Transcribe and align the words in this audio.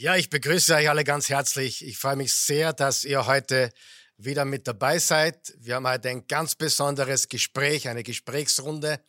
Ja, 0.00 0.16
ich 0.16 0.30
begrüße 0.30 0.74
euch 0.76 0.88
alle 0.88 1.04
ganz 1.04 1.28
herzlich. 1.28 1.84
Ich 1.84 1.98
freue 1.98 2.16
mich 2.16 2.32
sehr, 2.32 2.72
dass 2.72 3.04
ihr 3.04 3.26
heute 3.26 3.70
wieder 4.16 4.46
mit 4.46 4.66
dabei 4.66 4.98
seid. 4.98 5.52
Wir 5.58 5.74
haben 5.74 5.86
heute 5.86 6.08
ein 6.08 6.26
ganz 6.26 6.54
besonderes 6.54 7.28
Gespräch, 7.28 7.86
eine 7.86 8.02
Gesprächsrunde, 8.02 9.04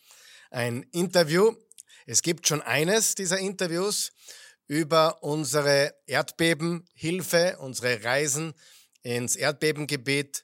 ein 0.49 0.83
Interview. 0.91 1.55
Es 2.05 2.21
gibt 2.21 2.45
schon 2.45 2.61
eines 2.61 3.15
dieser 3.15 3.39
Interviews 3.39 4.11
über 4.67 5.23
unsere 5.23 5.95
Erdbebenhilfe, 6.07 7.57
unsere 7.59 8.03
Reisen 8.03 8.53
ins 9.01 9.37
Erdbebengebiet 9.37 10.43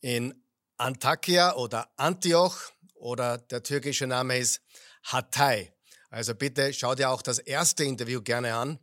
in 0.00 0.44
Antakya 0.76 1.56
oder 1.56 1.90
Antioch 1.96 2.70
oder 2.94 3.38
der 3.38 3.64
türkische 3.64 4.06
Name 4.06 4.38
ist 4.38 4.60
Hatay. 5.02 5.72
Also 6.08 6.36
bitte 6.36 6.72
schau 6.72 6.94
dir 6.94 7.10
auch 7.10 7.20
das 7.20 7.40
erste 7.40 7.82
Interview 7.82 8.22
gerne 8.22 8.54
an, 8.54 8.78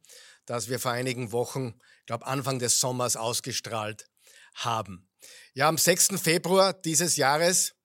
das 0.45 0.69
wir 0.69 0.79
vor 0.79 0.91
einigen 0.91 1.31
Wochen, 1.31 1.79
ich 1.99 2.05
glaube 2.05 2.25
Anfang 2.27 2.59
des 2.59 2.79
Sommers 2.79 3.15
ausgestrahlt 3.15 4.07
haben. 4.55 5.09
Ja, 5.53 5.67
am 5.67 5.77
6. 5.77 6.19
Februar 6.21 6.73
dieses 6.73 7.15
Jahres 7.15 7.75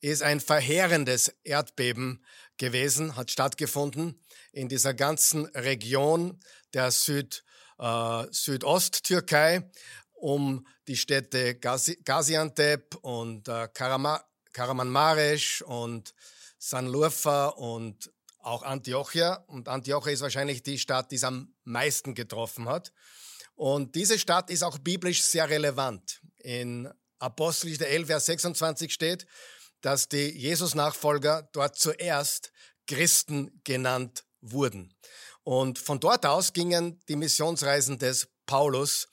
ist 0.00 0.22
ein 0.22 0.40
verheerendes 0.40 1.34
Erdbeben 1.44 2.24
gewesen, 2.58 3.16
hat 3.16 3.30
stattgefunden 3.30 4.20
in 4.52 4.68
dieser 4.68 4.94
ganzen 4.94 5.46
Region 5.46 6.40
der 6.72 6.90
Süd, 6.90 7.44
äh, 7.78 8.24
Südosttürkei 8.30 9.70
um 10.12 10.66
die 10.88 10.96
Städte 10.96 11.56
Gaziantep 11.56 12.94
und 13.02 13.48
äh, 13.48 13.68
Karamanmaresh 14.52 15.62
und 15.62 16.14
Sanlurfa 16.58 17.48
und 17.48 18.10
auch 18.46 18.62
Antiochia. 18.62 19.44
Und 19.48 19.68
Antiochia 19.68 20.12
ist 20.12 20.20
wahrscheinlich 20.22 20.62
die 20.62 20.78
Stadt, 20.78 21.10
die 21.10 21.16
es 21.16 21.24
am 21.24 21.54
meisten 21.64 22.14
getroffen 22.14 22.68
hat. 22.68 22.92
Und 23.54 23.94
diese 23.94 24.18
Stadt 24.18 24.50
ist 24.50 24.62
auch 24.62 24.78
biblisch 24.78 25.22
sehr 25.22 25.48
relevant. 25.50 26.20
In 26.38 26.88
Apostelgeschichte 27.18 27.88
11, 27.88 28.06
Vers 28.06 28.26
26 28.26 28.92
steht, 28.92 29.26
dass 29.80 30.08
die 30.08 30.30
Jesus-Nachfolger 30.30 31.48
dort 31.52 31.76
zuerst 31.76 32.52
Christen 32.86 33.60
genannt 33.64 34.24
wurden. 34.40 34.94
Und 35.42 35.78
von 35.78 36.00
dort 36.00 36.24
aus 36.26 36.52
gingen 36.52 37.00
die 37.08 37.16
Missionsreisen 37.16 37.98
des 37.98 38.28
Paulus 38.46 39.08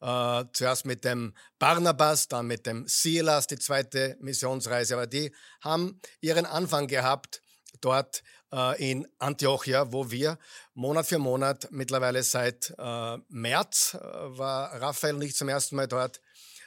äh, 0.00 0.44
zuerst 0.52 0.86
mit 0.86 1.04
dem 1.04 1.34
Barnabas, 1.58 2.26
dann 2.28 2.46
mit 2.46 2.66
dem 2.66 2.86
Silas, 2.88 3.46
die 3.46 3.58
zweite 3.58 4.16
Missionsreise. 4.20 4.94
Aber 4.94 5.06
die 5.06 5.32
haben 5.60 6.00
ihren 6.20 6.46
Anfang 6.46 6.88
gehabt 6.88 7.42
dort 7.80 8.22
äh, 8.52 8.90
in 8.90 9.08
Antiochia, 9.18 9.92
wo 9.92 10.10
wir 10.10 10.38
Monat 10.74 11.06
für 11.06 11.18
Monat, 11.18 11.68
mittlerweile 11.70 12.22
seit 12.22 12.74
äh, 12.78 13.18
März, 13.28 13.94
äh, 13.94 13.98
war 13.98 14.80
Raphael 14.80 15.14
nicht 15.14 15.36
zum 15.36 15.48
ersten 15.48 15.76
Mal 15.76 15.88
dort, 15.88 16.20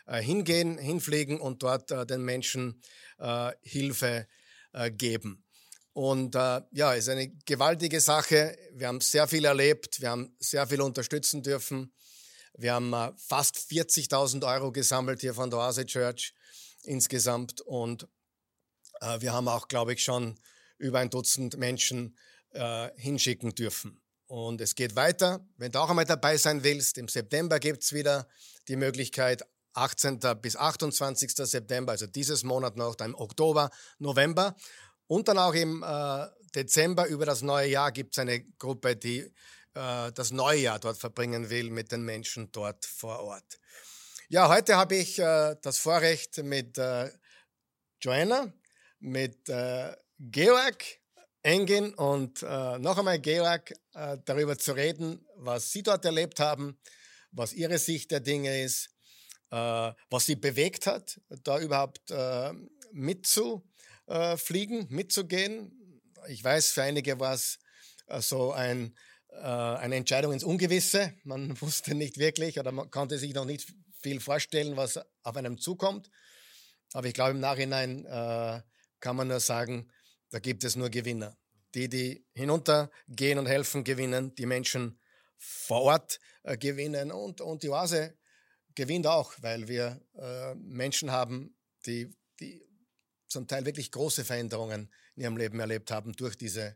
äh, 0.07 0.21
hingehen, 0.21 0.77
hinfliegen 0.77 1.39
und 1.39 1.63
dort 1.63 1.91
äh, 1.91 2.05
den 2.05 2.23
Menschen 2.23 2.81
Hilfe 3.61 4.27
geben. 4.97 5.45
Und 5.93 6.35
äh, 6.35 6.61
ja, 6.71 6.93
ist 6.93 7.07
eine 7.07 7.29
gewaltige 7.45 8.01
Sache. 8.01 8.57
Wir 8.73 8.89
haben 8.89 8.99
sehr 8.99 9.29
viel 9.29 9.45
erlebt, 9.45 10.01
wir 10.01 10.09
haben 10.09 10.35
sehr 10.39 10.67
viel 10.67 10.81
unterstützen 10.81 11.41
dürfen. 11.41 11.93
Wir 12.57 12.73
haben 12.73 12.91
äh, 12.91 13.13
fast 13.15 13.55
40.000 13.55 14.45
Euro 14.45 14.73
gesammelt 14.73 15.21
hier 15.21 15.33
von 15.33 15.49
der 15.49 15.59
Oase 15.59 15.85
Church 15.85 16.33
insgesamt 16.83 17.61
und 17.61 18.09
äh, 18.99 19.21
wir 19.21 19.31
haben 19.31 19.47
auch, 19.47 19.69
glaube 19.69 19.93
ich, 19.93 20.03
schon 20.03 20.37
über 20.77 20.99
ein 20.99 21.09
Dutzend 21.09 21.57
Menschen 21.57 22.17
äh, 22.51 22.89
hinschicken 22.97 23.55
dürfen. 23.55 24.01
Und 24.27 24.61
es 24.61 24.75
geht 24.75 24.95
weiter. 24.95 25.47
Wenn 25.57 25.71
du 25.71 25.79
auch 25.79 25.89
einmal 25.89 26.05
dabei 26.05 26.37
sein 26.37 26.63
willst, 26.63 26.97
im 26.97 27.07
September 27.07 27.59
gibt 27.59 27.83
es 27.83 27.93
wieder 27.93 28.27
die 28.67 28.75
Möglichkeit, 28.75 29.43
18. 29.73 30.19
bis 30.41 30.55
28. 30.55 31.35
September, 31.35 31.91
also 31.91 32.07
dieses 32.07 32.43
Monat 32.43 32.75
noch, 32.77 32.95
dann 32.95 33.11
im 33.11 33.15
Oktober, 33.15 33.69
November. 33.99 34.55
Und 35.07 35.27
dann 35.27 35.37
auch 35.37 35.53
im 35.53 35.83
äh, 35.83 36.27
Dezember 36.55 37.05
über 37.07 37.25
das 37.25 37.41
neue 37.41 37.69
Jahr 37.69 37.91
gibt 37.91 38.15
es 38.15 38.19
eine 38.19 38.43
Gruppe, 38.57 38.95
die 38.95 39.19
äh, 39.19 40.11
das 40.13 40.31
Neujahr 40.31 40.79
dort 40.79 40.97
verbringen 40.97 41.49
will 41.49 41.69
mit 41.69 41.91
den 41.91 42.03
Menschen 42.03 42.51
dort 42.51 42.85
vor 42.85 43.19
Ort. 43.19 43.59
Ja, 44.29 44.49
heute 44.49 44.75
habe 44.75 44.95
ich 44.95 45.19
äh, 45.19 45.55
das 45.61 45.77
Vorrecht 45.77 46.41
mit 46.43 46.77
äh, 46.77 47.11
Joanna, 48.01 48.51
mit 48.99 49.49
äh, 49.49 49.95
Georg 50.19 50.83
Engin 51.43 51.93
und 51.93 52.41
äh, 52.41 52.79
noch 52.79 52.97
einmal 52.97 53.19
Georg 53.19 53.71
äh, 53.93 54.17
darüber 54.25 54.57
zu 54.57 54.71
reden, 54.73 55.25
was 55.35 55.71
sie 55.71 55.83
dort 55.83 56.05
erlebt 56.05 56.39
haben, 56.39 56.79
was 57.31 57.53
ihre 57.53 57.77
Sicht 57.77 58.11
der 58.11 58.21
Dinge 58.21 58.61
ist, 58.61 58.89
was 59.51 60.25
sie 60.25 60.35
bewegt 60.35 60.87
hat, 60.87 61.21
da 61.43 61.59
überhaupt 61.59 62.11
mitzufliegen, 62.91 64.87
mitzugehen. 64.89 66.01
Ich 66.27 66.43
weiß, 66.43 66.71
für 66.71 66.83
einige 66.83 67.19
war 67.19 67.35
es 67.35 67.59
so 68.19 68.51
ein 68.51 68.95
äh, 69.41 69.47
eine 69.47 69.95
Entscheidung 69.95 70.33
ins 70.33 70.43
Ungewisse. 70.43 71.13
Man 71.23 71.59
wusste 71.61 71.95
nicht 71.95 72.17
wirklich 72.17 72.59
oder 72.59 72.71
man 72.71 72.89
konnte 72.89 73.17
sich 73.17 73.33
noch 73.33 73.45
nicht 73.45 73.73
viel 74.01 74.19
vorstellen, 74.19 74.77
was 74.77 74.99
auf 75.23 75.35
einem 75.35 75.57
zukommt. 75.59 76.09
Aber 76.93 77.07
ich 77.07 77.13
glaube, 77.13 77.31
im 77.31 77.39
Nachhinein 77.39 78.05
äh, 78.05 78.61
kann 78.99 79.15
man 79.15 79.27
nur 79.27 79.39
sagen, 79.39 79.91
da 80.35 80.39
gibt 80.39 80.65
es 80.65 80.75
nur 80.75 80.89
Gewinner. 80.89 81.37
Die, 81.75 81.87
die 81.87 82.25
hinuntergehen 82.33 83.39
und 83.39 83.45
helfen, 83.45 83.85
gewinnen. 83.85 84.35
Die 84.35 84.45
Menschen 84.45 84.99
vor 85.37 85.83
Ort 85.83 86.19
äh, 86.43 86.57
gewinnen. 86.57 87.09
Und, 87.13 87.39
und 87.39 87.63
die 87.63 87.69
Oase 87.69 88.17
gewinnt 88.75 89.07
auch, 89.07 89.33
weil 89.39 89.69
wir 89.69 90.01
äh, 90.17 90.55
Menschen 90.55 91.09
haben, 91.09 91.55
die, 91.85 92.13
die 92.41 92.61
zum 93.29 93.47
Teil 93.47 93.65
wirklich 93.65 93.93
große 93.93 94.25
Veränderungen 94.25 94.93
in 95.15 95.23
ihrem 95.23 95.37
Leben 95.37 95.57
erlebt 95.61 95.89
haben 95.89 96.11
durch 96.11 96.35
diese, 96.35 96.75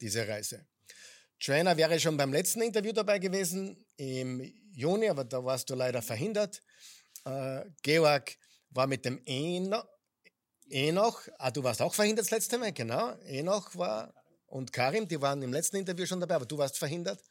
diese 0.00 0.26
Reise. 0.26 0.66
Joanna 1.38 1.76
wäre 1.76 2.00
schon 2.00 2.16
beim 2.16 2.32
letzten 2.32 2.62
Interview 2.62 2.90
dabei 2.90 3.20
gewesen 3.20 3.86
im 3.98 4.40
Juni, 4.72 5.08
aber 5.08 5.22
da 5.22 5.44
warst 5.44 5.70
du 5.70 5.76
leider 5.76 6.02
verhindert. 6.02 6.60
Äh, 7.24 7.66
Georg 7.82 8.36
war 8.70 8.88
mit 8.88 9.04
dem 9.04 9.22
Eno, 9.24 9.84
Enoch, 10.68 11.28
ah, 11.38 11.50
du 11.50 11.62
warst 11.62 11.80
auch 11.80 11.94
verhindert 11.94 12.26
das 12.26 12.30
letzte 12.30 12.58
Mal, 12.58 12.72
genau. 12.72 13.12
Enoch 13.24 13.76
war 13.76 14.12
und 14.46 14.72
Karim, 14.72 15.06
die 15.08 15.20
waren 15.20 15.42
im 15.42 15.52
letzten 15.52 15.76
Interview 15.76 16.06
schon 16.06 16.20
dabei, 16.20 16.36
aber 16.36 16.46
du 16.46 16.58
warst 16.58 16.78
verhindert. 16.78 17.22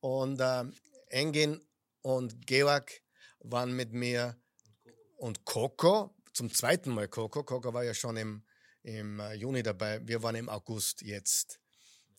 Und 0.00 0.40
äh, 0.40 0.64
Engin 1.08 1.60
und 2.02 2.46
Georg 2.46 2.92
waren 3.40 3.72
mit 3.72 3.92
mir 3.92 4.36
und 5.16 5.44
Coco, 5.44 6.14
zum 6.32 6.52
zweiten 6.52 6.90
Mal 6.90 7.08
Coco. 7.08 7.44
Coco 7.44 7.72
war 7.72 7.84
ja 7.84 7.94
schon 7.94 8.16
im, 8.16 8.44
im 8.82 9.20
äh, 9.20 9.34
Juni 9.34 9.62
dabei. 9.62 10.06
Wir 10.06 10.22
waren 10.22 10.34
im 10.34 10.48
August 10.48 11.02
jetzt 11.02 11.60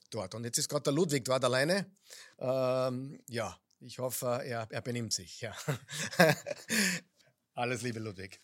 dort. 0.09 0.33
Und 0.33 0.43
jetzt 0.43 0.57
ist 0.57 0.69
gerade 0.69 0.83
der 0.83 0.93
Ludwig 0.93 1.23
dort 1.25 1.43
alleine. 1.43 1.91
Ähm, 2.39 3.21
ja, 3.27 3.59
ich 3.79 3.99
hoffe, 3.99 4.41
er, 4.43 4.67
er 4.69 4.81
benimmt 4.81 5.13
sich. 5.13 5.41
Ja. 5.41 5.55
Alles 7.53 7.81
Liebe, 7.81 7.99
Ludwig. 7.99 8.41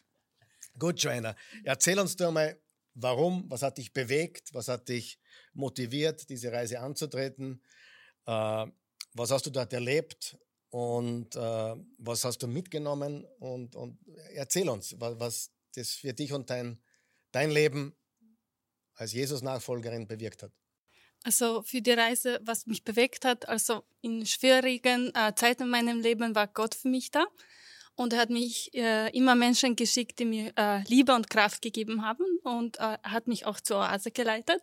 Gut, 0.77 0.99
Joanna, 1.01 1.35
erzähl 1.63 1.99
uns 1.99 2.15
doch 2.15 2.31
mal, 2.31 2.59
warum, 2.95 3.49
was 3.49 3.61
hat 3.61 3.77
dich 3.77 3.93
bewegt, 3.93 4.53
was 4.53 4.67
hat 4.67 4.89
dich 4.89 5.19
motiviert, 5.53 6.29
diese 6.29 6.51
Reise 6.51 6.79
anzutreten, 6.79 7.61
äh, 8.25 8.65
was 9.13 9.31
hast 9.31 9.45
du 9.45 9.49
dort 9.49 9.73
erlebt 9.73 10.37
und 10.69 11.35
äh, 11.35 11.75
was 11.97 12.25
hast 12.25 12.39
du 12.39 12.47
mitgenommen 12.47 13.25
und, 13.39 13.75
und 13.75 13.99
erzähl 14.33 14.67
uns, 14.69 14.95
was, 14.99 15.19
was 15.19 15.51
das 15.75 15.91
für 15.91 16.13
dich 16.13 16.33
und 16.33 16.49
dein, 16.49 16.79
dein 17.31 17.51
Leben 17.51 17.95
als 18.95 19.13
Jesus-Nachfolgerin 19.13 20.07
bewirkt 20.07 20.43
hat. 20.43 20.51
Also 21.23 21.61
für 21.61 21.81
die 21.81 21.91
Reise, 21.91 22.39
was 22.43 22.65
mich 22.65 22.83
bewegt 22.83 23.23
hat, 23.23 23.47
also 23.47 23.83
in 24.01 24.25
schwierigen 24.25 25.13
äh, 25.15 25.33
Zeiten 25.35 25.63
in 25.63 25.69
meinem 25.69 26.01
Leben 26.01 26.35
war 26.35 26.47
Gott 26.47 26.75
für 26.75 26.89
mich 26.89 27.11
da. 27.11 27.25
Und 27.95 28.13
er 28.13 28.19
hat 28.19 28.29
mich 28.29 28.73
äh, 28.73 29.15
immer 29.15 29.35
Menschen 29.35 29.75
geschickt, 29.75 30.19
die 30.19 30.25
mir 30.25 30.53
äh, 30.57 30.83
Liebe 30.87 31.13
und 31.13 31.29
Kraft 31.29 31.61
gegeben 31.61 32.05
haben. 32.05 32.25
Und 32.43 32.79
äh, 32.79 32.97
hat 33.03 33.27
mich 33.27 33.45
auch 33.45 33.59
zur 33.59 33.77
Oase 33.77 34.11
geleitet. 34.11 34.61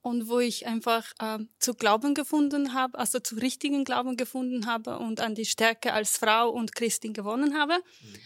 Und 0.00 0.28
wo 0.28 0.38
ich 0.38 0.66
einfach 0.66 1.12
äh, 1.18 1.38
zu 1.58 1.74
Glauben 1.74 2.14
gefunden 2.14 2.74
habe, 2.74 2.98
also 2.98 3.20
zu 3.20 3.36
richtigen 3.36 3.84
Glauben 3.84 4.16
gefunden 4.16 4.66
habe 4.66 4.98
und 4.98 5.20
an 5.20 5.34
die 5.34 5.46
Stärke 5.46 5.92
als 5.92 6.18
Frau 6.18 6.50
und 6.50 6.74
Christin 6.74 7.14
gewonnen 7.14 7.58
habe. 7.58 7.74
Mhm. 7.74 8.16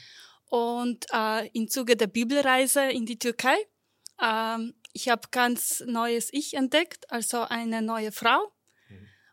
Und 0.46 1.06
äh, 1.12 1.48
im 1.48 1.68
Zuge 1.68 1.96
der 1.96 2.06
Bibelreise 2.06 2.82
in 2.90 3.06
die 3.06 3.18
Türkei 3.18 3.56
ähm, 4.20 4.74
ich 4.92 5.08
habe 5.08 5.28
ganz 5.30 5.82
neues 5.86 6.28
Ich 6.32 6.54
entdeckt, 6.54 7.10
also 7.10 7.42
eine 7.42 7.82
neue 7.82 8.12
Frau. 8.12 8.52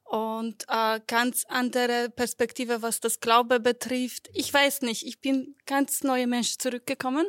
Und 0.06 0.66
äh, 0.68 1.00
ganz 1.08 1.46
andere 1.48 2.10
Perspektive, 2.10 2.82
was 2.82 3.00
das 3.00 3.20
Glaube 3.20 3.60
betrifft. 3.60 4.30
Ich 4.34 4.54
weiß 4.54 4.82
nicht, 4.82 5.06
ich 5.06 5.20
bin 5.20 5.56
ganz 5.66 6.04
neue 6.04 6.28
Mensch 6.28 6.58
zurückgekommen 6.58 7.28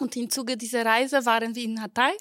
und 0.00 0.16
im 0.16 0.30
Zuge 0.30 0.56
dieser 0.56 0.84
Reise 0.84 1.24
waren 1.26 1.54
wir 1.54 1.64
in 1.64 1.82
Hatay 1.82 2.16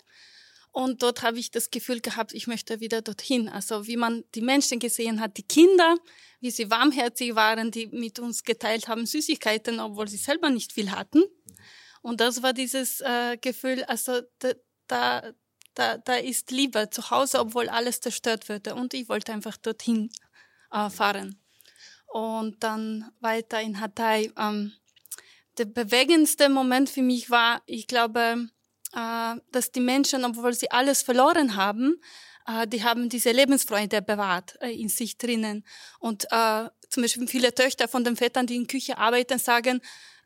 Und 0.71 1.03
dort 1.03 1.21
habe 1.21 1.39
ich 1.39 1.51
das 1.51 1.69
Gefühl 1.69 2.01
gehabt, 2.01 2.33
ich 2.33 2.47
möchte 2.47 2.79
wieder 2.79 3.01
dorthin. 3.01 3.49
Also 3.49 3.87
wie 3.87 3.97
man 3.97 4.23
die 4.35 4.41
Menschen 4.41 4.79
gesehen 4.79 5.21
hat, 5.21 5.37
die 5.37 5.43
Kinder, 5.43 5.95
wie 6.39 6.51
sie 6.51 6.69
warmherzig 6.69 7.35
waren, 7.35 7.71
die 7.71 7.87
mit 7.87 8.19
uns 8.19 8.43
geteilt 8.43 8.87
haben 8.87 9.05
Süßigkeiten, 9.05 9.79
obwohl 9.79 10.07
sie 10.07 10.17
selber 10.17 10.49
nicht 10.49 10.73
viel 10.73 10.91
hatten. 10.91 11.23
Und 12.01 12.19
das 12.19 12.41
war 12.41 12.53
dieses 12.53 13.01
äh, 13.01 13.37
Gefühl, 13.37 13.83
also 13.83 14.21
da, 14.39 14.51
da, 14.87 15.33
da, 15.77 15.97
da 15.97 16.15
ist 16.15 16.51
Liebe 16.51 16.89
zu 16.89 17.11
Hause, 17.11 17.39
obwohl 17.39 17.69
alles 17.69 18.01
zerstört 18.01 18.49
würde. 18.49 18.75
Und 18.75 18.93
ich 18.93 19.07
wollte 19.09 19.31
einfach 19.31 19.57
dorthin 19.57 20.09
äh, 20.71 20.89
fahren. 20.89 21.39
Und 22.07 22.63
dann 22.63 23.11
weiter 23.19 23.61
in 23.61 23.79
Hatay. 23.79 24.31
Ähm, 24.37 24.73
der 25.57 25.65
bewegendste 25.65 26.49
Moment 26.49 26.89
für 26.89 27.01
mich 27.01 27.29
war, 27.29 27.61
ich 27.65 27.87
glaube, 27.87 28.49
äh, 28.93 29.35
dass 29.51 29.71
die 29.71 29.79
Menschen, 29.79 30.25
obwohl 30.25 30.53
sie 30.53 30.71
alles 30.71 31.03
verloren 31.03 31.55
haben, 31.55 32.01
äh, 32.47 32.67
die 32.67 32.83
haben 32.83 33.09
diese 33.09 33.31
Lebensfreude 33.31 34.01
bewahrt 34.01 34.57
äh, 34.61 34.71
in 34.71 34.89
sich 34.89 35.17
drinnen. 35.17 35.63
Und 35.99 36.25
äh, 36.31 36.69
zum 36.89 37.03
Beispiel 37.03 37.27
viele 37.27 37.53
Töchter 37.53 37.87
von 37.87 38.03
den 38.03 38.15
Vätern, 38.15 38.47
die 38.47 38.55
in 38.55 38.67
Küche 38.67 38.97
arbeiten, 38.97 39.37
sagen, 39.37 39.81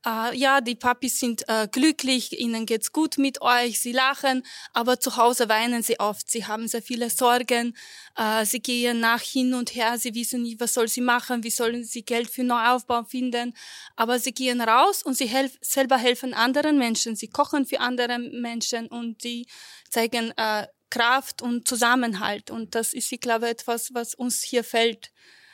äh, 0.06 0.36
ja, 0.36 0.62
die 0.62 0.76
Papis 0.76 1.20
sind 1.20 1.48
äh, 1.48 1.68
glücklich, 1.72 2.40
ihnen 2.40 2.66
geht's 2.66 2.92
gut 2.92 3.18
mit 3.18 3.42
euch, 3.42 3.80
sie 3.80 3.92
lachen, 3.92 4.44
aber 4.74 5.00
zu 5.00 5.18
Hause 5.18 5.48
weinen 5.50 5.84
sie 5.84 6.00
oft, 6.00 6.30
sie 6.30 6.46
haben 6.46 6.68
sehr 6.68 6.82
viele 6.82 7.10
Sorgen, 7.10 7.76
äh, 8.16 8.46
sie 8.46 8.62
gehen 8.62 9.00
nach 9.00 9.22
hin 9.22 9.54
und 9.54 9.76
her, 9.76 9.98
sie 9.98 10.16
wissen 10.16 10.44
nicht, 10.44 10.60
was 10.60 10.74
soll 10.74 10.88
sie 10.88 11.02
machen, 11.02 11.44
wie 11.44 11.52
sollen 11.52 11.84
sie 11.84 12.04
Geld 12.04 12.30
für 12.30 12.44
Neuaufbau 12.44 13.04
finden, 13.04 13.54
aber 13.96 14.20
sie 14.20 14.34
gehen 14.34 14.62
raus 14.62 15.04
und 15.04 15.16
sie 15.16 15.28
helf 15.28 15.58
selber 15.62 15.98
helfen 15.98 16.34
anderen 16.34 16.78
Menschen, 16.78 17.16
sie 17.16 17.28
kochen 17.28 17.66
für 17.66 17.80
andere 17.80 18.18
Menschen 18.18 18.88
und 18.88 19.22
sie 19.22 19.46
zeigen 19.90 20.34
äh, 20.38 20.68
Kraft 20.90 21.42
und 21.42 21.68
Zusammenhalt 21.68 22.52
und 22.52 22.76
das 22.76 22.94
ist, 22.94 23.12
ich 23.12 23.22
glaube, 23.22 23.50
etwas, 23.50 23.94
was 23.94 24.14
uns 24.14 24.42
hier 24.42 24.64
fällt. 24.64 25.12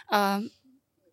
Äh, 0.09 0.39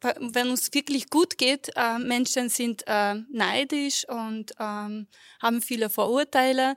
wenn 0.04 0.50
uns 0.50 0.72
wirklich 0.72 1.10
gut 1.10 1.38
geht, 1.38 1.70
äh, 1.76 1.98
Menschen 1.98 2.48
sind 2.48 2.84
äh, 2.86 3.14
neidisch 3.30 4.06
und 4.08 4.52
ähm, 4.58 5.08
haben 5.40 5.62
viele 5.62 5.90
Vorurteile. 5.90 6.76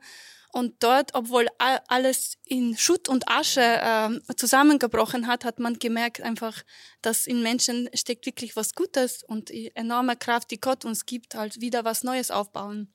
Und 0.54 0.82
dort, 0.82 1.14
obwohl 1.14 1.48
alles 1.60 2.38
in 2.46 2.78
Schutt 2.78 3.10
und 3.10 3.28
Asche 3.28 3.62
äh, 3.62 4.36
zusammengebrochen 4.36 5.28
hat, 5.28 5.46
hat 5.46 5.60
man 5.60 5.78
gemerkt 5.78 6.22
einfach, 6.22 6.64
dass 7.02 7.28
in 7.28 7.44
Menschen 7.44 7.90
steckt 7.94 8.26
wirklich 8.26 8.56
was 8.56 8.74
Gutes 8.74 9.24
und 9.24 9.50
die 9.50 9.76
enorme 9.76 10.16
Kraft, 10.16 10.50
die 10.50 10.60
Gott 10.60 10.86
uns 10.86 11.06
gibt, 11.06 11.36
halt 11.36 11.62
wieder 11.62 11.86
was 11.86 12.04
Neues 12.04 12.32
aufbauen. 12.32 12.92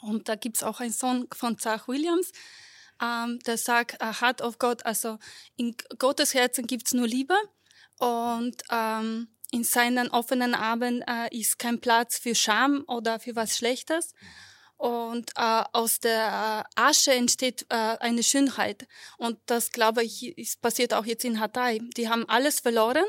Und 0.00 0.28
da 0.28 0.36
gibt's 0.36 0.62
auch 0.62 0.80
einen 0.80 0.92
Song 0.92 1.26
von 1.34 1.58
Zach 1.58 1.88
Williams, 1.88 2.32
ähm, 3.02 3.38
der 3.40 3.58
sagt, 3.58 4.00
a 4.00 4.20
Heart 4.20 4.40
of 4.40 4.58
God, 4.58 4.86
also 4.86 5.18
in 5.56 5.76
Gottes 5.98 6.32
Herzen 6.32 6.66
gibt's 6.66 6.94
nur 6.94 7.06
Liebe. 7.06 7.36
Und 7.98 8.62
ähm, 8.70 9.28
in 9.54 9.62
seinen 9.62 10.10
offenen 10.10 10.52
Armen 10.52 11.02
äh, 11.02 11.28
ist 11.30 11.60
kein 11.60 11.80
Platz 11.80 12.18
für 12.18 12.34
Scham 12.34 12.82
oder 12.88 13.20
für 13.20 13.36
was 13.36 13.56
Schlechtes. 13.56 14.12
Und 14.76 15.30
äh, 15.36 15.62
aus 15.72 16.00
der 16.00 16.64
äh, 16.76 16.80
Asche 16.80 17.12
entsteht 17.12 17.64
äh, 17.68 17.74
eine 18.00 18.24
Schönheit. 18.24 18.88
Und 19.16 19.38
das, 19.46 19.70
glaube 19.70 20.02
ich, 20.02 20.36
ist 20.36 20.60
passiert 20.60 20.92
auch 20.92 21.06
jetzt 21.06 21.24
in 21.24 21.38
Hatay. 21.38 21.80
Die 21.96 22.08
haben 22.08 22.28
alles 22.28 22.58
verloren, 22.58 23.04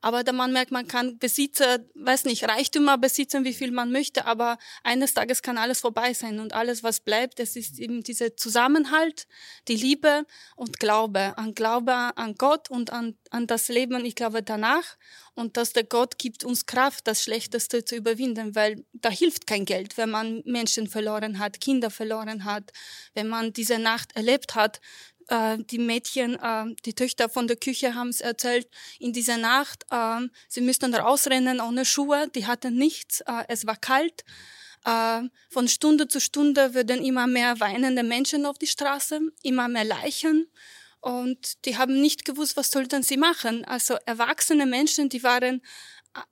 aber 0.00 0.24
da 0.24 0.32
man 0.32 0.52
merkt, 0.52 0.70
man 0.70 0.86
kann 0.86 1.18
Besitzer, 1.18 1.78
weiß 1.94 2.24
nicht, 2.24 2.44
Reichtümer 2.44 2.98
besitzen, 2.98 3.44
wie 3.44 3.54
viel 3.54 3.70
man 3.70 3.92
möchte, 3.92 4.26
aber 4.26 4.58
eines 4.84 5.14
Tages 5.14 5.42
kann 5.42 5.58
alles 5.58 5.80
vorbei 5.80 6.14
sein 6.14 6.40
und 6.40 6.52
alles, 6.52 6.82
was 6.82 7.00
bleibt, 7.00 7.38
das 7.38 7.56
ist 7.56 7.78
eben 7.78 8.02
dieser 8.02 8.36
Zusammenhalt, 8.36 9.26
die 9.68 9.76
Liebe 9.76 10.24
und 10.56 10.78
Glaube, 10.78 11.36
an 11.36 11.54
Glaube 11.54 11.92
an 11.92 12.34
Gott 12.36 12.70
und 12.70 12.90
an, 12.90 13.16
an 13.30 13.46
das 13.46 13.68
Leben, 13.68 14.04
ich 14.04 14.14
glaube, 14.14 14.42
danach. 14.42 14.96
Und 15.34 15.58
dass 15.58 15.72
der 15.74 15.84
Gott 15.84 16.18
gibt 16.18 16.44
uns 16.44 16.64
Kraft, 16.64 17.06
das 17.06 17.22
Schlechteste 17.22 17.84
zu 17.84 17.94
überwinden, 17.94 18.54
weil 18.54 18.84
da 18.94 19.10
hilft 19.10 19.46
kein 19.46 19.66
Geld, 19.66 19.98
wenn 19.98 20.10
man 20.10 20.42
Menschen 20.46 20.88
verloren 20.88 21.38
hat, 21.38 21.60
Kinder 21.60 21.90
verloren 21.90 22.44
hat, 22.44 22.72
wenn 23.14 23.28
man 23.28 23.52
diese 23.52 23.78
Nacht 23.78 24.16
erlebt 24.16 24.54
hat, 24.54 24.80
äh, 25.28 25.58
die 25.58 25.78
Mädchen, 25.78 26.36
äh, 26.36 26.74
die 26.84 26.94
Töchter 26.94 27.28
von 27.28 27.46
der 27.48 27.56
Küche 27.56 27.94
haben 27.94 28.08
es 28.08 28.20
erzählt, 28.20 28.68
in 28.98 29.12
dieser 29.12 29.36
Nacht, 29.36 29.84
äh, 29.90 30.20
sie 30.48 30.60
müssten 30.60 30.94
rausrennen 30.94 31.60
ohne 31.60 31.84
Schuhe, 31.84 32.28
die 32.34 32.46
hatten 32.46 32.76
nichts, 32.76 33.20
äh, 33.22 33.44
es 33.48 33.66
war 33.66 33.76
kalt. 33.76 34.24
Äh, 34.84 35.22
von 35.50 35.68
Stunde 35.68 36.06
zu 36.08 36.20
Stunde 36.20 36.74
würden 36.74 37.04
immer 37.04 37.26
mehr 37.26 37.58
weinende 37.60 38.02
Menschen 38.02 38.46
auf 38.46 38.58
die 38.58 38.68
Straße, 38.68 39.20
immer 39.42 39.68
mehr 39.68 39.84
Leichen. 39.84 40.48
Und 41.00 41.64
die 41.66 41.76
haben 41.76 42.00
nicht 42.00 42.24
gewusst, 42.24 42.56
was 42.56 42.70
sollten 42.70 43.02
sie 43.02 43.16
machen. 43.16 43.64
Also 43.64 43.96
erwachsene 44.06 44.66
Menschen, 44.66 45.08
die 45.08 45.22
waren 45.22 45.62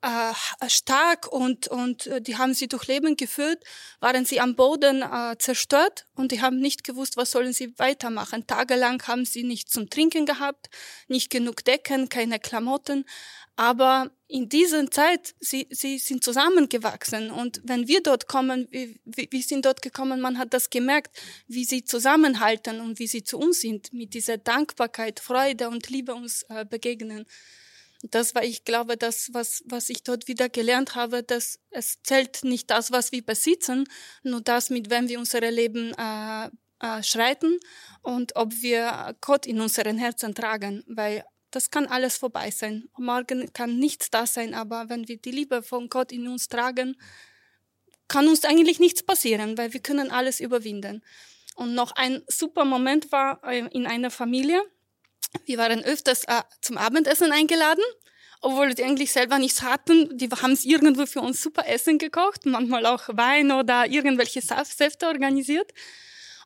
äh, 0.01 0.69
stark 0.69 1.31
und, 1.31 1.67
und 1.67 2.07
äh, 2.07 2.21
die 2.21 2.37
haben 2.37 2.53
sie 2.53 2.67
durch 2.67 2.87
Leben 2.87 3.15
geführt, 3.15 3.63
waren 3.99 4.25
sie 4.25 4.39
am 4.39 4.55
Boden 4.55 5.01
äh, 5.01 5.35
zerstört 5.37 6.05
und 6.15 6.31
die 6.31 6.41
haben 6.41 6.59
nicht 6.59 6.83
gewusst, 6.83 7.17
was 7.17 7.31
sollen 7.31 7.53
sie 7.53 7.77
weitermachen. 7.77 8.47
Tagelang 8.47 9.01
haben 9.07 9.25
sie 9.25 9.43
nichts 9.43 9.71
zum 9.71 9.89
Trinken 9.89 10.25
gehabt, 10.25 10.69
nicht 11.07 11.29
genug 11.29 11.63
Decken, 11.63 12.09
keine 12.09 12.39
Klamotten. 12.39 13.05
Aber 13.57 14.11
in 14.27 14.49
dieser 14.49 14.89
Zeit, 14.91 15.33
sie, 15.39 15.67
sie 15.69 15.97
sind 15.97 16.23
zusammengewachsen. 16.23 17.31
Und 17.31 17.61
wenn 17.63 17.87
wir 17.87 18.03
dort 18.03 18.27
kommen, 18.27 18.67
wir, 18.69 18.89
wir 19.05 19.41
sind 19.41 19.65
dort 19.65 19.81
gekommen, 19.81 20.19
man 20.19 20.37
hat 20.37 20.53
das 20.53 20.69
gemerkt, 20.69 21.15
wie 21.47 21.63
sie 21.63 21.85
zusammenhalten 21.85 22.81
und 22.81 22.99
wie 22.99 23.07
sie 23.07 23.23
zu 23.23 23.37
uns 23.37 23.61
sind, 23.61 23.93
mit 23.93 24.13
dieser 24.13 24.37
Dankbarkeit, 24.37 25.21
Freude 25.21 25.69
und 25.69 25.89
Liebe 25.89 26.13
uns 26.13 26.43
äh, 26.49 26.65
begegnen 26.65 27.25
das 28.11 28.35
war, 28.35 28.43
ich 28.43 28.65
glaube, 28.65 28.97
das, 28.97 29.29
was, 29.33 29.63
was 29.65 29.89
ich 29.89 30.03
dort 30.03 30.27
wieder 30.27 30.49
gelernt 30.49 30.95
habe, 30.95 31.23
dass 31.23 31.59
es 31.69 32.01
zählt 32.03 32.43
nicht 32.43 32.69
das, 32.69 32.91
was 32.91 33.11
wir 33.11 33.25
besitzen, 33.25 33.85
nur 34.23 34.41
das, 34.41 34.69
mit 34.69 34.89
wem 34.89 35.07
wir 35.07 35.19
unser 35.19 35.39
Leben 35.51 35.93
äh, 35.97 36.49
äh, 36.79 37.03
schreiten 37.03 37.59
und 38.01 38.35
ob 38.35 38.53
wir 38.61 39.15
Gott 39.21 39.45
in 39.45 39.61
unseren 39.61 39.97
Herzen 39.97 40.35
tragen, 40.35 40.83
weil 40.87 41.23
das 41.51 41.71
kann 41.71 41.87
alles 41.87 42.17
vorbei 42.17 42.51
sein. 42.51 42.89
Morgen 42.97 43.53
kann 43.53 43.79
nichts 43.79 44.11
da 44.11 44.27
sein, 44.27 44.53
aber 44.53 44.89
wenn 44.89 45.07
wir 45.07 45.17
die 45.17 45.31
Liebe 45.31 45.63
von 45.63 45.87
Gott 45.87 46.11
in 46.11 46.27
uns 46.27 46.49
tragen, 46.49 46.97
kann 48.07 48.27
uns 48.27 48.43
eigentlich 48.43 48.79
nichts 48.79 49.03
passieren, 49.03 49.57
weil 49.57 49.73
wir 49.73 49.79
können 49.79 50.11
alles 50.11 50.39
überwinden. 50.39 51.01
Und 51.55 51.73
noch 51.73 51.93
ein 51.93 52.23
super 52.27 52.65
Moment 52.65 53.11
war 53.11 53.41
äh, 53.45 53.65
in 53.71 53.87
einer 53.87 54.11
Familie, 54.11 54.61
wir 55.45 55.57
waren 55.57 55.83
öfters 55.83 56.23
äh, 56.25 56.41
zum 56.61 56.77
Abendessen 56.77 57.31
eingeladen, 57.31 57.83
obwohl 58.41 58.77
wir 58.77 58.85
eigentlich 58.85 59.11
selber 59.11 59.39
nichts 59.39 59.61
hatten. 59.61 60.17
Die 60.17 60.29
haben 60.29 60.51
es 60.51 60.65
irgendwo 60.65 61.05
für 61.05 61.21
uns 61.21 61.41
super 61.41 61.67
Essen 61.67 61.97
gekocht, 61.97 62.45
manchmal 62.45 62.85
auch 62.85 63.03
Wein 63.09 63.51
oder 63.51 63.87
irgendwelche 63.87 64.41
Säfte 64.41 65.07
organisiert. 65.07 65.71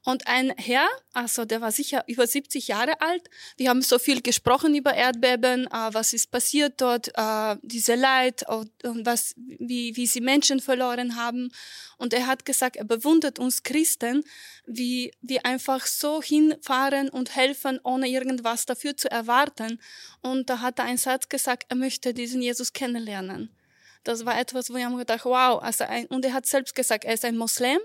Und 0.05 0.27
ein 0.27 0.53
Herr, 0.57 0.87
also 1.13 1.43
der 1.43 1.59
war 1.59 1.71
sicher 1.73 2.05
über 2.07 2.25
70 2.25 2.69
Jahre 2.69 3.01
alt, 3.01 3.29
wir 3.57 3.69
haben 3.69 3.81
so 3.81 3.99
viel 3.99 4.21
gesprochen 4.21 4.73
über 4.73 4.93
Erdbeben, 4.93 5.67
äh, 5.67 5.89
was 5.91 6.13
ist 6.13 6.31
passiert 6.31 6.79
dort, 6.79 7.09
äh, 7.15 7.57
diese 7.63 7.95
Leid 7.95 8.47
und, 8.47 8.71
und 8.85 9.05
was, 9.05 9.33
wie, 9.35 9.95
wie 9.97 10.07
sie 10.07 10.21
Menschen 10.21 10.61
verloren 10.61 11.17
haben. 11.17 11.51
Und 11.97 12.13
er 12.13 12.27
hat 12.27 12.45
gesagt, 12.45 12.77
er 12.77 12.85
bewundert 12.85 13.39
uns 13.39 13.63
Christen, 13.63 14.23
wie 14.65 15.11
wir 15.21 15.45
einfach 15.45 15.85
so 15.85 16.21
hinfahren 16.21 17.09
und 17.09 17.35
helfen, 17.35 17.79
ohne 17.83 18.07
irgendwas 18.07 18.65
dafür 18.65 18.95
zu 18.95 19.11
erwarten. 19.11 19.81
Und 20.21 20.49
da 20.49 20.61
hat 20.61 20.79
er 20.79 20.85
einen 20.85 20.97
Satz 20.97 21.27
gesagt, 21.27 21.65
er 21.67 21.75
möchte 21.75 22.13
diesen 22.13 22.41
Jesus 22.41 22.71
kennenlernen. 22.71 23.53
Das 24.05 24.25
war 24.25 24.39
etwas, 24.39 24.69
wo 24.69 24.77
ich 24.77 24.87
mir 24.87 24.97
gedacht, 24.97 25.25
wow, 25.25 25.61
also 25.61 25.83
ein, 25.83 26.05
und 26.05 26.23
er 26.23 26.31
hat 26.31 26.45
selbst 26.45 26.73
gesagt, 26.73 27.03
er 27.03 27.15
ist 27.15 27.25
ein 27.25 27.37
Moslem 27.37 27.79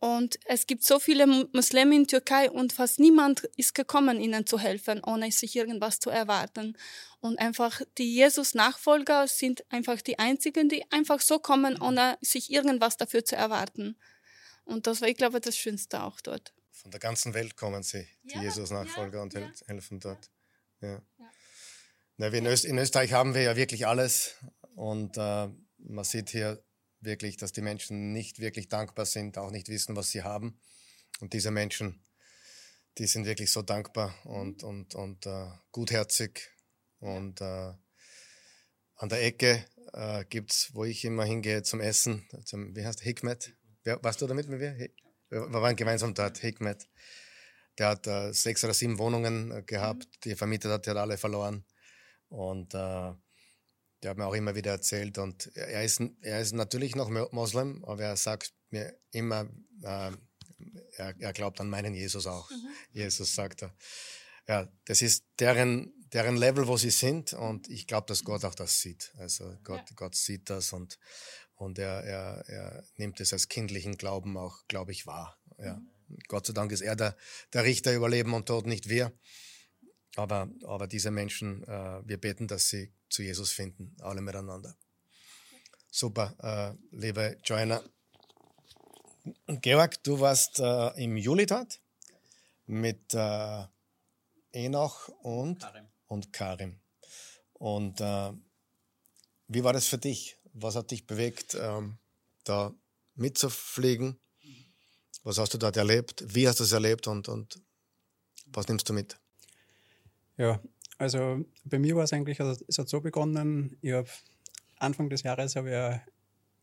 und 0.00 0.38
es 0.46 0.66
gibt 0.66 0.84
so 0.84 1.00
viele 1.00 1.26
Muslime 1.26 1.96
in 1.96 2.06
Türkei 2.06 2.50
und 2.50 2.72
fast 2.72 3.00
niemand 3.00 3.44
ist 3.56 3.74
gekommen, 3.74 4.20
ihnen 4.20 4.46
zu 4.46 4.58
helfen, 4.58 5.02
ohne 5.04 5.32
sich 5.32 5.56
irgendwas 5.56 5.98
zu 5.98 6.10
erwarten. 6.10 6.76
Und 7.20 7.38
einfach 7.40 7.80
die 7.98 8.14
Jesus-Nachfolger 8.14 9.26
sind 9.26 9.64
einfach 9.70 10.00
die 10.00 10.20
einzigen, 10.20 10.68
die 10.68 10.84
einfach 10.92 11.20
so 11.20 11.40
kommen, 11.40 11.80
ohne 11.82 12.16
sich 12.20 12.52
irgendwas 12.52 12.96
dafür 12.96 13.24
zu 13.24 13.34
erwarten. 13.34 13.96
Und 14.64 14.86
das 14.86 15.00
war, 15.00 15.08
ich 15.08 15.16
glaube, 15.16 15.40
das 15.40 15.56
Schönste 15.56 16.02
auch 16.04 16.20
dort. 16.20 16.52
Von 16.70 16.92
der 16.92 17.00
ganzen 17.00 17.34
Welt 17.34 17.56
kommen 17.56 17.82
sie, 17.82 18.06
die 18.22 18.34
ja, 18.34 18.42
Jesus-Nachfolger, 18.42 19.18
ja, 19.18 19.22
und 19.22 19.34
ja. 19.34 19.50
helfen 19.66 19.98
dort. 19.98 20.30
Ja. 20.80 21.02
Na, 22.18 22.28
in, 22.28 22.46
Öst 22.46 22.64
in, 22.64 22.78
Österreich 22.78 23.12
haben 23.12 23.34
wir 23.34 23.42
ja 23.42 23.56
wirklich 23.56 23.88
alles. 23.88 24.36
Und 24.76 25.16
äh, 25.16 25.48
man 25.78 26.04
sieht 26.04 26.30
hier 26.30 26.62
wirklich, 27.00 27.36
dass 27.36 27.52
die 27.52 27.62
Menschen 27.62 28.12
nicht 28.12 28.38
wirklich 28.40 28.68
dankbar 28.68 29.06
sind, 29.06 29.38
auch 29.38 29.50
nicht 29.50 29.68
wissen, 29.68 29.96
was 29.96 30.10
sie 30.10 30.22
haben. 30.22 30.60
Und 31.20 31.32
diese 31.32 31.50
Menschen, 31.50 32.04
die 32.98 33.06
sind 33.06 33.26
wirklich 33.26 33.50
so 33.52 33.62
dankbar 33.62 34.14
und, 34.24 34.62
und, 34.62 34.94
und 34.94 35.26
äh, 35.26 35.50
gutherzig. 35.72 36.50
Und 36.98 37.40
äh, 37.40 37.72
an 38.96 39.08
der 39.08 39.22
Ecke 39.24 39.64
äh, 39.92 40.24
gibt 40.24 40.52
es, 40.52 40.70
wo 40.74 40.84
ich 40.84 41.04
immer 41.04 41.24
hingehe 41.24 41.62
zum 41.62 41.80
Essen, 41.80 42.28
zum, 42.44 42.74
wie 42.74 42.84
heißt 42.84 43.00
Hikmet? 43.00 43.54
Warst 43.84 44.20
du 44.20 44.26
damit 44.26 44.48
mit 44.48 44.58
mir? 44.58 44.90
Wir 45.30 45.52
waren 45.52 45.76
gemeinsam 45.76 46.14
dort, 46.14 46.38
Hikmet. 46.38 46.88
der 47.78 47.88
hat 47.88 48.06
äh, 48.06 48.32
sechs 48.32 48.64
oder 48.64 48.74
sieben 48.74 48.98
Wohnungen 48.98 49.52
äh, 49.52 49.62
gehabt, 49.62 50.08
die 50.24 50.30
er 50.30 50.36
vermietet 50.36 50.70
hat, 50.70 50.86
die 50.86 50.90
hat 50.90 50.96
alle 50.96 51.16
verloren. 51.16 51.64
Und 52.28 52.74
äh, 52.74 53.12
der 54.02 54.10
hat 54.10 54.18
mir 54.18 54.26
auch 54.26 54.34
immer 54.34 54.54
wieder 54.54 54.72
erzählt. 54.72 55.18
Und 55.18 55.50
er 55.54 55.84
ist, 55.84 56.00
er 56.20 56.40
ist 56.40 56.52
natürlich 56.52 56.94
noch 56.94 57.10
Moslem, 57.32 57.84
aber 57.84 58.02
er 58.02 58.16
sagt 58.16 58.52
mir 58.70 58.94
immer, 59.10 59.48
äh, 59.82 60.12
er, 60.96 61.14
er, 61.18 61.32
glaubt 61.32 61.60
an 61.60 61.70
meinen 61.70 61.94
Jesus 61.94 62.26
auch. 62.26 62.50
Mhm. 62.50 62.68
Jesus 62.92 63.34
sagt 63.34 63.62
er. 63.62 63.74
Ja, 64.46 64.68
das 64.86 65.02
ist 65.02 65.24
deren, 65.38 65.92
deren 66.12 66.36
Level, 66.36 66.66
wo 66.66 66.76
sie 66.76 66.90
sind. 66.90 67.32
Und 67.32 67.68
ich 67.68 67.86
glaube, 67.86 68.06
dass 68.06 68.24
Gott 68.24 68.44
auch 68.44 68.54
das 68.54 68.80
sieht. 68.80 69.12
Also 69.18 69.56
Gott, 69.62 69.90
ja. 69.90 69.96
Gott 69.96 70.14
sieht 70.14 70.50
das 70.50 70.72
und, 70.72 70.98
und 71.54 71.78
er, 71.78 72.02
er, 72.04 72.48
er 72.48 72.84
nimmt 72.96 73.20
es 73.20 73.32
als 73.32 73.48
kindlichen 73.48 73.96
Glauben 73.96 74.36
auch, 74.36 74.66
glaube 74.68 74.92
ich, 74.92 75.06
wahr. 75.06 75.38
Ja. 75.58 75.74
Mhm. 75.74 75.88
Gott 76.28 76.46
sei 76.46 76.52
Dank 76.52 76.72
ist 76.72 76.80
er 76.80 76.96
der, 76.96 77.16
der 77.52 77.64
Richter 77.64 77.94
über 77.94 78.08
Leben 78.08 78.32
und 78.32 78.46
Tod, 78.46 78.66
nicht 78.66 78.88
wir. 78.88 79.12
Aber, 80.16 80.48
aber 80.64 80.86
diese 80.86 81.10
Menschen, 81.10 81.62
äh, 81.64 82.00
wir 82.04 82.18
beten, 82.18 82.48
dass 82.48 82.68
sie 82.68 82.92
zu 83.08 83.22
Jesus 83.22 83.52
finden, 83.52 83.96
alle 84.00 84.20
miteinander. 84.20 84.76
Super, 85.90 86.34
äh, 86.42 86.96
liebe 86.96 87.38
Joanna. 87.44 87.82
Georg, 89.46 90.02
du 90.02 90.20
warst 90.20 90.58
äh, 90.58 90.88
im 91.02 91.16
Juli 91.16 91.46
dort 91.46 91.80
mit 92.66 93.14
äh, 93.14 93.64
Enoch 94.52 95.08
und 95.22 95.60
Karim. 95.60 95.86
Und, 96.06 96.32
Karim. 96.32 96.80
und 97.54 98.00
äh, 98.00 98.32
wie 99.48 99.64
war 99.64 99.72
das 99.72 99.86
für 99.86 99.98
dich? 99.98 100.36
Was 100.52 100.74
hat 100.76 100.90
dich 100.90 101.06
bewegt, 101.06 101.54
ähm, 101.54 101.98
da 102.44 102.74
mitzufliegen? 103.14 104.18
Was 105.22 105.38
hast 105.38 105.52
du 105.54 105.58
dort 105.58 105.76
erlebt? 105.76 106.24
Wie 106.26 106.48
hast 106.48 106.60
du 106.60 106.64
es 106.64 106.72
erlebt 106.72 107.06
und, 107.06 107.28
und 107.28 107.60
was 108.46 108.68
nimmst 108.68 108.88
du 108.88 108.92
mit? 108.92 109.18
Ja, 110.38 110.60
also 110.98 111.44
bei 111.64 111.78
mir 111.80 111.96
war 111.96 112.04
es 112.04 112.12
eigentlich, 112.12 112.40
also 112.40 112.64
es 112.68 112.78
hat 112.78 112.88
so 112.88 113.00
begonnen, 113.00 113.76
ich 113.82 113.92
habe 113.92 114.08
Anfang 114.76 115.10
des 115.10 115.24
Jahres 115.24 115.56
habe 115.56 116.02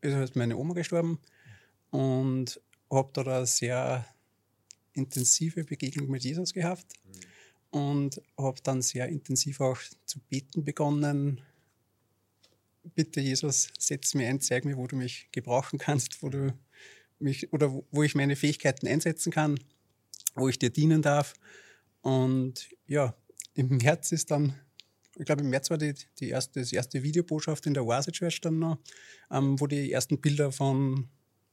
ich, 0.02 0.08
ist 0.08 0.14
halt 0.14 0.34
meine 0.34 0.56
Oma 0.56 0.72
gestorben 0.72 1.18
und 1.90 2.60
habe 2.90 3.10
da 3.12 3.20
eine 3.22 3.46
sehr 3.46 4.06
intensive 4.94 5.64
Begegnung 5.64 6.08
mit 6.08 6.24
Jesus 6.24 6.54
gehabt 6.54 6.94
und 7.70 8.22
habe 8.38 8.58
dann 8.62 8.80
sehr 8.80 9.08
intensiv 9.08 9.60
auch 9.60 9.78
zu 10.06 10.20
beten 10.20 10.64
begonnen. 10.64 11.42
Bitte 12.94 13.20
Jesus, 13.20 13.68
setz 13.78 14.14
mir 14.14 14.28
ein, 14.28 14.40
zeig 14.40 14.64
mir, 14.64 14.78
wo 14.78 14.86
du 14.86 14.96
mich 14.96 15.28
gebrauchen 15.32 15.78
kannst, 15.78 16.22
wo 16.22 16.30
du 16.30 16.56
mich 17.18 17.52
oder 17.52 17.82
wo 17.90 18.02
ich 18.02 18.14
meine 18.14 18.36
Fähigkeiten 18.36 18.86
einsetzen 18.86 19.30
kann, 19.32 19.60
wo 20.34 20.48
ich 20.48 20.58
dir 20.58 20.70
dienen 20.70 21.02
darf. 21.02 21.34
Und 22.00 22.70
ja, 22.86 23.14
im 23.56 23.78
März 23.78 24.12
ist 24.12 24.30
dann, 24.30 24.54
ich 25.16 25.24
glaube 25.24 25.42
im 25.42 25.50
März 25.50 25.70
war 25.70 25.78
die, 25.78 25.94
die 26.20 26.28
erste, 26.28 26.62
die 26.62 26.76
erste 26.76 27.02
Videobotschaft 27.02 27.66
in 27.66 27.74
der 27.74 27.84
Oase 27.84 28.12
Church 28.12 28.40
dann 28.40 28.58
noch, 28.58 28.78
ähm, 29.30 29.58
wo 29.58 29.66
die 29.66 29.90
ersten 29.90 30.20
Bilder 30.20 30.52
von 30.52 31.08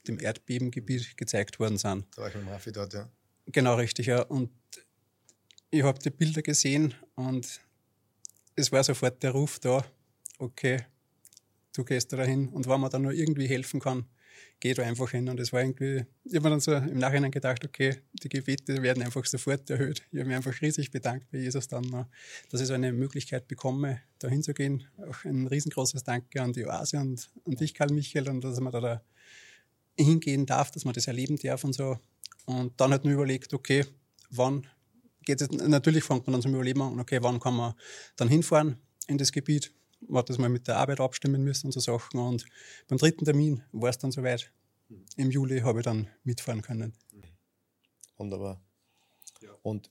dem 0.06 0.20
Erdbebengebiet 0.20 1.16
gezeigt 1.16 1.58
worden 1.58 1.78
sind. 1.78 2.06
Da 2.14 2.22
war 2.22 2.28
ich 2.28 2.34
mit 2.34 2.46
Rafi 2.46 2.72
dort, 2.72 2.92
ja. 2.92 3.08
Genau, 3.46 3.74
richtig, 3.74 4.06
ja. 4.06 4.22
Und 4.22 4.50
ich 5.70 5.82
habe 5.82 5.98
die 5.98 6.10
Bilder 6.10 6.42
gesehen 6.42 6.94
und 7.14 7.60
es 8.54 8.70
war 8.70 8.84
sofort 8.84 9.22
der 9.22 9.30
Ruf 9.30 9.58
da, 9.58 9.84
okay, 10.38 10.84
du 11.74 11.84
gehst 11.84 12.12
da 12.12 12.22
hin 12.22 12.48
und 12.50 12.68
wenn 12.68 12.80
man 12.80 12.90
dann 12.90 13.02
nur 13.02 13.12
irgendwie 13.12 13.48
helfen 13.48 13.80
kann, 13.80 14.04
geh 14.60 14.74
da 14.74 14.82
einfach 14.82 15.10
hin. 15.10 15.28
Und 15.28 15.40
es 15.40 15.52
war 15.52 15.60
irgendwie, 15.60 16.04
ich 16.24 16.34
habe 16.34 16.44
mir 16.44 16.50
dann 16.50 16.60
so 16.60 16.72
im 16.74 16.98
Nachhinein 16.98 17.30
gedacht, 17.30 17.64
okay, 17.64 17.96
die 18.22 18.28
Gebete 18.28 18.82
werden 18.82 19.02
einfach 19.02 19.24
sofort 19.24 19.68
erhöht. 19.70 20.02
Ich 20.10 20.18
habe 20.18 20.28
mich 20.28 20.36
einfach 20.36 20.60
riesig 20.60 20.90
bedankt 20.90 21.30
bei 21.30 21.38
Jesus 21.38 21.68
dann, 21.68 22.06
dass 22.50 22.60
ich 22.60 22.66
so 22.66 22.74
eine 22.74 22.92
Möglichkeit 22.92 23.46
bekomme, 23.48 24.00
da 24.18 24.28
hinzugehen. 24.28 24.84
Auch 24.98 25.24
ein 25.24 25.46
riesengroßes 25.46 26.04
Danke 26.04 26.40
an 26.40 26.52
die 26.52 26.66
Oase 26.66 26.98
und 26.98 27.30
an 27.46 27.56
dich, 27.56 27.74
Karl 27.74 27.92
Michael, 27.92 28.28
und 28.28 28.42
dass 28.42 28.60
man 28.60 28.72
da, 28.72 28.80
da 28.80 29.02
hingehen 29.98 30.46
darf, 30.46 30.70
dass 30.70 30.84
man 30.84 30.94
das 30.94 31.06
erleben 31.06 31.36
darf 31.36 31.64
und 31.64 31.74
so. 31.74 31.98
Und 32.46 32.78
dann 32.80 32.92
hat 32.92 33.04
man 33.04 33.14
überlegt, 33.14 33.52
okay, 33.54 33.84
wann 34.30 34.66
geht 35.24 35.40
es, 35.40 35.50
natürlich 35.50 36.04
fängt 36.04 36.26
man 36.26 36.32
dann 36.32 36.42
zum 36.42 36.54
Überleben 36.54 36.82
an, 36.82 37.00
okay, 37.00 37.18
wann 37.22 37.40
kann 37.40 37.54
man 37.54 37.74
dann 38.16 38.28
hinfahren 38.28 38.76
in 39.08 39.18
das 39.18 39.32
Gebiet 39.32 39.72
man 40.08 40.18
hat 40.18 40.30
das 40.30 40.38
mal 40.38 40.48
mit 40.48 40.68
der 40.68 40.76
Arbeit 40.76 41.00
abstimmen 41.00 41.42
müssen 41.42 41.66
und 41.66 41.72
so 41.72 41.80
Sachen. 41.80 42.18
Und 42.18 42.44
beim 42.88 42.98
dritten 42.98 43.24
Termin 43.24 43.62
war 43.72 43.90
es 43.90 43.98
dann 43.98 44.12
soweit. 44.12 44.50
Im 45.16 45.30
Juli 45.30 45.60
habe 45.60 45.80
ich 45.80 45.84
dann 45.84 46.08
mitfahren 46.24 46.62
können. 46.62 46.92
Wunderbar. 48.16 48.60
Und 49.62 49.90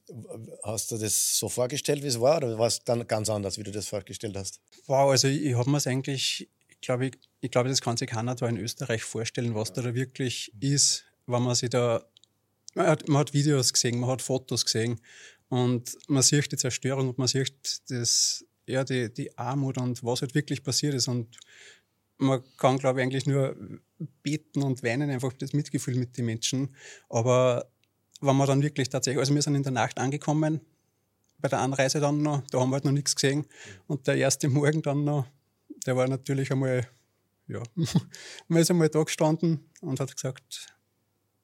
hast 0.63 0.91
du 0.91 0.97
das 0.97 1.37
so 1.37 1.49
vorgestellt, 1.49 2.03
wie 2.03 2.07
es 2.07 2.19
war, 2.19 2.37
oder 2.37 2.57
war 2.57 2.67
es 2.67 2.83
dann 2.83 3.07
ganz 3.07 3.29
anders, 3.29 3.57
wie 3.57 3.63
du 3.63 3.71
das 3.71 3.87
vorgestellt 3.87 4.37
hast? 4.37 4.61
Wow, 4.85 5.11
also 5.11 5.27
ich, 5.27 5.43
ich 5.43 5.55
habe 5.55 5.69
mir 5.69 5.77
es 5.77 5.87
eigentlich, 5.87 6.47
ich 6.69 6.81
glaube, 6.81 7.07
ich, 7.07 7.17
ich 7.41 7.51
glaube, 7.51 7.69
das 7.69 7.81
kann 7.81 7.97
sich 7.97 8.09
keiner 8.09 8.35
da 8.35 8.47
in 8.47 8.57
Österreich 8.57 9.03
vorstellen, 9.03 9.55
was 9.55 9.73
da, 9.73 9.81
da 9.81 9.95
wirklich 9.95 10.53
ist, 10.59 11.05
wenn 11.25 11.41
man 11.41 11.55
sich 11.55 11.71
da, 11.71 12.05
man 12.75 12.87
hat, 12.87 13.07
man 13.07 13.19
hat 13.19 13.33
Videos 13.33 13.73
gesehen, 13.73 13.99
man 13.99 14.11
hat 14.11 14.21
Fotos 14.21 14.63
gesehen 14.63 14.99
und 15.49 15.97
man 16.07 16.21
sieht 16.23 16.51
die 16.51 16.57
Zerstörung 16.57 17.09
und 17.09 17.17
man 17.17 17.27
sieht 17.27 17.81
das, 17.89 18.45
ja, 18.67 18.83
die, 18.83 19.13
die 19.13 19.37
Armut 19.37 19.77
und 19.77 20.03
was 20.03 20.21
halt 20.21 20.35
wirklich 20.35 20.63
passiert 20.63 20.93
ist. 20.93 21.07
Und 21.07 21.37
man 22.17 22.41
kann, 22.57 22.77
glaube 22.77 22.99
ich, 22.99 23.03
eigentlich 23.03 23.25
nur 23.25 23.55
beten 24.21 24.63
und 24.63 24.83
weinen, 24.83 25.09
einfach 25.09 25.33
das 25.33 25.53
Mitgefühl 25.53 25.95
mit 25.95 26.17
den 26.17 26.25
Menschen. 26.25 26.75
Aber 27.09 27.69
wenn 28.21 28.35
man 28.35 28.47
dann 28.47 28.61
wirklich 28.61 28.89
tatsächlich, 28.89 29.19
also 29.19 29.35
wir 29.35 29.41
sind 29.41 29.55
in 29.55 29.63
der 29.63 29.71
Nacht 29.71 29.99
angekommen, 29.99 30.61
bei 31.39 31.49
der 31.49 31.59
Anreise 31.59 31.99
dann 31.99 32.21
noch, 32.21 32.41
da 32.51 32.59
haben 32.59 32.69
wir 32.69 32.75
halt 32.75 32.85
noch 32.85 32.91
nichts 32.91 33.15
gesehen. 33.15 33.45
Und 33.87 34.07
der 34.07 34.15
erste 34.15 34.47
Morgen 34.47 34.81
dann 34.81 35.03
noch, 35.03 35.25
der 35.85 35.97
war 35.97 36.07
natürlich 36.07 36.51
einmal, 36.51 36.87
ja, 37.47 37.61
man 38.47 38.61
ist 38.61 38.71
einmal 38.71 38.89
da 38.89 39.03
gestanden 39.03 39.69
und 39.81 39.99
hat 39.99 40.15
gesagt, 40.15 40.73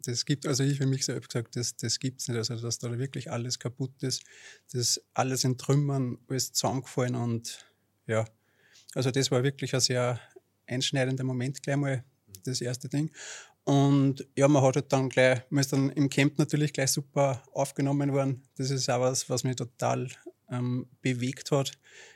das 0.03 0.25
gibt, 0.25 0.45
also 0.45 0.63
ich 0.63 0.77
für 0.77 0.85
mich 0.85 1.05
selbst 1.05 1.29
gesagt, 1.29 1.55
das, 1.55 1.75
das 1.75 1.99
gibt 1.99 2.21
es 2.21 2.27
nicht. 2.27 2.37
Also, 2.37 2.55
dass 2.55 2.79
da 2.79 2.97
wirklich 2.97 3.31
alles 3.31 3.59
kaputt 3.59 4.01
ist, 4.01 4.23
das 4.71 5.01
alles 5.13 5.43
in 5.43 5.57
Trümmern, 5.57 6.17
alles 6.27 6.53
zusammengefallen 6.53 7.15
und 7.15 7.65
ja, 8.07 8.25
also 8.95 9.11
das 9.11 9.29
war 9.29 9.43
wirklich 9.43 9.73
ein 9.73 9.81
sehr 9.81 10.19
einschneidender 10.67 11.23
Moment 11.23 11.61
gleich 11.61 11.77
mal, 11.77 12.03
das 12.43 12.61
erste 12.61 12.89
Ding. 12.89 13.11
Und 13.65 14.25
ja, 14.35 14.47
man 14.47 14.63
hat 14.63 14.75
halt 14.75 14.91
dann 14.91 15.09
gleich, 15.09 15.41
man 15.49 15.61
ist 15.61 15.73
dann 15.73 15.89
im 15.91 16.09
Camp 16.09 16.39
natürlich 16.39 16.73
gleich 16.73 16.91
super 16.91 17.43
aufgenommen 17.53 18.13
worden. 18.13 18.43
Das 18.55 18.71
ist 18.71 18.89
auch 18.89 19.01
was, 19.01 19.29
was 19.29 19.43
mich 19.43 19.57
total 19.57 20.07
ähm, 20.49 20.87
bewegt 21.01 21.51
hat. 21.51 21.73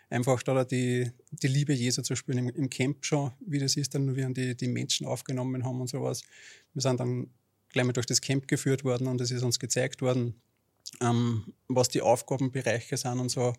Einfach 0.10 0.42
da 0.44 0.64
die, 0.64 1.12
die 1.32 1.48
Liebe 1.48 1.74
Jesu 1.74 2.02
zu 2.02 2.16
spüren 2.16 2.40
im, 2.40 2.50
im 2.50 2.70
Camp 2.70 3.06
schon, 3.06 3.32
wie 3.46 3.60
das 3.60 3.76
ist, 3.76 3.94
dann, 3.94 4.16
wie 4.16 4.34
die, 4.34 4.56
die 4.56 4.68
Menschen 4.68 5.06
aufgenommen 5.06 5.64
haben 5.64 5.82
und 5.82 5.90
sowas. 5.90 6.24
Wir 6.74 6.82
sind 6.82 7.00
dann 7.00 7.30
gleich 7.74 7.86
mal 7.86 7.94
durch 7.94 8.06
das 8.06 8.22
Camp 8.22 8.48
geführt 8.48 8.84
worden 8.84 9.08
und 9.08 9.20
es 9.20 9.32
ist 9.32 9.44
uns 9.44 9.60
gezeigt 9.60 10.02
worden, 10.02 10.40
ähm, 11.02 11.54
was 11.68 11.90
die 11.90 12.02
Aufgabenbereiche 12.02 12.96
sind 12.96 13.20
und 13.20 13.30
so. 13.30 13.54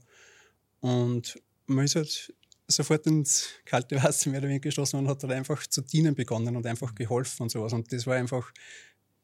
Und 0.80 1.40
man 1.66 1.84
ist 1.84 1.96
halt 1.96 2.32
sofort 2.68 3.06
ins 3.06 3.48
kalte 3.64 4.02
Wasser 4.02 4.30
mehr 4.30 4.40
oder 4.40 4.48
weniger 4.48 4.68
gestoßen 4.68 4.98
und 4.98 5.08
hat 5.08 5.22
dann 5.22 5.32
einfach 5.32 5.66
zu 5.66 5.82
dienen 5.82 6.14
begonnen 6.14 6.56
und 6.56 6.66
einfach 6.66 6.94
geholfen 6.94 7.42
und 7.42 7.50
sowas. 7.50 7.72
Und 7.72 7.92
das 7.92 8.06
war 8.06 8.16
einfach 8.16 8.52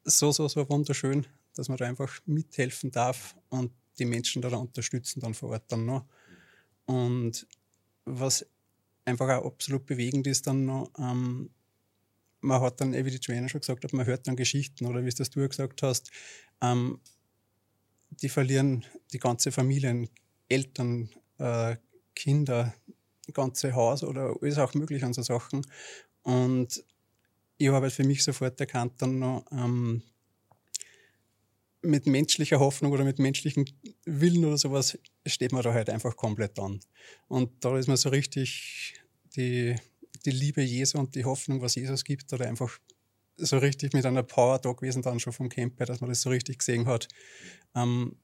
so, 0.04 0.32
so, 0.32 0.48
so 0.48 0.68
wunderschön, 0.68 1.26
dass 1.54 1.68
man 1.68 1.78
da 1.78 1.86
einfach 1.86 2.20
mithelfen 2.26 2.90
darf 2.90 3.36
und 3.48 3.72
die 3.98 4.04
Menschen 4.04 4.42
da 4.42 4.48
unterstützen 4.56 5.20
dann 5.20 5.34
vor 5.34 5.50
Ort 5.50 5.64
dann 5.68 5.86
noch. 5.86 6.04
Und 6.86 7.46
was 8.04 8.46
einfach 9.04 9.28
auch 9.28 9.46
absolut 9.46 9.86
bewegend 9.86 10.26
ist 10.26 10.46
dann 10.46 10.64
noch, 10.66 10.90
ähm, 10.98 11.50
man 12.40 12.60
hat 12.60 12.80
dann, 12.80 12.92
wie 12.92 13.10
die 13.10 13.18
Joanna 13.18 13.48
schon 13.48 13.60
gesagt 13.60 13.84
hat, 13.84 13.92
man 13.92 14.06
hört 14.06 14.26
dann 14.26 14.36
Geschichten 14.36 14.86
oder 14.86 15.04
wie 15.04 15.08
es 15.08 15.14
das 15.14 15.30
du 15.30 15.46
gesagt 15.46 15.82
hast, 15.82 16.10
ähm, 16.60 17.00
die 18.10 18.28
verlieren 18.28 18.84
die 19.12 19.18
ganze 19.18 19.52
Familie, 19.52 20.08
Eltern, 20.48 21.10
äh, 21.38 21.76
Kinder, 22.14 22.74
ganze 23.32 23.74
Haus 23.74 24.02
oder 24.02 24.34
alles 24.40 24.58
auch 24.58 24.74
möglich 24.74 25.04
an 25.04 25.12
so 25.12 25.22
Sachen. 25.22 25.64
Und 26.22 26.84
ich 27.56 27.68
habe 27.68 27.82
halt 27.82 27.92
für 27.92 28.04
mich 28.04 28.24
sofort 28.24 28.60
erkannt, 28.60 28.94
dann 28.98 29.18
noch 29.18 29.44
ähm, 29.52 30.02
mit 31.82 32.06
menschlicher 32.06 32.60
Hoffnung 32.60 32.92
oder 32.92 33.04
mit 33.04 33.18
menschlichem 33.18 33.64
Willen 34.04 34.44
oder 34.44 34.58
sowas 34.58 34.98
steht 35.26 35.52
man 35.52 35.62
da 35.62 35.72
halt 35.72 35.88
einfach 35.88 36.16
komplett 36.16 36.58
an. 36.58 36.80
Und 37.28 37.64
da 37.64 37.78
ist 37.78 37.86
man 37.86 37.96
so 37.96 38.08
richtig 38.10 38.94
die 39.36 39.76
die 40.24 40.30
Liebe 40.30 40.62
Jesu 40.62 40.98
und 40.98 41.14
die 41.14 41.24
Hoffnung, 41.24 41.60
was 41.60 41.74
Jesus 41.74 42.04
gibt, 42.04 42.32
oder 42.32 42.46
einfach 42.48 42.78
so 43.36 43.58
richtig 43.58 43.92
mit 43.94 44.04
einer 44.04 44.22
Power 44.22 44.58
da 44.58 44.72
gewesen, 44.72 45.02
dann 45.02 45.20
schon 45.20 45.32
vom 45.32 45.48
Camper, 45.48 45.86
dass 45.86 46.00
man 46.00 46.10
das 46.10 46.22
so 46.22 46.30
richtig 46.30 46.58
gesehen 46.58 46.86
hat. 46.86 47.08
Ähm, 47.74 48.16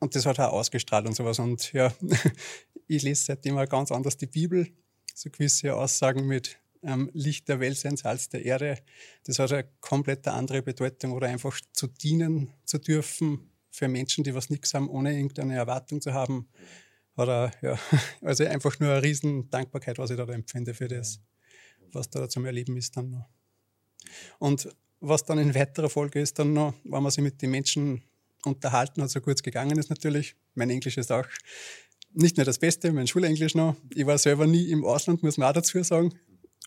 und 0.00 0.14
das 0.14 0.26
hat 0.26 0.40
auch 0.40 0.52
ausgestrahlt 0.52 1.06
und 1.06 1.14
sowas. 1.14 1.38
Und 1.38 1.72
ja, 1.72 1.92
ich 2.86 3.02
lese 3.02 3.24
seitdem 3.24 3.58
auch 3.58 3.68
ganz 3.68 3.92
anders 3.92 4.16
die 4.16 4.26
Bibel. 4.26 4.68
So 5.14 5.30
gewisse 5.30 5.76
Aussagen 5.76 6.26
mit 6.26 6.58
ähm, 6.82 7.10
Licht 7.12 7.48
der 7.48 7.60
Welt 7.60 7.76
sein, 7.76 7.96
Salz 7.96 8.28
der 8.28 8.44
Erde. 8.44 8.78
Das 9.24 9.38
hat 9.38 9.52
eine 9.52 9.68
komplett 9.80 10.26
andere 10.28 10.62
Bedeutung. 10.62 11.12
Oder 11.12 11.28
einfach 11.28 11.60
zu 11.72 11.86
dienen 11.86 12.52
zu 12.64 12.78
dürfen, 12.78 13.50
für 13.70 13.88
Menschen, 13.88 14.24
die 14.24 14.34
was 14.34 14.50
nichts 14.50 14.74
haben, 14.74 14.88
ohne 14.88 15.14
irgendeine 15.14 15.54
Erwartung 15.54 16.00
zu 16.00 16.12
haben. 16.12 16.48
Oder 17.16 17.52
ja, 17.62 17.78
also 18.22 18.44
einfach 18.44 18.78
nur 18.80 18.90
eine 18.90 19.02
riesen 19.02 19.50
Dankbarkeit, 19.50 19.98
was 19.98 20.10
ich 20.10 20.16
da 20.16 20.24
empfinde 20.24 20.74
für 20.74 20.88
das, 20.88 21.20
was 21.94 22.10
da 22.10 22.28
zum 22.28 22.44
Erleben 22.44 22.76
ist 22.76 22.96
dann 22.96 23.10
noch. 23.10 23.28
Und 24.38 24.68
was 25.00 25.24
dann 25.24 25.38
in 25.38 25.54
weiterer 25.54 25.88
Folge 25.88 26.20
ist 26.20 26.38
dann 26.38 26.52
noch, 26.52 26.74
wenn 26.84 27.02
man 27.02 27.10
sich 27.10 27.22
mit 27.22 27.40
den 27.40 27.50
Menschen 27.50 28.02
unterhalten 28.44 29.02
hat, 29.02 29.10
so 29.10 29.20
kurz 29.20 29.42
gegangen 29.42 29.78
ist 29.78 29.90
natürlich. 29.90 30.36
Mein 30.54 30.70
Englisch 30.70 30.96
ist 30.96 31.12
auch 31.12 31.26
nicht 32.12 32.36
mehr 32.36 32.46
das 32.46 32.58
Beste, 32.58 32.92
mein 32.92 33.06
Schulenglisch 33.06 33.54
noch. 33.54 33.76
Ich 33.94 34.06
war 34.06 34.18
selber 34.18 34.46
nie 34.46 34.70
im 34.70 34.84
Ausland, 34.84 35.22
muss 35.22 35.38
man 35.38 35.48
auch 35.48 35.54
dazu 35.54 35.82
sagen. 35.82 36.12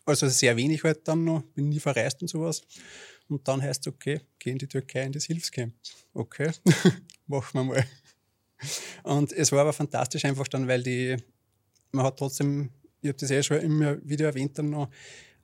Also 0.06 0.27
sehr 0.27 0.56
wenig 0.58 0.84
halt 0.84 1.08
dann 1.08 1.24
noch, 1.24 1.44
bin 1.53 1.70
nie 1.70 1.80
verreist 1.80 2.22
und 2.22 2.27
sowas. 2.27 2.62
Und 3.30 3.48
dann 3.48 3.62
heißt 3.62 3.88
es, 3.88 3.94
okay, 3.94 4.22
geh 4.39 4.51
in 4.51 4.58
die 4.58 4.68
Türkei 4.68 5.03
in 5.03 5.12
das 5.12 5.25
Hilfscamp. 5.25 5.74
Okay, 6.13 6.51
machen 7.27 7.53
wir 7.53 7.63
mal. 7.63 7.86
Und 9.03 9.32
es 9.32 9.51
war 9.51 9.62
aber 9.62 9.74
fantastisch 9.74 10.25
einfach 10.25 10.48
dann, 10.48 10.68
weil 10.68 10.84
die, 10.84 11.18
man 11.92 12.06
hat 12.06 12.18
trotzdem, 12.18 12.70
ich 13.04 13.10
habe 13.10 13.18
das 13.20 13.30
ja 13.30 13.44
schon 13.44 13.60
immer 13.60 13.98
wieder 14.08 14.28
erwähnt 14.28 14.58
dann 14.58 14.70
noch, 14.70 14.90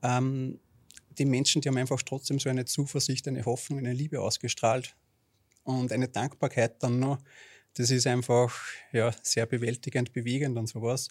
ähm, 0.01 0.59
die 1.17 1.25
Menschen, 1.25 1.61
die 1.61 1.67
haben 1.67 1.77
einfach 1.77 2.01
trotzdem 2.01 2.39
so 2.39 2.49
eine 2.49 2.65
Zuversicht, 2.65 3.27
eine 3.27 3.45
Hoffnung, 3.45 3.79
eine 3.79 3.93
Liebe 3.93 4.21
ausgestrahlt 4.21 4.95
und 5.63 5.91
eine 5.91 6.07
Dankbarkeit 6.07 6.81
dann 6.81 6.99
noch. 6.99 7.19
Das 7.73 7.91
ist 7.91 8.07
einfach 8.07 8.55
ja, 8.93 9.11
sehr 9.21 9.45
bewältigend, 9.45 10.13
bewegend 10.13 10.57
und 10.57 10.67
sowas. 10.67 11.09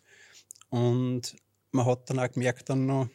Und 0.70 1.36
man 1.70 1.84
hat 1.84 2.08
dann 2.08 2.18
auch 2.18 2.30
gemerkt 2.30 2.70
dann 2.70 2.86
noch, 2.86 3.08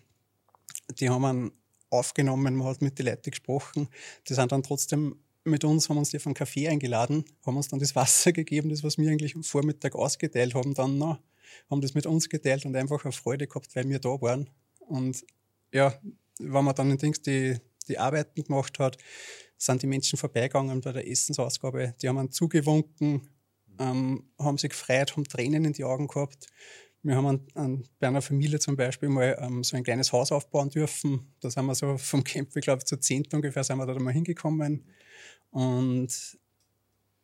die 0.99 1.09
haben 1.09 1.25
einen 1.25 1.51
aufgenommen, 1.89 2.55
man 2.55 2.67
hat 2.67 2.81
mit 2.81 2.99
den 2.99 3.07
Leuten 3.07 3.31
gesprochen. 3.31 3.89
Die 4.27 4.33
sind 4.33 4.51
dann 4.51 4.63
trotzdem 4.63 5.15
mit 5.43 5.63
uns, 5.63 5.89
haben 5.89 5.97
uns 5.97 6.09
die 6.09 6.19
von 6.19 6.33
Kaffee 6.33 6.67
eingeladen, 6.67 7.25
haben 7.45 7.57
uns 7.57 7.67
dann 7.67 7.79
das 7.79 7.95
Wasser 7.95 8.31
gegeben, 8.33 8.69
das 8.69 8.83
was 8.83 8.97
wir 8.97 9.09
eigentlich 9.09 9.35
am 9.35 9.43
Vormittag 9.43 9.95
ausgeteilt 9.95 10.53
haben, 10.53 10.73
dann 10.73 10.97
noch, 10.97 11.19
haben 11.69 11.81
das 11.81 11.93
mit 11.93 12.05
uns 12.05 12.29
geteilt 12.29 12.65
und 12.65 12.75
einfach 12.75 13.03
eine 13.03 13.11
Freude 13.11 13.47
gehabt, 13.47 13.75
weil 13.75 13.87
wir 13.89 13.99
da 13.99 14.09
waren. 14.21 14.49
Und 14.79 15.25
ja, 15.71 15.93
wenn 16.39 16.65
man 16.65 16.75
dann 16.75 16.97
die, 16.97 17.57
die 17.87 17.97
Arbeiten 17.97 18.43
gemacht 18.43 18.79
hat, 18.79 18.97
sind 19.57 19.81
die 19.81 19.87
Menschen 19.87 20.17
vorbeigegangen 20.17 20.81
bei 20.81 20.91
der 20.91 21.07
Essensausgabe. 21.07 21.95
Die 22.01 22.09
haben 22.09 22.17
einen 22.17 22.31
zugewunken, 22.31 23.29
ähm, 23.79 24.23
haben 24.39 24.57
sich 24.57 24.71
gefreut, 24.71 25.15
haben 25.15 25.23
Tränen 25.23 25.65
in 25.65 25.73
die 25.73 25.83
Augen 25.83 26.07
gehabt. 26.07 26.47
Wir 27.01 27.15
haben 27.17 27.27
an, 27.27 27.47
an, 27.55 27.83
bei 27.99 28.07
einer 28.07 28.21
Familie 28.21 28.59
zum 28.59 28.77
Beispiel 28.77 29.09
mal 29.09 29.37
ähm, 29.41 29.63
so 29.63 29.75
ein 29.75 29.83
kleines 29.83 30.13
Haus 30.13 30.31
aufbauen 30.31 30.69
dürfen. 30.69 31.33
Da 31.41 31.49
sind 31.49 31.65
wir 31.65 31.75
so 31.75 31.97
vom 31.97 32.23
Camp, 32.23 32.55
ich 32.55 32.61
glaube, 32.61 32.85
zu 32.85 32.97
zehnt 32.97 33.33
ungefähr 33.33 33.63
sind 33.63 33.77
wir 33.77 33.85
da 33.85 33.99
mal 33.99 34.13
hingekommen. 34.13 34.85
Und 35.51 36.37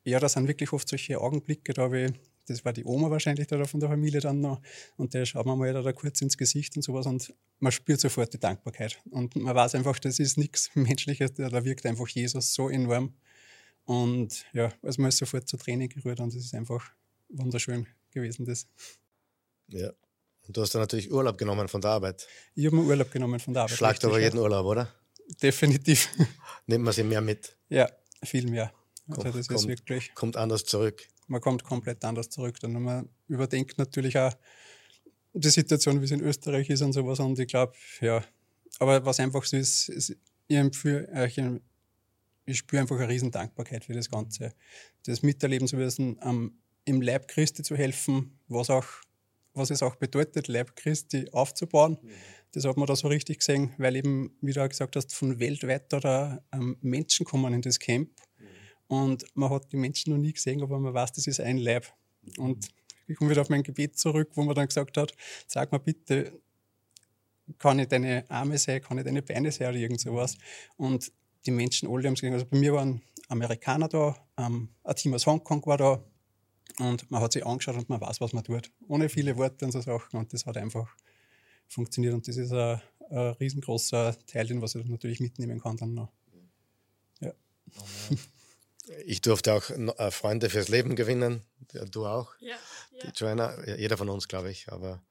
ja, 0.04 0.20
da 0.20 0.28
sind 0.28 0.48
wirklich 0.48 0.74
oft 0.74 0.88
solche 0.88 1.22
Augenblicke, 1.22 1.74
da 1.74 1.92
ich 1.94 2.12
das 2.50 2.66
war 2.66 2.74
die 2.74 2.84
Oma 2.86 3.10
wahrscheinlich 3.10 3.48
da 3.48 3.64
von 3.66 3.80
der 3.80 3.90
Familie 3.90 4.20
dann 4.20 4.42
noch. 4.42 4.62
Und 4.98 5.14
der 5.14 5.26
schaut 5.26 5.46
man 5.46 5.58
mal 5.58 5.72
da, 5.72 5.94
kurz 5.94 6.22
ins 6.22 6.38
Gesicht 6.38 6.76
und 6.76 6.82
sowas 6.82 7.06
und 7.06 7.34
man 7.60 7.72
spürt 7.72 8.00
sofort 8.00 8.34
die 8.34 8.40
Dankbarkeit. 8.40 9.00
Und 9.12 9.36
man 9.36 9.56
weiß 9.56 9.76
einfach, 9.76 10.00
das 10.00 10.20
ist 10.20 10.38
nichts 10.38 10.70
Menschliches, 10.76 11.34
da 11.34 11.64
wirkt 11.64 11.86
einfach 11.86 12.08
Jesus 12.08 12.54
so 12.54 12.70
enorm. 12.70 13.14
Und 13.86 14.46
ja, 14.54 14.72
also 14.82 15.02
man 15.02 15.10
ist 15.10 15.18
sofort 15.18 15.48
zu 15.48 15.58
Tränen 15.58 15.90
gerührt 15.90 16.20
und 16.20 16.34
es 16.34 16.46
ist 16.46 16.54
einfach 16.54 16.92
wunderschön 17.30 17.88
gewesen, 18.12 18.46
das. 18.46 18.68
Ja. 19.68 19.92
Und 20.48 20.58
du 20.58 20.62
hast 20.62 20.74
dann 20.74 20.82
natürlich 20.82 21.12
Urlaub 21.12 21.38
genommen 21.38 21.68
von 21.68 21.82
der 21.82 21.92
Arbeit. 21.92 22.28
Ich 22.56 22.66
habe 22.66 22.76
mir 22.76 22.84
Urlaub 22.84 23.12
genommen 23.12 23.40
von 23.40 23.54
der 23.54 23.64
Arbeit. 23.64 23.78
Schlagt 23.78 24.06
aber 24.06 24.20
jeden 24.20 24.40
Urlaub, 24.40 24.66
oder? 24.66 24.94
Definitiv. 25.42 26.10
Nimmt 26.66 26.86
man 26.86 26.94
sie 26.94 27.04
mehr 27.04 27.22
mit? 27.22 27.56
Ja, 27.70 27.90
viel 28.24 28.50
mehr. 28.50 28.74
Also 29.08 29.32
das 29.32 29.48
kommt, 29.48 29.68
wirklich. 29.68 30.14
Kommt 30.16 30.38
anders 30.38 30.66
zurück 30.66 31.08
man 31.30 31.42
kommt 31.42 31.64
komplett 31.64 32.04
anders 32.04 32.30
zurück. 32.30 32.60
Dann 32.60 32.74
man 32.74 33.10
überdenkt 33.28 33.78
natürlich 33.78 34.18
auch 34.18 34.34
die 35.34 35.50
Situation, 35.50 36.02
wie 36.02 36.06
es 36.06 36.12
in 36.12 36.22
Österreich 36.22 36.70
ist 36.70 36.82
und 36.82 36.94
sowas. 36.94 37.20
Und 37.20 37.38
ich 37.40 37.48
glaube, 37.48 37.74
ja, 38.02 38.24
aber 38.80 39.06
was 39.06 39.20
einfach 39.20 39.44
so 39.46 39.58
ist, 39.58 39.90
ist 39.90 40.16
ich, 40.48 40.58
empfehle, 40.58 41.62
ich 42.46 42.58
spüre 42.58 42.82
einfach 42.82 42.98
eine 42.98 43.10
riesen 43.10 43.32
Dankbarkeit 43.32 43.86
für 43.86 43.94
das 43.94 44.10
Ganze. 44.10 44.54
Das 45.06 45.22
miterleben 45.22 45.68
zu 45.68 45.78
wissen, 45.78 46.18
um, 46.24 46.58
im 46.86 47.02
Leib 47.02 47.28
Christi 47.28 47.62
zu 47.62 47.76
helfen, 47.76 48.40
was 48.48 48.70
auch 48.70 48.86
was 49.54 49.70
es 49.70 49.84
auch 49.84 49.96
bedeutet, 49.96 50.48
Leib 50.48 50.76
Christi 50.76 51.28
aufzubauen. 51.32 51.98
Mhm. 52.02 52.10
Das 52.52 52.66
hat 52.66 52.78
man 52.78 52.88
da 52.88 52.96
so 52.96 53.08
richtig 53.08 53.40
gesehen, 53.40 53.74
weil 53.78 53.96
eben, 53.96 54.36
wie 54.42 54.54
du 54.54 54.64
auch 54.64 54.70
gesagt 54.70 54.96
hast, 54.96 55.14
von 55.14 55.40
weltweit 55.40 55.94
da 55.94 56.44
ähm, 56.52 56.78
Menschen 56.82 57.26
kommen 57.26 57.54
in 57.54 57.62
das 57.62 57.78
Camp 57.78 58.10
und 58.90 59.24
man 59.36 59.52
hat 59.52 59.72
die 59.72 59.78
Menschen 59.78 60.12
noch 60.12 60.20
nie 60.20 60.34
gesehen, 60.34 60.62
aber 60.64 60.80
man 60.80 60.94
weiß, 60.94 61.14
das 61.14 61.28
ist 61.28 61.40
ein 61.40 61.60
Leib. 61.60 61.86
Und 62.38 62.68
ich 63.08 63.16
komme 63.16 63.30
wieder 63.30 63.42
auf 63.42 63.50
mein 63.50 63.62
Gebet 63.62 63.98
zurück, 63.98 64.32
wo 64.34 64.42
man 64.42 64.56
dann 64.56 64.68
gesagt 64.68 64.98
hat, 64.98 65.14
sag 65.46 65.72
mal 65.72 65.78
bitte, 65.78 66.34
kann 67.60 67.78
ich 67.78 67.88
deine 67.88 68.26
Arme 68.30 68.58
sein, 68.58 68.82
kann 68.82 68.98
ich 68.98 69.04
deine 69.04 69.22
Beine 69.22 69.52
sein 69.52 69.70
oder 69.70 69.78
irgend 69.78 70.02
sowas. 70.02 70.38
Und 70.76 71.12
die 71.46 71.52
Menschen 71.52 71.88
alle 71.88 72.08
haben 72.08 72.16
gesehen, 72.16 72.34
also 72.34 72.48
bei 72.48 72.58
mir 72.58 72.74
waren 72.74 73.02
Amerikaner 73.28 73.88
da, 73.88 74.18
ähm, 74.38 74.70
ein 74.84 74.96
Team 74.96 75.14
aus 75.14 75.28
Hongkong 75.28 75.64
war 75.68 75.78
da 75.78 76.04
und 76.80 77.10
man 77.12 77.22
hat 77.22 77.34
sich 77.34 77.46
angeschaut 77.46 77.76
und 77.76 77.90
man 77.90 78.02
weiß, 78.02 78.20
was 78.22 78.34
man 78.34 78.44
tut. 78.44 78.72
Ohne 78.88 79.08
viele 79.08 79.38
Worte 79.38 79.66
und 79.66 79.72
so 79.72 79.82
Sachen 79.82 80.18
und 80.18 80.34
das 80.34 80.48
hat 80.48 80.58
einfach 80.58 80.96
funktioniert 81.68 82.16
und 82.16 82.28
das 82.28 82.38
ist 82.38 82.52
ein, 82.54 82.82
ein 83.12 83.34
riesengroßer 83.34 84.18
Teil, 84.26 84.48
den 84.48 84.64
was 84.64 84.74
ich 84.74 84.86
natürlich 84.86 85.20
mitnehmen 85.20 85.60
kann 85.60 85.78
dann 85.78 85.94
noch. 85.94 86.12
Ja. 87.20 87.34
Oh 87.78 88.16
ich 89.06 89.22
durfte 89.22 89.54
auch 89.54 89.70
äh, 89.70 90.12
Freunde 90.12 90.50
fürs 90.50 90.70
Leben 90.70 90.96
gewinnen. 90.96 91.44
Du 91.92 92.06
auch? 92.06 92.34
Ja. 92.40 92.56
Die 93.04 93.12
Joanna, 93.16 93.66
jeder 93.76 93.98
von 93.98 94.10
uns, 94.10 94.28
glaube 94.28 94.52
ich. 94.52 94.72
Aber 94.72 95.04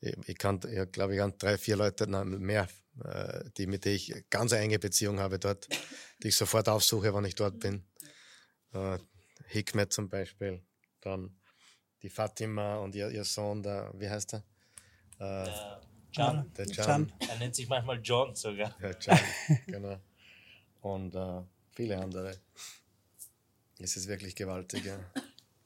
ich, 0.00 0.16
ich 0.26 0.38
kann, 0.38 0.60
ja, 0.70 0.84
glaube 0.84 1.14
ich, 1.14 1.22
an 1.22 1.34
drei, 1.38 1.58
vier 1.58 1.76
Leute 1.76 2.06
mehr, 2.06 2.68
äh, 3.04 3.44
die, 3.56 3.66
mit 3.66 3.84
denen 3.84 3.96
ich 3.96 4.14
ganz 4.30 4.52
enge 4.52 4.78
Beziehung 4.78 5.20
habe 5.20 5.38
dort, 5.38 5.68
die 6.22 6.28
ich 6.28 6.36
sofort 6.36 6.68
aufsuche, 6.68 7.14
wenn 7.14 7.24
ich 7.24 7.34
dort 7.34 7.58
bin. 7.58 7.84
Äh, 8.72 8.98
Hikmet 9.48 9.92
zum 9.92 10.08
Beispiel. 10.08 10.62
Dann 11.00 11.36
die 12.02 12.10
Fatima 12.10 12.76
und 12.76 12.94
ihr, 12.94 13.10
ihr 13.10 13.24
Sohn, 13.24 13.62
der, 13.62 13.92
wie 13.94 14.08
heißt 14.08 14.34
er? 14.34 14.44
Äh, 15.18 15.50
Can. 16.14 16.52
Der 16.56 16.66
Can. 16.66 17.12
Er 17.28 17.38
nennt 17.38 17.54
sich 17.54 17.68
manchmal 17.68 18.00
John 18.02 18.34
sogar. 18.34 18.74
Ja, 18.80 18.92
Can, 18.94 19.18
genau. 19.66 20.00
Und 20.80 21.14
äh, 21.14 21.42
viele 21.72 21.98
andere. 21.98 22.38
Es 23.80 23.96
ist 23.96 24.08
wirklich 24.08 24.34
gewaltig, 24.34 24.84
ja. 24.84 24.98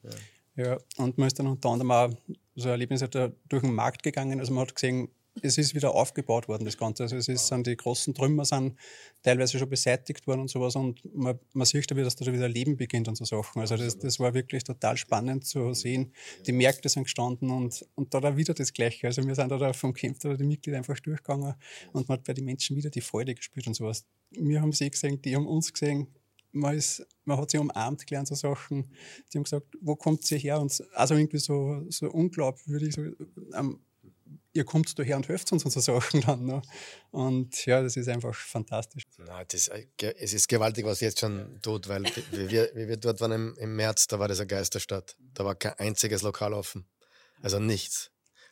ja. 0.03 0.63
ja. 0.63 0.77
und 0.97 1.17
man 1.17 1.27
ist 1.27 1.39
dann 1.39 1.47
unter 1.47 1.69
anderem 1.69 1.91
auch, 1.91 2.09
so 2.55 2.67
ein 2.67 2.71
Erlebnis 2.71 3.01
hat 3.01 3.15
er 3.15 3.33
durch 3.49 3.63
den 3.63 3.73
Markt 3.73 4.03
gegangen, 4.03 4.39
also 4.39 4.53
man 4.53 4.67
hat 4.67 4.75
gesehen, 4.75 5.09
es 5.41 5.57
ist 5.57 5.73
wieder 5.73 5.93
aufgebaut 5.93 6.47
worden, 6.47 6.65
das 6.65 6.77
Ganze. 6.77 7.03
Also 7.03 7.15
es 7.15 7.27
ist, 7.27 7.47
sind 7.47 7.65
die 7.65 7.75
großen 7.75 8.13
Trümmer 8.13 8.45
sind 8.45 8.77
teilweise 9.23 9.57
schon 9.57 9.69
beseitigt 9.69 10.27
worden 10.27 10.41
und 10.41 10.49
sowas 10.49 10.75
und 10.75 11.03
man, 11.15 11.39
man 11.53 11.65
sieht 11.65 11.89
da 11.89 11.95
wieder, 11.95 12.05
dass 12.05 12.15
da 12.15 12.31
wieder 12.31 12.47
Leben 12.47 12.77
beginnt 12.77 13.07
und 13.07 13.15
so 13.15 13.25
Sachen. 13.25 13.61
Also 13.61 13.77
das, 13.77 13.97
das 13.97 14.19
war 14.19 14.33
wirklich 14.33 14.63
total 14.63 14.97
spannend 14.97 15.45
zu 15.45 15.73
sehen. 15.73 16.13
Die 16.45 16.51
Märkte 16.51 16.89
sind 16.89 17.03
gestanden 17.03 17.49
und, 17.49 17.85
und 17.95 18.13
da 18.13 18.37
wieder 18.37 18.53
das 18.53 18.73
Gleiche. 18.73 19.07
Also 19.07 19.25
wir 19.25 19.35
sind 19.35 19.49
da 19.49 19.73
vom 19.73 19.93
Camp 19.93 20.19
da 20.19 20.33
die 20.35 20.43
Mitglieder 20.43 20.77
einfach 20.77 20.99
durchgegangen 20.99 21.55
und 21.93 22.07
man 22.07 22.17
hat 22.17 22.25
bei 22.25 22.33
den 22.33 22.45
Menschen 22.45 22.75
wieder 22.75 22.89
die 22.89 23.01
Freude 23.01 23.33
gespürt 23.33 23.67
und 23.67 23.73
sowas. 23.73 24.05
Wir 24.31 24.61
haben 24.61 24.71
sie 24.71 24.89
gesehen, 24.89 25.21
die 25.21 25.35
haben 25.35 25.47
uns 25.47 25.73
gesehen 25.73 26.07
man, 26.53 26.75
ist, 26.75 27.05
man 27.25 27.37
hat 27.37 27.51
sie 27.51 27.57
umarmt 27.57 28.05
gelernt, 28.07 28.27
so 28.27 28.35
Sachen. 28.35 28.91
Die 29.31 29.37
haben 29.37 29.43
gesagt, 29.43 29.67
wo 29.81 29.95
kommt 29.95 30.23
sie 30.23 30.37
her? 30.37 30.59
Und 30.59 30.83
also 30.93 31.15
irgendwie 31.15 31.39
so, 31.39 31.83
so 31.89 32.09
unglaubwürdig, 32.09 32.95
so, 32.95 33.01
ähm, 33.53 33.79
ihr 34.53 34.63
kommt 34.63 34.97
daher 34.97 35.17
und 35.17 35.27
helft 35.27 35.51
uns 35.51 35.65
und 35.65 35.71
so 35.71 35.79
Sachen 35.79 36.21
dann. 36.21 36.45
Ne? 36.45 36.61
Und 37.11 37.65
ja, 37.65 37.81
das 37.81 37.97
ist 37.97 38.07
einfach 38.07 38.35
fantastisch. 38.35 39.03
Na, 39.17 39.43
das, 39.43 39.67
äh, 39.67 39.87
es 40.17 40.33
ist 40.33 40.47
gewaltig, 40.47 40.85
was 40.85 41.01
jetzt 41.01 41.19
schon 41.19 41.59
tut, 41.61 41.87
weil 41.87 42.03
wie 42.31 42.49
wir, 42.49 42.71
wie 42.75 42.87
wir 42.87 42.97
dort 42.97 43.19
waren 43.19 43.31
im, 43.31 43.57
im 43.57 43.75
März, 43.75 44.07
da 44.07 44.19
war 44.19 44.27
das 44.27 44.39
eine 44.39 44.47
Geisterstadt. 44.47 45.17
Da 45.33 45.43
war 45.43 45.55
kein 45.55 45.73
einziges 45.79 46.21
Lokal 46.21 46.53
offen. 46.53 46.85
Also 47.41 47.59
nichts. 47.59 48.11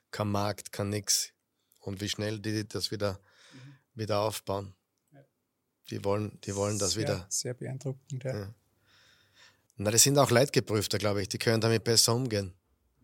Kein 0.09 0.29
Markt, 0.29 0.71
kein 0.71 0.89
nix. 0.89 1.31
Und 1.79 2.01
wie 2.01 2.09
schnell 2.09 2.39
die 2.39 2.67
das 2.67 2.91
wieder, 2.91 3.19
mhm. 3.53 3.99
wieder 3.99 4.19
aufbauen. 4.19 4.75
Die 5.91 6.03
wollen, 6.05 6.39
die 6.45 6.55
wollen 6.55 6.79
das 6.79 6.91
sehr, 6.91 7.01
wieder. 7.03 7.25
Sehr 7.29 7.53
beeindruckend, 7.53 8.23
ja. 8.23 8.35
ja. 8.35 8.53
Na, 9.75 9.91
die 9.91 9.97
sind 9.97 10.17
auch 10.17 10.31
leidgeprüfter, 10.31 10.97
glaube 10.97 11.21
ich. 11.21 11.29
Die 11.29 11.37
können 11.37 11.59
damit 11.59 11.83
besser 11.83 12.15
umgehen. 12.15 12.53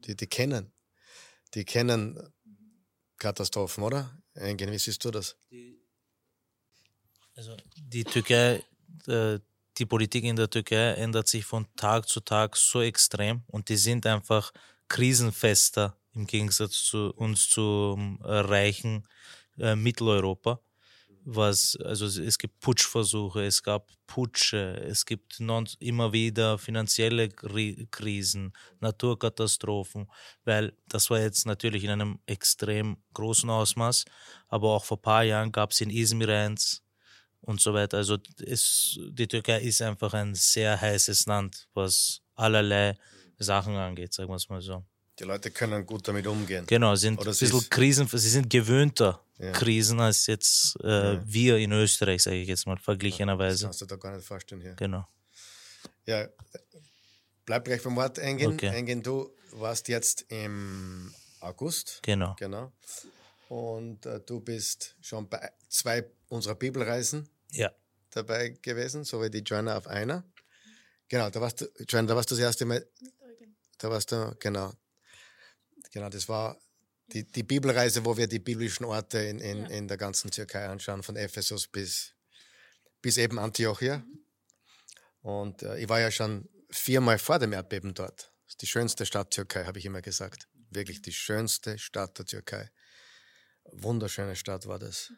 Die, 0.06 0.15
die 0.15 0.28
kennen. 0.28 0.71
Die 1.54 1.65
kennen 1.65 2.17
Katastrophen, 3.17 3.84
oder? 3.84 4.17
Engin, 4.36 4.71
wie 4.71 4.78
siehst 4.78 5.04
du 5.04 5.12
das? 5.12 5.36
Also 7.36 7.56
die 7.78 8.04
Türkei, 8.04 8.63
äh, 9.08 9.39
die 9.78 9.86
Politik 9.86 10.23
in 10.23 10.36
der 10.36 10.50
Türkei 10.50 10.93
ändert 10.93 11.28
sich 11.28 11.45
von 11.45 11.67
Tag 11.76 12.08
zu 12.08 12.19
Tag 12.19 12.56
so 12.56 12.82
extrem 12.82 13.43
und 13.47 13.69
die 13.69 13.78
sind 13.78 14.06
einfach 14.06 14.52
krisenfester 14.88 15.97
im 16.13 16.26
Gegensatz 16.26 16.84
zu 16.84 17.12
uns 17.15 17.50
zum 17.50 18.19
reichen 18.21 19.08
äh, 19.60 19.76
Mitteleuropa 19.76 20.62
was, 21.29 21.77
also 21.83 22.05
es 22.05 22.37
gibt 22.37 22.61
Putschversuche, 22.61 23.43
es 23.43 23.61
gab 23.61 23.91
Putsche, 24.07 24.81
es 24.87 25.05
gibt 25.05 25.41
non, 25.41 25.67
immer 25.79 26.13
wieder 26.13 26.57
finanzielle 26.57 27.27
Krisen, 27.27 28.53
Naturkatastrophen, 28.79 30.09
weil 30.45 30.71
das 30.87 31.09
war 31.09 31.19
jetzt 31.19 31.45
natürlich 31.45 31.83
in 31.83 31.89
einem 31.89 32.19
extrem 32.27 32.95
großen 33.13 33.49
Ausmaß, 33.49 34.05
aber 34.47 34.69
auch 34.69 34.85
vor 34.85 34.97
ein 34.97 35.01
paar 35.01 35.23
Jahren 35.23 35.51
gab 35.51 35.71
es 35.71 35.81
in 35.81 35.89
Izmir 35.89 36.29
eins 36.29 36.81
und 37.41 37.59
so 37.59 37.73
weiter. 37.73 37.97
Also 37.97 38.17
es, 38.45 38.97
die 39.09 39.27
Türkei 39.27 39.59
ist 39.59 39.81
einfach 39.81 40.13
ein 40.13 40.33
sehr 40.33 40.79
heißes 40.79 41.25
Land, 41.25 41.67
was 41.73 42.21
allerlei 42.35 42.97
Sachen 43.37 43.75
angeht, 43.75 44.13
sagen 44.13 44.29
wir 44.29 44.35
es 44.35 44.47
mal 44.47 44.61
so. 44.61 44.85
Die 45.19 45.25
Leute 45.25 45.51
können 45.51 45.85
gut 45.85 46.07
damit 46.07 46.25
umgehen. 46.25 46.65
Genau, 46.67 46.95
sind 46.95 47.19
Oder 47.19 47.31
ein 47.31 47.37
bisschen 47.37 47.69
Krisen, 47.69 48.07
sie 48.07 48.29
sind 48.29 48.49
gewöhnter 48.49 49.21
ja. 49.38 49.52
Krisen 49.52 50.00
als 50.00 50.28
jetzt 50.28 50.78
äh, 50.84 51.15
ja. 51.15 51.23
wir 51.26 51.58
in 51.58 51.71
Österreich, 51.71 52.23
sage 52.23 52.38
ich 52.38 52.47
jetzt 52.47 52.65
mal, 52.65 52.78
verglichenerweise. 52.78 53.56
Das 53.56 53.63
kannst 53.63 53.82
du 53.82 53.86
da 53.86 53.95
gar 53.95 54.15
nicht 54.15 54.26
vorstellen 54.26 54.62
hier. 54.62 54.73
Genau. 54.73 55.08
Ja, 56.06 56.28
bleib 57.45 57.65
gleich 57.65 57.84
beim 57.84 57.95
Wort 57.95 58.19
eingehen. 58.19 58.54
Okay. 58.54 58.69
eingehen. 58.69 59.04
Du 59.04 59.32
warst 59.52 59.88
jetzt 59.88 60.26
im 60.30 61.13
August. 61.39 62.00
Genau. 62.04 62.36
Genau. 62.39 62.71
Und 63.50 64.06
äh, 64.06 64.19
du 64.21 64.39
bist 64.39 64.95
schon 65.02 65.30
bei 65.30 65.52
zwei 65.69 66.06
unserer 66.30 66.56
Bibelreisen 66.56 67.30
ja. 67.52 67.71
dabei 68.12 68.58
gewesen, 68.62 69.04
so 69.04 69.21
wie 69.21 69.30
die 69.30 69.39
Joanna 69.39 69.78
auf 69.78 69.88
einer. 69.88 70.23
Genau, 71.08 71.30
da 71.30 71.39
warst 71.39 71.62
du, 71.62 71.65
Joanna, 71.88 72.10
da 72.10 72.15
warst 72.15 72.32
du 72.32 72.36
das 72.36 72.43
erste 72.43 72.65
Mal. 72.65 72.86
Da 73.78 73.89
warst 73.89 74.12
du, 74.12 74.36
genau, 74.39 74.73
Genau, 75.91 76.10
das 76.10 76.28
war 76.30 76.58
die, 77.13 77.23
die 77.23 77.43
Bibelreise, 77.43 78.05
wo 78.05 78.17
wir 78.17 78.27
die 78.27 78.39
biblischen 78.39 78.85
Orte 78.85 79.19
in, 79.19 79.39
in, 79.39 79.61
ja. 79.61 79.67
in 79.67 79.87
der 79.87 79.97
ganzen 79.97 80.31
Türkei 80.31 80.67
anschauen, 80.67 81.03
von 81.03 81.15
Ephesus 81.15 81.67
bis, 81.67 82.13
bis 83.01 83.17
eben 83.17 83.39
Antiochia. 83.39 84.03
Und 85.21 85.63
äh, 85.63 85.79
ich 85.79 85.89
war 85.89 85.99
ja 85.99 86.11
schon 86.11 86.49
viermal 86.69 87.17
vor 87.17 87.39
dem 87.39 87.53
Erdbeben 87.53 87.93
dort. 87.93 88.33
Das 88.45 88.53
ist 88.53 88.61
die 88.61 88.67
schönste 88.67 89.05
Stadt 89.05 89.31
Türkei, 89.31 89.65
habe 89.65 89.79
ich 89.79 89.85
immer 89.85 90.01
gesagt. 90.01 90.47
Wirklich 90.69 91.01
die 91.01 91.13
schönste 91.13 91.77
Stadt 91.79 92.17
der 92.17 92.25
Türkei. 92.25 92.69
Wunderschöne 93.71 94.35
Stadt 94.35 94.67
war 94.67 94.79
das. 94.79 95.11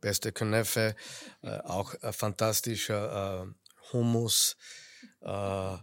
Beste 0.00 0.32
Künefe, 0.32 0.96
äh, 1.42 1.58
auch 1.60 1.94
ein 2.02 2.12
fantastischer 2.12 3.44
äh, 3.44 3.92
Hummus, 3.92 4.56
äh, 5.20 5.28
ein 5.28 5.82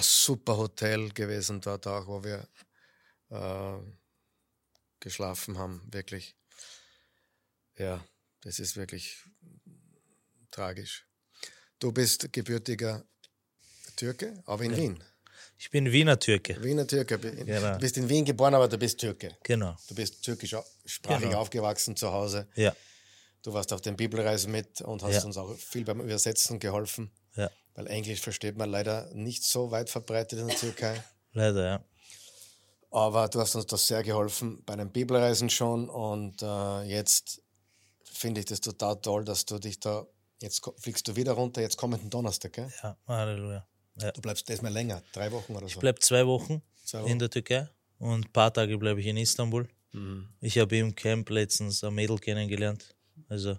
super 0.00 0.56
Hotel 0.56 1.10
gewesen 1.10 1.60
dort 1.60 1.86
auch, 1.86 2.06
wo 2.06 2.22
wir 2.22 2.46
äh, 3.30 3.78
geschlafen 5.04 5.58
haben, 5.58 5.82
wirklich. 5.92 6.34
Ja, 7.78 8.02
das 8.40 8.58
ist 8.58 8.76
wirklich 8.76 9.18
tragisch. 10.50 11.06
Du 11.78 11.92
bist 11.92 12.32
gebürtiger 12.32 13.04
Türke, 13.96 14.42
aber 14.46 14.64
in 14.64 14.72
ja. 14.72 14.78
Wien. 14.78 15.04
Ich 15.58 15.70
bin 15.70 15.92
Wiener 15.92 16.18
Türke. 16.18 16.62
Wiener 16.62 16.86
Türke. 16.86 17.18
Genau. 17.18 17.74
Du 17.74 17.78
bist 17.78 17.96
in 17.96 18.08
Wien 18.08 18.24
geboren, 18.24 18.54
aber 18.54 18.66
du 18.66 18.78
bist 18.78 18.98
Türke. 18.98 19.36
Genau. 19.42 19.76
Du 19.88 19.94
bist 19.94 20.22
türkisch 20.22 20.56
sprachig 20.84 21.28
genau. 21.28 21.38
aufgewachsen 21.38 21.96
zu 21.96 22.10
Hause. 22.10 22.48
Ja. 22.56 22.74
Du 23.42 23.52
warst 23.52 23.72
auf 23.72 23.82
den 23.82 23.96
Bibelreisen 23.96 24.50
mit 24.50 24.80
und 24.80 25.02
hast 25.02 25.16
ja. 25.16 25.24
uns 25.24 25.36
auch 25.36 25.54
viel 25.54 25.84
beim 25.84 26.00
Übersetzen 26.00 26.58
geholfen. 26.58 27.10
Ja. 27.36 27.50
Weil 27.74 27.86
Englisch 27.88 28.20
versteht 28.20 28.56
man 28.56 28.70
leider 28.70 29.12
nicht 29.14 29.44
so 29.44 29.70
weit 29.70 29.90
verbreitet 29.90 30.38
in 30.38 30.48
der 30.48 30.56
Türkei. 30.56 31.02
Leider, 31.32 31.64
ja. 31.64 31.84
Aber 32.94 33.26
du 33.26 33.40
hast 33.40 33.56
uns 33.56 33.66
da 33.66 33.76
sehr 33.76 34.04
geholfen 34.04 34.62
bei 34.64 34.76
den 34.76 34.88
Bibelreisen 34.88 35.50
schon 35.50 35.88
und 35.88 36.40
äh, 36.42 36.82
jetzt 36.82 37.42
finde 38.04 38.38
ich 38.38 38.46
das 38.46 38.60
total 38.60 39.00
toll, 39.00 39.24
dass 39.24 39.44
du 39.44 39.58
dich 39.58 39.80
da, 39.80 40.06
jetzt 40.40 40.62
fliegst 40.78 41.08
du 41.08 41.16
wieder 41.16 41.32
runter, 41.32 41.60
jetzt 41.60 41.76
kommenden 41.76 42.08
Donnerstag, 42.08 42.52
gell? 42.52 42.72
Ja, 42.84 42.96
Halleluja. 43.08 43.66
Ja. 44.00 44.12
Du 44.12 44.20
bleibst 44.20 44.48
diesmal 44.48 44.72
länger, 44.72 45.02
drei 45.12 45.32
Wochen 45.32 45.56
oder 45.56 45.62
so? 45.62 45.74
Ich 45.74 45.78
bleibe 45.80 45.98
zwei 45.98 46.24
Wochen, 46.24 46.62
zwei 46.84 47.02
Wochen 47.02 47.10
in 47.10 47.18
der 47.18 47.30
Türkei 47.30 47.68
und 47.98 48.26
ein 48.26 48.32
paar 48.32 48.54
Tage 48.54 48.78
bleibe 48.78 49.00
ich 49.00 49.06
in 49.06 49.16
Istanbul. 49.16 49.68
Mhm. 49.90 50.28
Ich 50.40 50.56
habe 50.58 50.76
im 50.76 50.94
Camp 50.94 51.28
letztens 51.30 51.82
ein 51.82 51.94
Mädel 51.94 52.20
kennengelernt. 52.20 52.94
Also, 53.28 53.58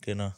genau. 0.00 0.32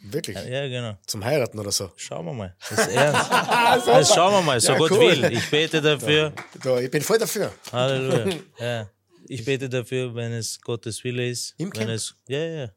Wirklich? 0.00 0.36
Ja, 0.36 0.66
genau. 0.68 0.98
Zum 1.06 1.24
Heiraten 1.24 1.58
oder 1.58 1.70
so? 1.70 1.90
Schauen 1.96 2.26
wir 2.26 2.32
mal. 2.32 2.56
Das 2.70 2.86
ist 2.86 2.88
ernst. 2.88 3.30
also 3.88 4.14
schauen 4.14 4.32
wir 4.32 4.42
mal, 4.42 4.60
so 4.60 4.72
ja, 4.72 4.78
Gott 4.78 4.90
cool. 4.92 5.00
will. 5.00 5.32
Ich 5.32 5.50
bete 5.50 5.80
dafür. 5.80 6.30
Da, 6.30 6.58
da, 6.62 6.80
ich 6.80 6.90
bin 6.90 7.02
voll 7.02 7.18
dafür. 7.18 7.52
Halleluja. 7.72 8.36
Ja. 8.58 8.90
Ich 9.30 9.44
bete 9.44 9.68
dafür, 9.68 10.14
wenn 10.14 10.32
es 10.32 10.60
Gottes 10.60 11.04
Wille 11.04 11.28
ist. 11.28 11.54
Im 11.58 11.70
Camp? 11.70 11.90
Es, 11.90 12.14
ja, 12.28 12.38
ja. 12.38 12.70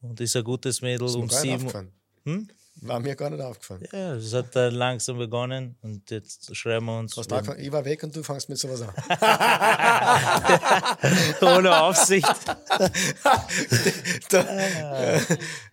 Und 0.00 0.20
ist 0.20 0.34
ein 0.36 0.42
gutes 0.42 0.82
Mädel 0.82 1.06
um 1.06 1.30
sieben. 1.30 1.92
Hm? 2.24 2.48
War 2.82 3.00
mir 3.00 3.16
gar 3.16 3.30
nicht 3.30 3.40
aufgefallen. 3.42 3.88
Ja, 3.90 4.14
es 4.14 4.34
hat 4.34 4.54
dann 4.54 4.74
langsam 4.74 5.16
begonnen 5.16 5.76
und 5.82 6.10
jetzt 6.10 6.54
schreiben 6.54 6.86
wir 6.86 6.98
uns. 6.98 7.16
Was 7.16 7.26
ich 7.56 7.72
war 7.72 7.84
weg 7.84 8.02
und 8.02 8.14
du 8.14 8.22
fangst 8.22 8.48
mit 8.48 8.58
sowas 8.58 8.82
an. 8.82 8.92
Ohne 11.56 11.82
Aufsicht. 11.82 12.28
da, 14.30 14.44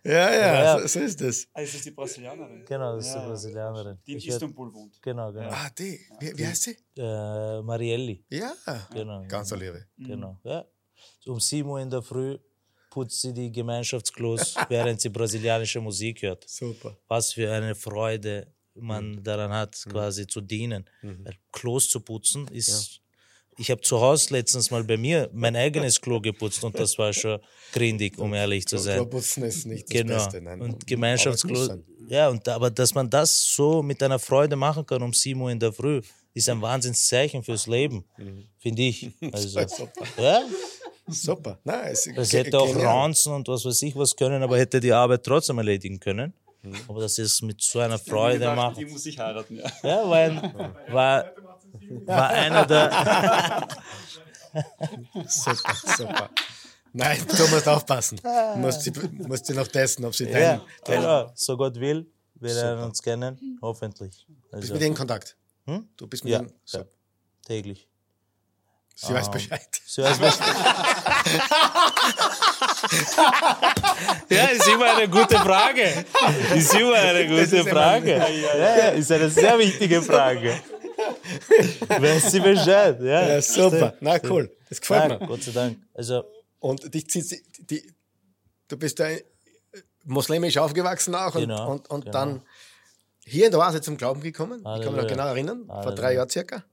ja, 0.03 0.31
ja, 0.31 0.63
ja. 0.63 0.79
So, 0.79 0.87
so, 0.87 0.99
ist 1.01 1.19
das. 1.19 1.47
Ah, 1.53 1.61
ist 1.61 1.75
das 1.75 1.81
die 1.81 1.91
Brasilianerin? 1.91 2.63
Genau, 2.65 2.95
das 2.95 3.07
ist 3.07 3.15
ja. 3.15 3.21
die 3.21 3.27
Brasilianerin. 3.27 3.97
Die 4.07 4.11
in 4.13 4.17
ich 4.19 4.27
Istanbul 4.29 4.73
wohnt. 4.73 5.01
Genau, 5.01 5.33
genau. 5.33 5.49
Ah, 5.49 5.69
die. 5.77 5.99
Wie, 6.19 6.37
wie 6.37 6.47
heißt 6.47 6.63
sie? 6.63 6.77
Äh, 6.95 7.61
Marielli. 7.61 8.23
Ja, 8.29 8.53
genau. 8.91 9.25
Ganz 9.27 9.51
eine 9.51 9.65
Liebe. 9.65 9.85
Genau, 9.97 10.39
ja. 10.43 10.65
Um 11.25 11.39
7 11.39 11.67
Uhr 11.67 11.81
in 11.81 11.89
der 11.89 12.01
Früh 12.01 12.37
putzt 12.93 13.21
sie 13.21 13.33
die 13.33 13.51
Gemeinschaftsklos, 13.51 14.53
während 14.69 15.01
sie 15.01 15.09
brasilianische 15.09 15.81
Musik 15.81 16.21
hört. 16.21 16.47
Super. 16.47 16.95
Was 17.07 17.33
für 17.33 17.51
eine 17.51 17.73
Freude 17.73 18.53
man 18.75 19.13
mhm. 19.13 19.23
daran 19.23 19.51
hat, 19.51 19.75
mhm. 19.85 19.91
quasi 19.91 20.27
zu 20.27 20.41
dienen. 20.41 20.87
Mhm. 21.01 21.25
Klos 21.51 21.89
zu 21.89 22.01
putzen 22.01 22.47
ist. 22.49 22.69
Ja. 22.69 22.99
Ich 23.57 23.71
habe 23.71 23.81
zu 23.81 23.99
Hause 23.99 24.33
letztens 24.33 24.69
mal 24.71 24.83
bei 24.83 24.97
mir 24.97 25.29
mein 25.33 25.55
eigenes 25.55 26.01
Klo 26.01 26.19
geputzt 26.19 26.63
und 26.63 26.77
das 26.77 26.97
war 26.97 27.13
schon 27.13 27.39
grindig, 27.71 28.17
um 28.17 28.33
ehrlich 28.33 28.65
zu 28.67 28.77
sein. 28.77 28.97
Klo 28.97 29.05
putzen 29.07 29.43
ist 29.43 29.65
nicht 29.65 29.85
das 29.85 30.01
genau. 30.01 30.15
Beste. 30.15 30.41
Nein. 30.41 30.61
Und 30.61 30.85
Gemeinschaftsklo. 30.85 31.77
Ja, 32.07 32.29
und, 32.29 32.47
aber 32.47 32.69
dass 32.69 32.93
man 32.93 33.09
das 33.09 33.55
so 33.55 33.81
mit 33.81 34.01
einer 34.03 34.19
Freude 34.19 34.55
machen 34.55 34.85
kann 34.85 35.01
um 35.01 35.13
7 35.13 35.39
Uhr 35.41 35.51
in 35.51 35.59
der 35.59 35.73
Früh, 35.73 36.01
ist 36.35 36.49
ein 36.49 36.61
Wahnsinnszeichen 36.61 37.43
fürs 37.43 37.67
Leben, 37.67 38.05
mhm. 38.17 38.47
finde 38.59 38.81
ich. 38.83 39.11
Also, 39.31 39.59
ja, 40.17 40.41
Super. 41.07 41.59
Nein, 41.63 41.91
es 41.91 42.09
das 42.15 42.33
hätte 42.33 42.59
auch 42.59 42.75
ranzen 42.75 43.33
und 43.33 43.47
was 43.47 43.65
weiß 43.65 43.81
ich 43.81 43.95
was 43.95 44.15
können, 44.15 44.41
aber 44.41 44.57
hätte 44.57 44.79
die 44.79 44.93
Arbeit 44.93 45.23
trotzdem 45.23 45.57
erledigen 45.57 45.99
können. 45.99 46.33
Mhm. 46.61 46.75
Aber 46.87 47.01
dass 47.01 47.15
sie 47.15 47.23
es 47.23 47.41
mit 47.41 47.61
so 47.61 47.79
einer 47.79 47.99
Freude 47.99 48.39
gedacht, 48.39 48.55
macht. 48.55 48.77
Die 48.77 48.85
muss 48.85 49.05
ich 49.05 49.19
heiraten, 49.19 49.57
ja. 49.57 49.69
Ja, 49.83 50.09
weil, 50.09 50.35
war, 50.89 51.31
war 52.05 52.29
einer 52.29 52.65
der. 52.65 53.67
super, 55.27 55.75
super. 55.97 56.29
Nein, 56.93 57.17
du 57.27 57.47
musst 57.47 57.67
aufpassen. 57.67 58.19
Du 58.23 58.59
musst 58.59 58.81
sie, 58.83 58.93
musst 59.27 59.45
sie 59.47 59.53
noch 59.53 59.67
testen, 59.67 60.05
ob 60.05 60.15
sie 60.15 60.25
dein, 60.25 60.41
ja, 60.41 60.61
dein 60.85 61.01
genau. 61.01 61.31
so 61.35 61.57
Gott 61.57 61.79
will. 61.79 62.05
Wir 62.35 62.53
lernen 62.53 62.83
uns 62.83 63.01
kennen, 63.01 63.57
hoffentlich. 63.61 64.27
Also. 64.51 64.61
Bist 64.61 64.73
mit 64.73 64.81
ihnen 64.81 64.91
in 64.91 64.97
Kontakt? 64.97 65.35
Hm? 65.65 65.87
Du 65.97 66.07
bist 66.07 66.23
mit 66.23 66.33
ja, 66.33 66.39
ihnen? 66.39 66.53
So. 66.65 66.79
Ja, 66.79 66.85
täglich. 67.45 67.89
Sie 68.95 69.07
um, 69.07 69.15
weiß 69.15 69.31
Bescheid. 69.31 69.67
Sie 69.85 70.01
weiß 70.03 70.19
Bescheid. 70.19 70.55
ja, 74.29 74.45
ist 74.45 74.67
immer 74.67 74.95
eine 74.95 75.09
gute 75.09 75.37
Frage. 75.37 76.05
Ist 76.55 76.73
immer 76.75 76.95
eine 76.95 77.27
gute 77.27 77.63
Frage. 77.65 78.17
Ja, 78.17 78.89
ist 78.89 79.11
eine 79.11 79.29
sehr 79.29 79.57
wichtige 79.57 80.01
Frage. 80.01 80.59
Weiß 81.87 82.31
sie 82.31 82.39
Bescheid. 82.39 82.99
Ja, 83.01 83.27
ja 83.27 83.41
super. 83.41 83.95
Na 83.99 84.19
cool. 84.23 84.55
Das 84.69 84.79
gefällt 84.79 85.11
ja, 85.11 85.19
mir. 85.19 85.27
Gott 85.27 85.43
sei 85.43 85.51
Dank. 85.51 85.77
Also, 85.93 86.23
und 86.59 86.93
dich 86.93 87.09
zieht 87.09 87.43
die, 87.69 87.91
du 88.67 88.77
bist 88.77 88.99
da 88.99 89.07
muslimisch 90.05 90.57
aufgewachsen 90.57 91.15
auch 91.15 91.35
und, 91.35 91.41
genau, 91.41 91.71
und, 91.71 91.89
und 91.89 92.05
genau. 92.05 92.17
dann 92.17 92.41
hier 93.25 93.45
in 93.45 93.51
der 93.51 93.59
Oase 93.59 93.81
zum 93.81 93.97
Glauben 93.97 94.21
gekommen. 94.21 94.63
Halleluja. 94.65 94.77
Ich 94.79 94.85
kann 94.85 94.93
mich 94.93 95.03
noch 95.03 95.09
genau 95.09 95.27
erinnern, 95.27 95.65
Halleluja. 95.67 95.83
vor 95.83 95.95
drei 95.95 96.13
Jahren 96.15 96.29
circa. 96.29 96.63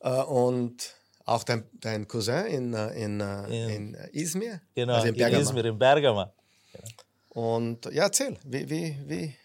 Äh, 0.00 0.22
und 0.22 0.94
auch 1.24 1.44
dein, 1.44 1.64
dein 1.74 2.08
Cousin 2.08 2.46
in, 2.46 2.74
äh, 2.74 3.04
in, 3.04 3.20
äh, 3.20 3.44
in, 3.46 3.94
in 3.94 3.94
Izmir? 4.12 4.60
Genau, 4.74 4.94
also 4.94 5.08
in, 5.08 5.14
in 5.14 5.34
Izmir, 5.34 5.64
in 5.64 5.78
Bergamo. 5.78 6.26
Genau. 6.72 6.88
Und 7.30 7.84
ja, 7.86 8.04
erzähl, 8.04 8.36
wie, 8.44 8.68
wie, 8.68 8.96
wie? 9.06 9.36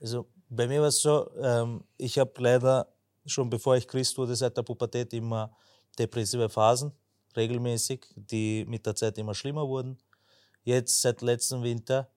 Also 0.00 0.26
bei 0.48 0.66
mir 0.66 0.80
war 0.80 0.88
es 0.88 1.02
so, 1.02 1.30
ähm, 1.36 1.84
ich 1.98 2.18
habe 2.18 2.32
leider 2.38 2.88
schon 3.26 3.50
bevor 3.50 3.76
ich 3.76 3.86
Christ 3.86 4.16
wurde, 4.16 4.34
seit 4.34 4.56
der 4.56 4.62
Pubertät 4.62 5.12
immer 5.12 5.54
depressive 5.98 6.48
Phasen, 6.48 6.92
regelmäßig, 7.36 8.06
die 8.16 8.64
mit 8.66 8.86
der 8.86 8.94
Zeit 8.94 9.18
immer 9.18 9.34
schlimmer 9.34 9.66
wurden. 9.66 9.98
Jetzt 10.64 11.00
seit 11.02 11.20
letztem 11.22 11.62
Winter, 11.62 12.08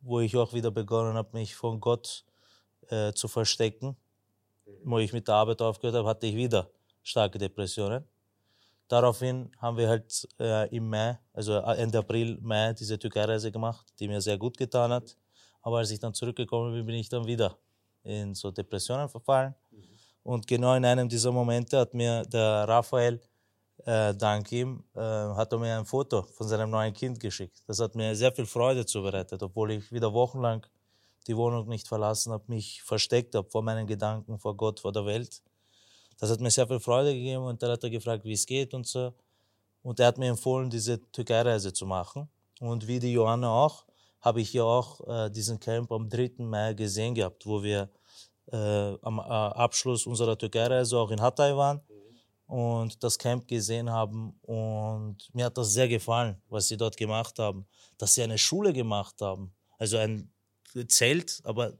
wo 0.00 0.20
ich 0.20 0.36
auch 0.36 0.52
wieder 0.52 0.70
begonnen 0.70 1.14
habe, 1.14 1.30
mich 1.32 1.54
von 1.54 1.80
Gott 1.80 2.24
äh, 2.88 3.12
zu 3.12 3.28
verstecken, 3.28 3.96
wo 4.84 4.98
ich 4.98 5.12
mit 5.12 5.28
der 5.28 5.34
Arbeit 5.34 5.60
aufgehört 5.62 5.96
habe, 5.96 6.08
hatte 6.08 6.26
ich 6.26 6.36
wieder 6.36 6.70
starke 7.02 7.38
Depressionen. 7.38 8.04
daraufhin 8.88 9.50
haben 9.58 9.76
wir 9.76 9.88
halt 9.88 10.28
äh, 10.38 10.68
im 10.76 10.88
Mai, 10.88 11.18
also 11.32 11.54
Ende 11.58 11.98
April, 11.98 12.38
Mai, 12.42 12.74
diese 12.74 12.98
Türkei-Reise 12.98 13.50
gemacht, 13.50 13.86
die 13.98 14.08
mir 14.08 14.20
sehr 14.20 14.36
gut 14.36 14.56
getan 14.56 14.92
hat. 14.92 15.16
Aber 15.62 15.78
als 15.78 15.90
ich 15.90 16.00
dann 16.00 16.12
zurückgekommen 16.12 16.72
bin, 16.74 16.84
bin 16.86 16.96
ich 16.96 17.08
dann 17.08 17.26
wieder 17.26 17.56
in 18.02 18.34
so 18.34 18.50
Depressionen 18.50 19.08
verfallen. 19.08 19.54
Und 20.22 20.46
genau 20.46 20.74
in 20.74 20.84
einem 20.84 21.08
dieser 21.08 21.32
Momente 21.32 21.78
hat 21.78 21.94
mir 21.94 22.22
der 22.24 22.68
Raphael, 22.68 23.20
äh, 23.84 24.14
dank 24.14 24.52
ihm, 24.52 24.84
äh, 24.94 25.00
hat 25.00 25.52
er 25.52 25.58
mir 25.58 25.78
ein 25.78 25.86
Foto 25.86 26.22
von 26.22 26.46
seinem 26.46 26.70
neuen 26.70 26.92
Kind 26.92 27.18
geschickt. 27.18 27.62
Das 27.66 27.80
hat 27.80 27.94
mir 27.94 28.14
sehr 28.14 28.30
viel 28.32 28.46
Freude 28.46 28.86
zubereitet, 28.86 29.42
obwohl 29.42 29.72
ich 29.72 29.90
wieder 29.90 30.12
wochenlang 30.12 30.64
die 31.26 31.36
Wohnung 31.36 31.68
nicht 31.68 31.88
verlassen 31.88 32.32
habe, 32.32 32.44
mich 32.48 32.82
versteckt 32.82 33.34
habe 33.34 33.48
vor 33.50 33.62
meinen 33.62 33.86
Gedanken, 33.86 34.38
vor 34.38 34.56
Gott, 34.56 34.80
vor 34.80 34.92
der 34.92 35.06
Welt. 35.06 35.42
Das 36.22 36.30
hat 36.30 36.40
mir 36.40 36.52
sehr 36.52 36.68
viel 36.68 36.78
Freude 36.78 37.12
gegeben 37.12 37.42
und 37.42 37.60
dann 37.60 37.72
hat 37.72 37.82
er 37.82 37.90
gefragt, 37.90 38.24
wie 38.24 38.34
es 38.34 38.46
geht 38.46 38.74
und 38.74 38.86
so. 38.86 39.12
Und 39.82 39.98
er 39.98 40.06
hat 40.06 40.18
mir 40.18 40.28
empfohlen, 40.28 40.70
diese 40.70 41.00
Türkei-Reise 41.10 41.72
zu 41.72 41.84
machen. 41.84 42.28
Und 42.60 42.86
wie 42.86 43.00
die 43.00 43.12
Johanna 43.12 43.50
auch, 43.50 43.84
habe 44.20 44.40
ich 44.40 44.52
ja 44.52 44.62
auch 44.62 45.00
äh, 45.08 45.30
diesen 45.30 45.58
Camp 45.58 45.90
am 45.90 46.08
3. 46.08 46.44
Mai 46.44 46.74
gesehen 46.74 47.16
gehabt, 47.16 47.44
wo 47.44 47.60
wir 47.60 47.90
äh, 48.52 48.56
am 49.02 49.18
äh, 49.18 49.22
Abschluss 49.22 50.06
unserer 50.06 50.38
Türkei-Reise 50.38 50.96
auch 50.96 51.10
in 51.10 51.20
Hatay 51.20 51.56
waren 51.56 51.80
und 52.46 53.02
das 53.02 53.18
Camp 53.18 53.48
gesehen 53.48 53.90
haben. 53.90 54.38
Und 54.42 55.28
mir 55.32 55.46
hat 55.46 55.58
das 55.58 55.72
sehr 55.72 55.88
gefallen, 55.88 56.40
was 56.48 56.68
sie 56.68 56.76
dort 56.76 56.96
gemacht 56.96 57.36
haben. 57.40 57.66
Dass 57.98 58.14
sie 58.14 58.22
eine 58.22 58.38
Schule 58.38 58.72
gemacht 58.72 59.20
haben. 59.20 59.52
Also 59.76 59.96
ein 59.96 60.30
Zelt, 60.86 61.40
aber 61.42 61.72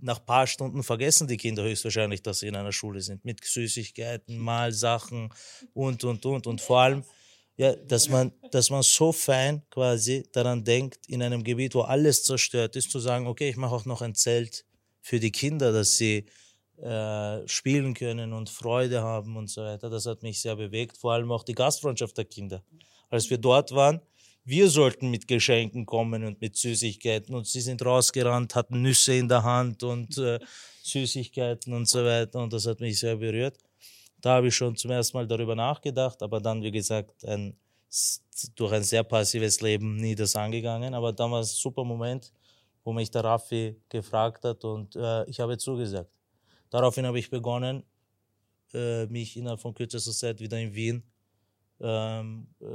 nach 0.00 0.18
ein 0.18 0.26
paar 0.26 0.46
Stunden 0.46 0.82
vergessen 0.82 1.26
die 1.26 1.36
Kinder 1.36 1.62
höchstwahrscheinlich, 1.62 2.22
dass 2.22 2.40
sie 2.40 2.48
in 2.48 2.56
einer 2.56 2.72
Schule 2.72 3.00
sind. 3.00 3.24
Mit 3.24 3.44
Süßigkeiten, 3.44 4.38
Malsachen 4.38 5.32
und, 5.74 6.04
und, 6.04 6.24
und. 6.26 6.46
Und 6.46 6.60
vor 6.60 6.80
allem, 6.80 7.04
ja, 7.56 7.74
dass 7.74 8.08
man, 8.08 8.32
dass 8.50 8.70
man 8.70 8.82
so 8.82 9.12
fein 9.12 9.62
quasi 9.70 10.28
daran 10.32 10.64
denkt, 10.64 11.08
in 11.08 11.22
einem 11.22 11.42
Gebiet, 11.42 11.74
wo 11.74 11.82
alles 11.82 12.24
zerstört 12.24 12.76
ist, 12.76 12.90
zu 12.90 13.00
sagen, 13.00 13.26
okay, 13.26 13.48
ich 13.48 13.56
mache 13.56 13.74
auch 13.74 13.84
noch 13.84 14.02
ein 14.02 14.14
Zelt 14.14 14.64
für 15.00 15.20
die 15.20 15.32
Kinder, 15.32 15.72
dass 15.72 15.96
sie 15.96 16.26
äh, 16.78 17.48
spielen 17.48 17.94
können 17.94 18.32
und 18.32 18.50
Freude 18.50 19.02
haben 19.02 19.36
und 19.36 19.48
so 19.48 19.62
weiter. 19.62 19.88
Das 19.88 20.04
hat 20.04 20.22
mich 20.22 20.40
sehr 20.40 20.56
bewegt, 20.56 20.98
vor 20.98 21.12
allem 21.12 21.32
auch 21.32 21.42
die 21.42 21.54
Gastfreundschaft 21.54 22.18
der 22.18 22.26
Kinder. 22.26 22.62
Als 23.08 23.30
wir 23.30 23.38
dort 23.38 23.72
waren, 23.72 24.02
wir 24.46 24.70
sollten 24.70 25.10
mit 25.10 25.26
Geschenken 25.26 25.84
kommen 25.84 26.24
und 26.24 26.40
mit 26.40 26.56
Süßigkeiten 26.56 27.34
und 27.34 27.48
sie 27.48 27.60
sind 27.60 27.84
rausgerannt, 27.84 28.54
hatten 28.54 28.80
Nüsse 28.80 29.14
in 29.14 29.28
der 29.28 29.42
Hand 29.42 29.82
und 29.82 30.16
äh, 30.18 30.38
Süßigkeiten 30.82 31.72
und 31.72 31.88
so 31.88 32.04
weiter 32.04 32.40
und 32.40 32.52
das 32.52 32.64
hat 32.66 32.78
mich 32.78 32.98
sehr 33.00 33.16
berührt. 33.16 33.58
Da 34.20 34.36
habe 34.36 34.46
ich 34.46 34.54
schon 34.54 34.76
zum 34.76 34.92
ersten 34.92 35.16
Mal 35.16 35.26
darüber 35.26 35.56
nachgedacht, 35.56 36.22
aber 36.22 36.40
dann, 36.40 36.62
wie 36.62 36.70
gesagt, 36.70 37.24
ein, 37.24 37.56
durch 38.54 38.72
ein 38.72 38.84
sehr 38.84 39.02
passives 39.02 39.60
Leben 39.60 39.96
nie 39.96 40.14
das 40.14 40.36
angegangen. 40.36 40.94
Aber 40.94 41.12
dann 41.12 41.32
war 41.32 41.40
es 41.40 41.52
ein 41.52 41.56
super 41.56 41.84
Moment, 41.84 42.32
wo 42.84 42.92
mich 42.92 43.10
der 43.10 43.24
Raffi 43.24 43.76
gefragt 43.88 44.44
hat 44.44 44.64
und 44.64 44.94
äh, 44.94 45.24
ich 45.28 45.40
habe 45.40 45.58
zugesagt. 45.58 46.10
Daraufhin 46.70 47.04
habe 47.04 47.18
ich 47.18 47.28
begonnen, 47.28 47.82
äh, 48.72 49.06
mich 49.06 49.36
innerhalb 49.36 49.60
von 49.60 49.74
kürzester 49.74 50.12
Zeit 50.12 50.40
wieder 50.40 50.58
in 50.58 50.72
Wien 50.72 51.02
ähm, 51.80 52.46
äh, 52.60 52.66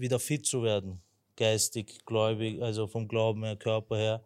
wieder 0.00 0.18
fit 0.18 0.46
zu 0.46 0.62
werden. 0.62 1.00
Geistig, 1.36 2.04
gläubig, 2.04 2.60
also 2.62 2.86
vom 2.86 3.08
Glauben 3.08 3.44
her, 3.44 3.56
Körper 3.56 3.96
her. 3.96 4.22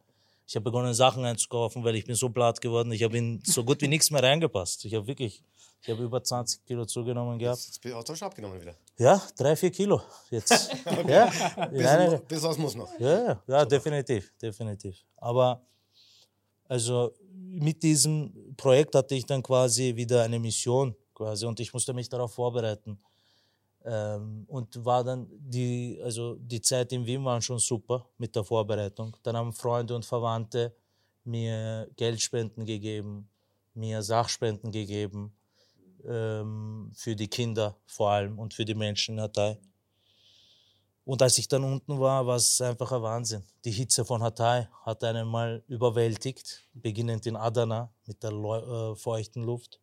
Ich 0.46 0.54
habe 0.54 0.64
begonnen, 0.64 0.94
Sachen 0.94 1.24
einzukaufen, 1.24 1.82
weil 1.82 1.96
ich 1.96 2.04
bin 2.04 2.14
so 2.14 2.28
platt 2.28 2.60
geworden. 2.60 2.92
Ich 2.92 3.02
habe 3.02 3.18
in 3.18 3.40
so 3.44 3.64
gut 3.64 3.80
wie 3.82 3.88
nichts 3.88 4.10
mehr 4.10 4.22
reingepasst. 4.22 4.84
Ich 4.84 4.94
habe 4.94 5.06
wirklich, 5.06 5.42
ich 5.82 5.90
habe 5.90 6.02
über 6.02 6.22
20 6.22 6.64
Kilo 6.64 6.84
zugenommen 6.84 7.38
gehabt. 7.38 7.58
Jetzt 7.58 7.80
hast 7.94 8.08
du 8.08 8.14
schon 8.14 8.28
abgenommen 8.28 8.60
wieder. 8.60 8.74
Ja, 8.96 9.20
drei, 9.36 9.56
vier 9.56 9.70
Kilo 9.70 10.00
jetzt. 10.30 10.72
okay. 10.86 11.28
ja, 11.72 12.16
bis, 12.28 12.42
was 12.42 12.58
muss 12.58 12.76
noch. 12.76 12.88
Ja, 13.00 13.24
ja, 13.24 13.42
ja 13.46 13.64
definitiv, 13.64 14.32
definitiv. 14.40 14.96
Aber 15.16 15.60
also 16.68 17.12
mit 17.32 17.82
diesem 17.82 18.54
Projekt 18.56 18.94
hatte 18.94 19.14
ich 19.14 19.26
dann 19.26 19.42
quasi 19.42 19.94
wieder 19.96 20.22
eine 20.22 20.38
Mission 20.38 20.94
quasi 21.14 21.46
und 21.46 21.58
ich 21.60 21.72
musste 21.72 21.92
mich 21.92 22.08
darauf 22.08 22.34
vorbereiten. 22.34 22.98
Ähm, 23.88 24.44
und 24.48 24.84
war 24.84 25.04
dann 25.04 25.28
die, 25.30 26.00
also 26.02 26.34
die 26.34 26.60
Zeit 26.60 26.92
in 26.92 27.06
Wien 27.06 27.24
war 27.24 27.40
schon 27.40 27.60
super 27.60 28.08
mit 28.18 28.34
der 28.34 28.42
Vorbereitung. 28.42 29.16
Dann 29.22 29.36
haben 29.36 29.52
Freunde 29.52 29.94
und 29.94 30.04
Verwandte 30.04 30.74
mir 31.22 31.88
Geldspenden 31.94 32.64
gegeben, 32.64 33.28
mir 33.74 34.02
Sachspenden 34.02 34.72
gegeben, 34.72 35.32
ähm, 36.04 36.90
für 36.94 37.14
die 37.14 37.28
Kinder 37.28 37.76
vor 37.86 38.10
allem 38.10 38.38
und 38.40 38.54
für 38.54 38.64
die 38.64 38.74
Menschen 38.74 39.14
in 39.14 39.20
Hatay. 39.20 39.56
Und 41.04 41.22
als 41.22 41.38
ich 41.38 41.46
dann 41.46 41.62
unten 41.62 42.00
war, 42.00 42.26
war 42.26 42.34
es 42.34 42.60
einfach 42.60 42.90
ein 42.90 43.02
Wahnsinn. 43.02 43.44
Die 43.64 43.70
Hitze 43.70 44.04
von 44.04 44.20
Hatay 44.20 44.66
hat 44.84 45.04
einen 45.04 45.28
mal 45.28 45.62
überwältigt, 45.68 46.66
beginnend 46.74 47.26
in 47.26 47.36
Adana 47.36 47.92
mit 48.06 48.20
der 48.24 48.32
äh, 48.32 48.96
feuchten 48.96 49.44
Luft. 49.44 49.78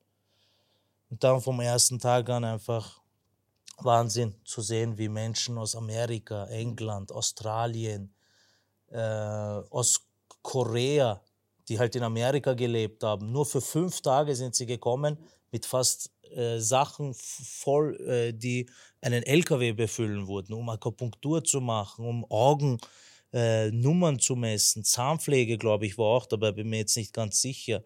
Und 1.09 1.23
dann 1.23 1.39
vom 1.39 1.61
ersten 1.61 1.97
Tag 1.99 2.29
an 2.29 2.43
einfach 2.43 3.02
Wahnsinn 3.85 4.35
zu 4.45 4.61
sehen, 4.61 4.97
wie 4.97 5.09
Menschen 5.09 5.57
aus 5.57 5.75
Amerika, 5.75 6.45
England, 6.47 7.11
Australien, 7.11 8.13
äh, 8.91 8.97
aus 8.97 10.07
Korea, 10.41 11.21
die 11.69 11.79
halt 11.79 11.95
in 11.95 12.03
Amerika 12.03 12.53
gelebt 12.53 13.03
haben, 13.03 13.31
nur 13.31 13.45
für 13.45 13.61
fünf 13.61 14.01
Tage 14.01 14.35
sind 14.35 14.55
sie 14.55 14.65
gekommen 14.65 15.17
mit 15.51 15.65
fast 15.65 16.11
äh, 16.35 16.59
Sachen 16.59 17.13
voll, 17.13 17.95
äh, 18.07 18.33
die 18.33 18.69
einen 19.01 19.23
LKW 19.23 19.73
befüllen 19.73 20.27
wurden, 20.27 20.53
um 20.53 20.69
Akupunktur 20.69 21.43
zu 21.43 21.61
machen, 21.61 22.05
um 22.05 22.25
Augennummern 22.29 24.15
äh, 24.15 24.19
zu 24.19 24.35
messen. 24.35 24.83
Zahnpflege, 24.83 25.57
glaube 25.57 25.85
ich, 25.85 25.97
war 25.97 26.07
auch 26.07 26.25
dabei, 26.25 26.51
bin 26.51 26.69
mir 26.69 26.79
jetzt 26.79 26.97
nicht 26.97 27.13
ganz 27.13 27.41
sicher. 27.41 27.83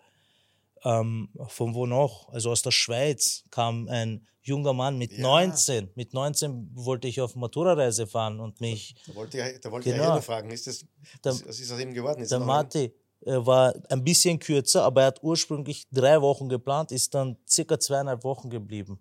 Ähm, 0.83 1.29
von 1.47 1.73
wo 1.73 1.85
noch? 1.85 2.29
Also 2.29 2.51
aus 2.51 2.61
der 2.61 2.71
Schweiz 2.71 3.43
kam 3.49 3.87
ein 3.87 4.27
junger 4.41 4.73
Mann 4.73 4.97
mit 4.97 5.11
ja. 5.13 5.21
19. 5.21 5.91
Mit 5.95 6.13
19 6.13 6.71
wollte 6.73 7.07
ich 7.07 7.21
auf 7.21 7.35
Matura-Reise 7.35 8.07
fahren 8.07 8.39
und 8.39 8.61
mich. 8.61 8.95
Da 9.05 9.15
wollte 9.15 9.37
ich, 9.37 9.59
da 9.59 9.71
wollte 9.71 9.91
genau, 9.91 10.17
ich 10.17 10.23
fragen, 10.23 10.49
ist 10.51 10.67
das, 10.67 10.85
der, 11.23 11.33
was 11.33 11.59
ist 11.59 11.71
aus 11.71 11.79
ihm 11.79 11.93
geworden? 11.93 12.21
Ist 12.21 12.31
der 12.31 12.39
Mati 12.39 12.93
äh, 13.25 13.45
war 13.45 13.73
ein 13.89 14.03
bisschen 14.03 14.39
kürzer, 14.39 14.83
aber 14.83 15.01
er 15.01 15.07
hat 15.07 15.23
ursprünglich 15.23 15.87
drei 15.91 16.21
Wochen 16.21 16.49
geplant, 16.49 16.91
ist 16.91 17.13
dann 17.13 17.37
circa 17.47 17.79
zweieinhalb 17.79 18.23
Wochen 18.23 18.49
geblieben. 18.49 18.99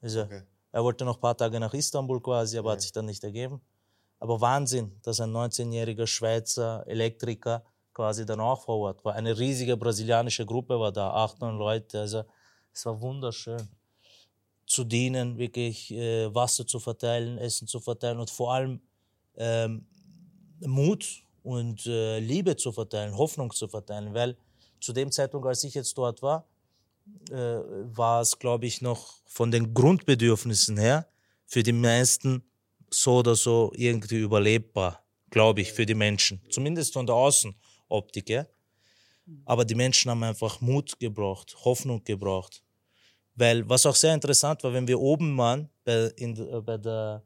Also 0.00 0.22
okay. 0.22 0.42
er 0.72 0.82
wollte 0.82 1.04
noch 1.04 1.16
ein 1.16 1.20
paar 1.20 1.36
Tage 1.36 1.60
nach 1.60 1.72
Istanbul 1.74 2.20
quasi, 2.20 2.58
aber 2.58 2.70
ja. 2.70 2.72
hat 2.74 2.82
sich 2.82 2.92
dann 2.92 3.06
nicht 3.06 3.22
ergeben. 3.22 3.60
Aber 4.18 4.40
Wahnsinn, 4.40 4.98
dass 5.02 5.20
ein 5.20 5.30
19-jähriger 5.30 6.06
Schweizer 6.06 6.84
Elektriker 6.86 7.64
quasi 7.92 8.24
dann 8.24 8.40
auch 8.40 8.64
vor 8.64 8.78
Ort 8.78 9.04
war. 9.04 9.14
Eine 9.14 9.38
riesige 9.38 9.76
brasilianische 9.76 10.46
Gruppe 10.46 10.78
war 10.78 10.92
da, 10.92 11.12
acht, 11.12 11.40
neun 11.40 11.58
Leute. 11.58 12.00
Also 12.00 12.24
es 12.72 12.86
war 12.86 13.00
wunderschön 13.00 13.68
zu 14.66 14.84
dienen, 14.84 15.36
wirklich 15.36 15.90
äh, 15.92 16.34
Wasser 16.34 16.66
zu 16.66 16.80
verteilen, 16.80 17.38
Essen 17.38 17.66
zu 17.66 17.80
verteilen 17.80 18.18
und 18.18 18.30
vor 18.30 18.54
allem 18.54 18.80
ähm, 19.36 19.86
Mut 20.60 21.24
und 21.42 21.86
äh, 21.86 22.18
Liebe 22.20 22.56
zu 22.56 22.72
verteilen, 22.72 23.16
Hoffnung 23.16 23.50
zu 23.52 23.68
verteilen, 23.68 24.14
weil 24.14 24.36
zu 24.80 24.92
dem 24.92 25.10
Zeitpunkt, 25.10 25.46
als 25.46 25.64
ich 25.64 25.74
jetzt 25.74 25.96
dort 25.98 26.22
war, 26.22 26.46
äh, 27.30 27.34
war 27.34 28.20
es, 28.20 28.38
glaube 28.38 28.66
ich, 28.66 28.80
noch 28.80 29.14
von 29.26 29.50
den 29.50 29.74
Grundbedürfnissen 29.74 30.78
her 30.78 31.06
für 31.46 31.62
die 31.62 31.72
meisten 31.72 32.44
so 32.90 33.18
oder 33.18 33.34
so 33.34 33.72
irgendwie 33.74 34.18
überlebbar, 34.18 35.02
glaube 35.30 35.60
ich, 35.60 35.72
für 35.72 35.86
die 35.86 35.94
Menschen, 35.94 36.40
zumindest 36.50 36.92
von 36.92 37.06
der 37.06 37.16
Außenoptik. 37.16 37.71
Ja? 38.28 38.46
Aber 39.44 39.64
die 39.64 39.74
Menschen 39.74 40.10
haben 40.10 40.22
einfach 40.22 40.60
Mut 40.60 40.98
gebraucht, 40.98 41.56
Hoffnung 41.64 42.02
gebraucht. 42.04 42.62
Weil, 43.34 43.68
was 43.68 43.86
auch 43.86 43.94
sehr 43.94 44.14
interessant 44.14 44.62
war, 44.62 44.72
wenn 44.72 44.86
wir 44.86 45.00
oben 45.00 45.36
waren, 45.38 45.68
bei, 45.84 46.12
in, 46.16 46.36
äh, 46.36 46.60
bei 46.60 46.76
der, 46.76 47.22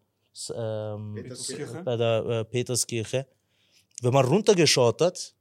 ähm, 0.55 1.15
Peterskirche. 1.15 1.83
Bei 1.83 1.97
der 1.97 2.25
äh, 2.27 2.45
Peterskirche, 2.45 3.27
wenn 4.03 4.13
man 4.13 4.25
runtergeschaut 4.25 5.01
hat, 5.01 5.35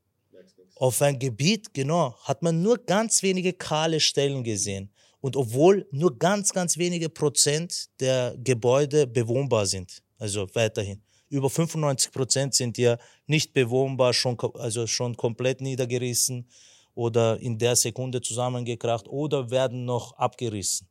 auf 0.78 1.02
ein 1.02 1.18
Gebiet, 1.18 1.74
genau, 1.74 2.16
hat 2.24 2.42
man 2.42 2.62
nur 2.62 2.78
ganz 2.78 3.24
wenige 3.24 3.54
kahle 3.54 4.00
Stellen 4.00 4.44
gesehen. 4.44 4.92
Und 5.22 5.36
obwohl 5.36 5.88
nur 5.92 6.18
ganz, 6.18 6.52
ganz 6.52 6.78
wenige 6.78 7.10
Prozent 7.10 7.90
der 8.00 8.36
Gebäude 8.38 9.08
bewohnbar 9.08 9.66
sind, 9.66 10.04
also 10.18 10.48
weiterhin. 10.54 11.02
Über 11.30 11.50
95 11.50 12.12
Prozent 12.12 12.54
sind 12.54 12.78
ja 12.78 12.98
nicht 13.26 13.54
bewohnbar, 13.54 14.14
schon, 14.14 14.38
also 14.56 14.88
schon 14.88 15.18
komplett 15.18 15.62
niedergerissen 15.62 16.48
oder 16.94 17.40
in 17.40 17.58
der 17.58 17.76
Sekunde 17.76 18.22
zusammengekracht 18.22 19.08
oder 19.08 19.50
werden 19.50 19.86
noch 19.86 20.14
abgerissen. 20.18 20.88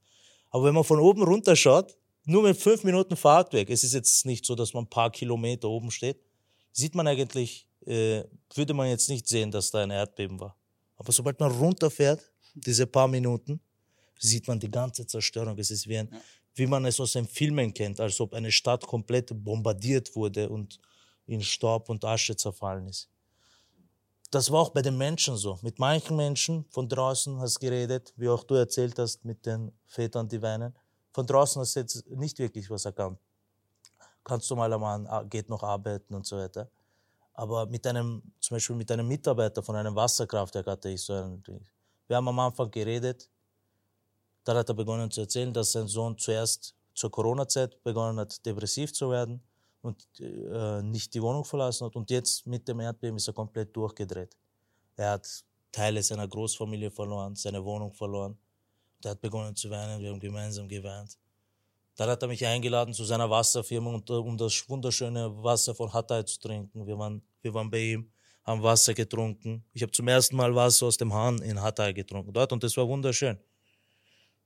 Aber 0.51 0.65
wenn 0.65 0.75
man 0.75 0.85
von 0.85 1.01
oben 1.01 1.23
runter 1.23 1.57
schaut, 1.57 1.97
nur 2.25 2.43
mit 2.43 2.57
fünf 2.57 2.85
Minuten 2.85 3.17
Fahrtweg, 3.17 3.71
es 3.71 3.85
ist 3.85 3.95
jetzt 3.95 4.25
nicht 4.27 4.45
so, 4.45 4.55
dass 4.55 4.73
man 4.73 4.85
ein 4.85 4.91
paar 4.91 5.11
Kilometer 5.11 5.69
oben 5.69 5.91
steht, 5.91 6.19
sieht 6.73 6.95
man 6.95 7.07
eigentlich, 7.07 7.69
äh, 7.87 8.25
würde 8.55 8.75
man 8.75 8.89
jetzt 8.89 9.09
nicht 9.09 9.29
sehen, 9.29 9.51
dass 9.51 9.71
da 9.71 9.83
ein 9.83 9.91
Erdbeben 9.91 10.41
war. 10.41 10.57
Aber 10.97 11.13
sobald 11.13 11.39
man 11.41 11.51
runterfährt, 11.51 12.21
diese 12.55 12.87
paar 12.87 13.09
Minuten, 13.09 13.61
sieht 14.19 14.47
man 14.49 14.59
die 14.59 14.71
ganze 14.71 15.07
Zerstörung. 15.07 15.59
Es 15.59 15.71
ist 15.71 15.89
wie 15.89 15.99
ein, 15.99 16.09
wie 16.55 16.67
man 16.67 16.85
es 16.85 17.01
aus 17.01 17.13
den 17.13 17.27
Filmen 17.27 17.73
kennt, 17.75 18.01
als 18.01 18.21
ob 18.21 18.33
eine 18.35 18.53
Stadt 18.53 18.87
komplett 18.87 19.31
bombardiert 19.45 20.15
wurde 20.15 20.49
und 20.49 20.79
in 21.27 21.43
Staub 21.43 21.89
und 21.89 22.05
Asche 22.05 22.37
zerfallen 22.37 22.89
ist. 22.89 23.09
Das 24.31 24.51
war 24.51 24.61
auch 24.61 24.71
bei 24.71 24.83
den 24.83 24.97
Menschen 24.97 25.37
so. 25.37 25.59
Mit 25.63 25.79
manchen 25.79 26.17
Menschen 26.17 26.65
von 26.71 26.89
draußen 26.89 27.41
hast 27.41 27.61
geredet, 27.61 28.13
wie 28.17 28.29
auch 28.29 28.43
du 28.43 28.55
erzählt 28.55 28.99
hast 28.99 29.25
mit 29.25 29.47
den 29.47 29.73
Vätern, 29.87 30.29
die 30.29 30.43
weinen. 30.43 30.75
Von 31.13 31.27
draußen 31.27 31.61
hast 31.61 31.77
du 31.77 31.81
jetzt 31.81 32.09
nicht 32.11 32.39
wirklich 32.39 32.69
was 32.69 32.85
erkannt. 32.85 33.19
Kannst 34.25 34.51
du 34.51 34.57
mal 34.57 34.73
am 34.73 34.81
Mann, 34.81 35.07
ah, 35.07 35.23
geht 35.23 35.49
noch 35.49 35.63
arbeiten 35.63 36.15
und 36.15 36.27
so 36.27 36.37
weiter. 36.37 36.69
Aber 37.35 37.67
mit 37.67 37.87
einem, 37.87 38.23
zum 38.41 38.57
Beispiel 38.57 38.77
mit 38.77 38.91
einem 38.91 39.07
Mitarbeiter 39.07 39.63
von 39.63 39.77
einem 39.77 39.95
Wasserkraftwerk 39.95 40.67
hatte 40.67 40.89
ich 40.89 41.03
so 41.03 41.13
ein, 41.13 41.43
wir 42.07 42.17
haben 42.17 42.29
am 42.29 42.39
Anfang 42.39 42.71
geredet, 42.71 43.29
dann 44.45 44.57
hat 44.57 44.69
er 44.69 44.75
begonnen 44.75 45.11
zu 45.11 45.23
erzählen, 45.23 45.53
dass 45.53 45.73
sein 45.73 45.89
Sohn 45.89 46.17
zuerst 46.19 46.75
zur 46.95 47.11
Corona-Zeit 47.11 47.83
begonnen 47.83 48.19
hat, 48.21 48.45
depressiv 48.47 48.93
zu 48.93 49.11
werden 49.11 49.41
und 49.83 50.07
äh, 50.21 50.83
nicht 50.83 51.13
die 51.15 51.23
Wohnung 51.23 51.45
verlassen 51.45 51.87
hat. 51.87 51.97
Und 51.97 52.11
jetzt 52.11 52.47
mit 52.47 52.67
dem 52.69 52.81
Erdbeben 52.81 53.17
ist 53.17 53.27
er 53.27 53.35
komplett 53.35 53.75
durchgedreht. 53.75 54.37
Er 54.97 55.13
hat 55.13 55.45
Teile 55.73 56.03
seiner 56.03 56.29
Großfamilie 56.29 56.91
verloren, 56.91 57.35
seine 57.35 57.65
Wohnung 57.65 57.93
verloren. 57.93 58.39
Er 59.03 59.11
hat 59.11 59.21
begonnen 59.21 59.57
zu 59.57 59.69
weinen, 59.69 60.01
wir 60.01 60.11
haben 60.11 60.21
gemeinsam 60.21 60.69
geweint. 60.69 61.19
Dann 61.97 62.09
hat 62.09 62.23
er 62.23 62.29
mich 62.29 62.45
eingeladen 62.45 62.95
zu 62.95 63.05
seiner 63.05 63.29
Wasserfirma, 63.29 64.01
um 64.09 64.37
das 64.37 64.69
wunderschöne 64.69 65.31
Wasser 65.43 65.75
von 65.75 65.93
Hatay 65.93 66.25
zu 66.25 66.41
trinken. 66.41 66.87
Wir 66.87 66.99
waren, 66.99 67.23
wir 67.43 67.53
waren 67.55 67.71
bei 67.71 67.81
ihm, 67.93 68.11
haben 68.45 68.63
Wasser 68.63 68.95
getrunken. 68.95 69.65
Ich 69.73 69.83
habe 69.83 69.93
zum 69.93 70.09
ersten 70.09 70.37
Mal 70.37 70.55
Wasser 70.55 70.87
aus 70.87 70.97
dem 70.97 71.13
Hahn 71.13 71.39
in 71.43 71.61
Hatay 71.61 71.93
getrunken 71.93 72.33
dort 72.33 72.53
und 72.53 72.63
das 72.63 72.77
war 72.77 72.87
wunderschön. 72.89 73.39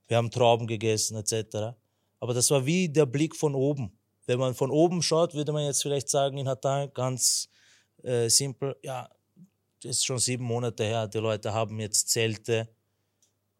Wir 0.09 0.17
haben 0.17 0.29
Trauben 0.29 0.67
gegessen 0.67 1.15
etc. 1.15 1.77
Aber 2.19 2.33
das 2.33 2.51
war 2.51 2.65
wie 2.65 2.89
der 2.89 3.05
Blick 3.05 3.35
von 3.35 3.55
oben. 3.55 3.97
Wenn 4.25 4.39
man 4.39 4.53
von 4.53 4.71
oben 4.71 5.01
schaut, 5.01 5.33
würde 5.33 5.53
man 5.53 5.63
jetzt 5.63 5.81
vielleicht 5.81 6.09
sagen 6.09 6.37
in 6.37 6.49
Hatay 6.49 6.89
ganz 6.93 7.47
äh, 8.03 8.27
simpel, 8.27 8.75
ja, 8.83 9.09
das 9.81 9.91
ist 9.91 10.05
schon 10.05 10.19
sieben 10.19 10.43
Monate 10.43 10.83
her, 10.83 11.07
die 11.07 11.19
Leute 11.19 11.53
haben 11.53 11.79
jetzt 11.79 12.09
Zelte, 12.09 12.67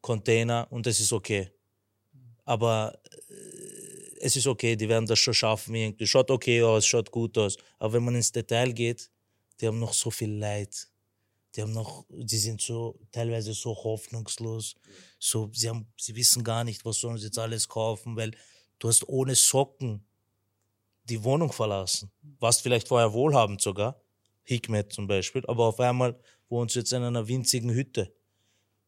Container 0.01 0.67
und 0.69 0.85
das 0.85 0.99
ist 0.99 1.13
okay. 1.13 1.51
Aber 2.45 2.99
es 4.19 4.35
ist 4.35 4.47
okay, 4.47 4.75
die 4.75 4.89
werden 4.89 5.05
das 5.05 5.19
schon 5.19 5.33
schaffen 5.33 5.75
irgendwie. 5.75 6.07
Schaut 6.07 6.29
okay 6.31 6.62
aus, 6.63 6.85
schaut 6.85 7.12
gut 7.12 7.38
aus. 7.38 7.57
Aber 7.77 7.93
wenn 7.93 8.03
man 8.03 8.15
ins 8.15 8.31
Detail 8.31 8.73
geht, 8.73 9.09
die 9.59 9.67
haben 9.67 9.79
noch 9.79 9.93
so 9.93 10.12
viel 10.12 10.31
Leid. 10.31 10.88
Die 11.55 11.62
haben 11.62 11.73
noch, 11.73 12.05
die 12.09 12.38
sind 12.38 12.62
so 12.62 12.99
teilweise 13.12 13.53
so 13.53 13.75
hoffnungslos. 13.75 14.75
So, 15.17 15.49
sie 15.53 15.69
haben, 15.69 15.91
sie 15.97 16.15
wissen 16.15 16.43
gar 16.43 16.63
nicht, 16.63 16.85
was 16.85 16.97
sollen 16.97 17.17
sie 17.17 17.25
jetzt 17.25 17.39
alles 17.39 17.67
kaufen, 17.67 18.15
weil 18.15 18.31
du 18.77 18.88
hast 18.88 19.07
ohne 19.07 19.35
Socken 19.35 20.05
die 21.05 21.23
Wohnung 21.23 21.51
verlassen. 21.51 22.12
Warst 22.39 22.62
vielleicht 22.62 22.88
vorher 22.88 23.13
wohlhabend 23.13 23.62
sogar. 23.62 23.99
Hikmet 24.43 24.93
zum 24.93 25.07
Beispiel. 25.07 25.43
Aber 25.47 25.65
auf 25.65 25.79
einmal 25.79 26.19
wohnst 26.49 26.75
du 26.75 26.79
jetzt 26.79 26.93
in 26.93 27.01
einer 27.01 27.27
winzigen 27.27 27.71
Hütte. 27.71 28.13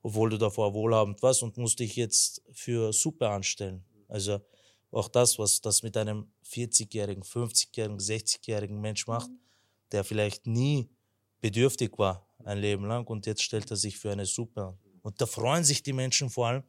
Obwohl 0.04 0.30
du 0.30 0.38
davor 0.38 0.74
wohlhabend 0.74 1.22
warst 1.22 1.44
und 1.44 1.58
musst 1.58 1.80
dich 1.80 1.96
jetzt 1.96 2.44
für 2.52 2.94
Suppe 2.94 3.30
anstellen. 3.30 3.84
Also, 4.08 4.40
auch 4.92 5.08
das, 5.08 5.40
was 5.40 5.62
das 5.62 5.84
mit 5.84 5.96
einem 5.96 6.32
40-jährigen, 6.46 7.24
50-jährigen, 7.24 7.98
60-jährigen 7.98 8.80
Mensch 8.82 9.08
macht, 9.08 9.30
mhm. 9.30 9.40
der 9.92 10.04
vielleicht 10.04 10.48
nie 10.48 10.90
bedürftig 11.40 11.98
war 11.98 12.28
ein 12.46 12.58
Leben 12.58 12.86
lang 12.86 13.08
und 13.08 13.26
jetzt 13.26 13.44
stellt 13.44 13.70
er 13.72 13.78
sich 13.78 13.98
für 13.98 14.12
eine 14.12 14.26
Suppe 14.26 14.64
an. 14.64 14.78
Und 15.02 15.20
da 15.20 15.26
freuen 15.26 15.64
sich 15.64 15.84
die 15.84 15.94
Menschen 15.94 16.30
vor 16.30 16.48
allem, 16.48 16.64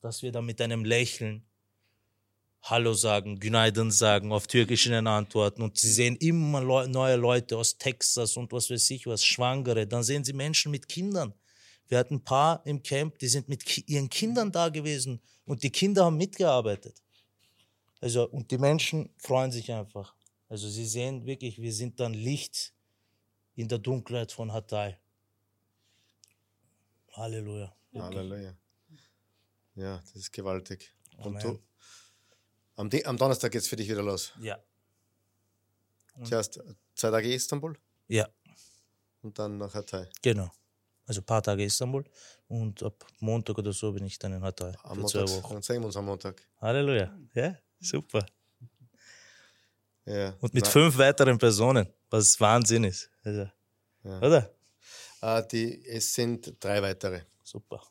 dass 0.00 0.22
wir 0.22 0.32
da 0.32 0.40
mit 0.42 0.60
einem 0.60 0.84
Lächeln 0.84 1.44
Hallo 2.68 2.94
sagen, 2.94 3.38
Günaydın 3.38 3.90
sagen, 3.90 4.32
auf 4.32 4.48
Türkisch 4.48 4.86
ihnen 4.86 5.06
antworten. 5.06 5.62
Und 5.62 5.78
sie 5.78 5.92
sehen 5.92 6.16
immer 6.16 6.60
neue 6.88 7.14
Leute 7.14 7.56
aus 7.56 7.78
Texas 7.78 8.36
und 8.36 8.50
was 8.50 8.70
weiß 8.70 8.90
ich 8.90 9.06
was, 9.06 9.24
Schwangere. 9.24 9.86
Dann 9.86 10.02
sehen 10.02 10.24
sie 10.24 10.32
Menschen 10.32 10.72
mit 10.72 10.88
Kindern. 10.88 11.32
Wir 11.86 11.98
hatten 11.98 12.16
ein 12.16 12.24
paar 12.24 12.66
im 12.66 12.82
Camp, 12.82 13.20
die 13.20 13.28
sind 13.28 13.48
mit 13.48 13.88
ihren 13.88 14.08
Kindern 14.10 14.50
da 14.50 14.68
gewesen 14.68 15.20
und 15.44 15.62
die 15.62 15.70
Kinder 15.70 16.06
haben 16.06 16.16
mitgearbeitet. 16.16 17.00
Also, 18.00 18.28
und 18.28 18.50
die 18.50 18.58
Menschen 18.58 19.10
freuen 19.16 19.52
sich 19.52 19.70
einfach. 19.70 20.12
Also, 20.48 20.68
sie 20.68 20.86
sehen 20.86 21.24
wirklich, 21.24 21.60
wir 21.60 21.72
sind 21.72 22.00
dann 22.00 22.14
Licht 22.14 22.72
in 23.54 23.68
der 23.68 23.78
Dunkelheit 23.78 24.32
von 24.32 24.52
Hatay. 24.52 24.96
Halleluja. 27.16 27.74
Halleluja. 27.94 28.54
Ja, 29.74 29.98
das 29.98 30.16
ist 30.16 30.32
gewaltig. 30.32 30.92
Amen. 31.18 31.34
Und 31.34 31.42
du, 31.42 31.62
am, 32.76 32.90
am 33.04 33.16
Donnerstag 33.16 33.52
geht 33.52 33.62
es 33.62 33.68
für 33.68 33.76
dich 33.76 33.88
wieder 33.88 34.02
los? 34.02 34.32
Ja. 34.40 34.58
Und 36.14 36.26
Zuerst 36.26 36.60
zwei 36.94 37.10
Tage 37.10 37.32
Istanbul? 37.32 37.78
Ja. 38.08 38.28
Und 39.22 39.38
dann 39.38 39.56
nach 39.56 39.74
Hatay? 39.74 40.06
Genau. 40.22 40.50
Also 41.06 41.20
ein 41.20 41.24
paar 41.24 41.42
Tage 41.42 41.64
Istanbul 41.64 42.04
und 42.48 42.82
ab 42.82 43.06
Montag 43.20 43.56
oder 43.58 43.72
so 43.72 43.92
bin 43.92 44.04
ich 44.04 44.18
dann 44.18 44.32
in 44.32 44.42
Hatay. 44.42 44.72
Am 44.82 44.98
Montag. 44.98 45.26
Dann 45.26 45.62
sehen 45.62 45.80
wir 45.80 45.86
uns 45.86 45.96
am 45.96 46.04
Montag. 46.04 46.42
Halleluja. 46.60 47.16
Ja. 47.34 47.56
Super. 47.80 48.26
Ja. 50.04 50.34
Und 50.40 50.52
mit 50.54 50.64
Na, 50.64 50.70
fünf 50.70 50.98
weiteren 50.98 51.38
Personen, 51.38 51.86
was 52.10 52.38
Wahnsinn 52.40 52.84
ist. 52.84 53.10
Also, 53.24 53.48
ja. 54.04 54.18
Oder? 54.20 54.55
Äh, 55.20 55.46
die, 55.48 55.86
es 55.86 56.14
sind 56.14 56.56
drei 56.62 56.82
weitere. 56.82 57.22
Super. 57.42 57.82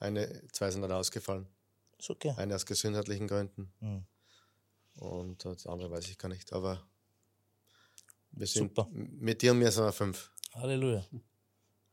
Eine, 0.00 0.46
zwei 0.52 0.70
sind 0.70 0.82
dann 0.82 0.92
ausgefallen. 0.92 1.46
Ist 1.98 2.10
okay. 2.10 2.32
Eine 2.36 2.54
aus 2.54 2.64
gesundheitlichen 2.64 3.26
Gründen. 3.26 3.72
Mhm. 3.80 4.06
Und 5.00 5.44
das 5.44 5.66
andere 5.66 5.90
weiß 5.90 6.08
ich 6.08 6.18
gar 6.18 6.28
nicht. 6.28 6.52
Aber 6.52 6.86
wir 8.32 8.46
sind 8.46 8.74
Super. 8.74 8.88
mit 8.92 9.42
dir 9.42 9.52
und 9.52 9.58
mir 9.58 9.70
sind 9.70 9.84
wir 9.84 9.92
fünf. 9.92 10.30
Halleluja. 10.54 11.04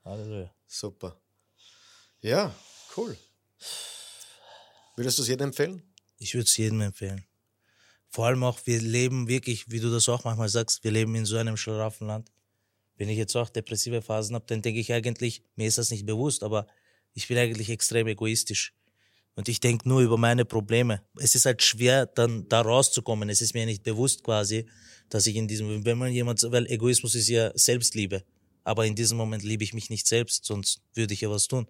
Halleluja. 0.03 0.53
Super. 0.67 1.19
Ja, 2.21 2.53
cool. 2.97 3.17
Würdest 4.95 5.17
du 5.17 5.23
es 5.23 5.27
jedem 5.27 5.47
empfehlen? 5.47 5.83
Ich 6.17 6.33
würde 6.33 6.45
es 6.45 6.57
jedem 6.57 6.81
empfehlen. 6.81 7.25
Vor 8.09 8.27
allem 8.27 8.43
auch, 8.43 8.59
wir 8.65 8.79
leben 8.79 9.27
wirklich, 9.27 9.69
wie 9.69 9.79
du 9.79 9.91
das 9.91 10.07
auch 10.07 10.23
manchmal 10.23 10.47
sagst, 10.49 10.83
wir 10.83 10.91
leben 10.91 11.13
in 11.15 11.25
so 11.25 11.37
einem 11.37 11.57
Schlaraffenland. 11.57 12.31
Wenn 12.97 13.09
ich 13.09 13.17
jetzt 13.17 13.35
auch 13.35 13.49
depressive 13.49 14.01
Phasen 14.01 14.35
habe, 14.35 14.45
dann 14.47 14.61
denke 14.61 14.79
ich 14.79 14.93
eigentlich, 14.93 15.43
mir 15.55 15.67
ist 15.67 15.77
das 15.77 15.91
nicht 15.91 16.05
bewusst, 16.05 16.43
aber 16.43 16.67
ich 17.13 17.27
bin 17.27 17.37
eigentlich 17.37 17.69
extrem 17.69 18.07
egoistisch. 18.07 18.73
Und 19.35 19.49
ich 19.49 19.59
denke 19.59 19.87
nur 19.87 20.01
über 20.01 20.17
meine 20.17 20.45
Probleme. 20.45 21.01
Es 21.17 21.35
ist 21.35 21.45
halt 21.45 21.61
schwer, 21.61 22.05
dann 22.05 22.47
da 22.47 22.61
rauszukommen. 22.61 23.29
Es 23.29 23.41
ist 23.41 23.53
mir 23.53 23.65
nicht 23.65 23.83
bewusst 23.83 24.23
quasi, 24.23 24.65
dass 25.09 25.27
ich 25.27 25.35
in 25.35 25.47
diesem, 25.47 25.85
wenn 25.85 25.97
man 25.97 26.11
jemand, 26.11 26.41
weil 26.51 26.65
Egoismus 26.67 27.15
ist 27.15 27.27
ja 27.27 27.51
Selbstliebe. 27.53 28.23
Aber 28.63 28.85
in 28.85 28.95
diesem 28.95 29.17
Moment 29.17 29.43
liebe 29.43 29.63
ich 29.63 29.73
mich 29.73 29.89
nicht 29.89 30.07
selbst, 30.07 30.45
sonst 30.45 30.81
würde 30.93 31.13
ich 31.13 31.21
ja 31.21 31.29
was 31.29 31.47
tun. 31.47 31.67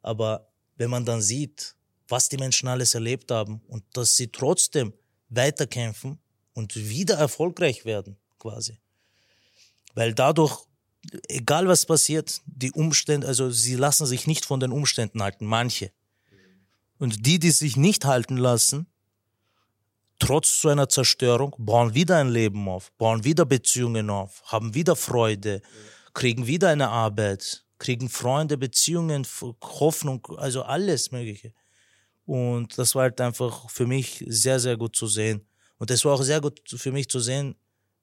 Aber 0.00 0.48
wenn 0.76 0.90
man 0.90 1.04
dann 1.04 1.20
sieht, 1.20 1.74
was 2.08 2.28
die 2.28 2.36
Menschen 2.36 2.68
alles 2.68 2.94
erlebt 2.94 3.30
haben 3.30 3.60
und 3.66 3.84
dass 3.92 4.16
sie 4.16 4.28
trotzdem 4.28 4.92
weiterkämpfen 5.28 6.18
und 6.54 6.74
wieder 6.76 7.16
erfolgreich 7.16 7.84
werden, 7.84 8.16
quasi. 8.38 8.78
Weil 9.96 10.12
dadurch, 10.12 10.60
egal 11.26 11.66
was 11.66 11.86
passiert, 11.86 12.42
die 12.44 12.70
Umstände, 12.70 13.26
also 13.26 13.50
sie 13.50 13.74
lassen 13.74 14.06
sich 14.06 14.26
nicht 14.26 14.44
von 14.44 14.60
den 14.60 14.70
Umständen 14.70 15.22
halten, 15.22 15.46
manche. 15.46 15.90
Und 16.98 17.26
die, 17.26 17.38
die 17.38 17.50
sich 17.50 17.76
nicht 17.76 18.04
halten 18.04 18.36
lassen, 18.36 18.86
trotz 20.18 20.60
so 20.60 20.68
einer 20.68 20.88
Zerstörung, 20.90 21.54
bauen 21.58 21.94
wieder 21.94 22.18
ein 22.18 22.28
Leben 22.28 22.68
auf, 22.68 22.92
bauen 22.98 23.24
wieder 23.24 23.46
Beziehungen 23.46 24.10
auf, 24.10 24.42
haben 24.44 24.74
wieder 24.74 24.96
Freude, 24.96 25.62
kriegen 26.12 26.46
wieder 26.46 26.68
eine 26.68 26.90
Arbeit, 26.90 27.64
kriegen 27.78 28.10
Freunde, 28.10 28.58
Beziehungen, 28.58 29.26
Hoffnung, 29.62 30.26
also 30.36 30.62
alles 30.62 31.10
Mögliche. 31.10 31.54
Und 32.26 32.76
das 32.76 32.94
war 32.94 33.04
halt 33.04 33.20
einfach 33.22 33.70
für 33.70 33.86
mich 33.86 34.22
sehr, 34.28 34.60
sehr 34.60 34.76
gut 34.76 34.94
zu 34.94 35.06
sehen. 35.06 35.46
Und 35.78 35.90
es 35.90 36.04
war 36.04 36.14
auch 36.14 36.22
sehr 36.22 36.42
gut 36.42 36.60
für 36.66 36.92
mich 36.92 37.08
zu 37.08 37.18
sehen, 37.18 37.56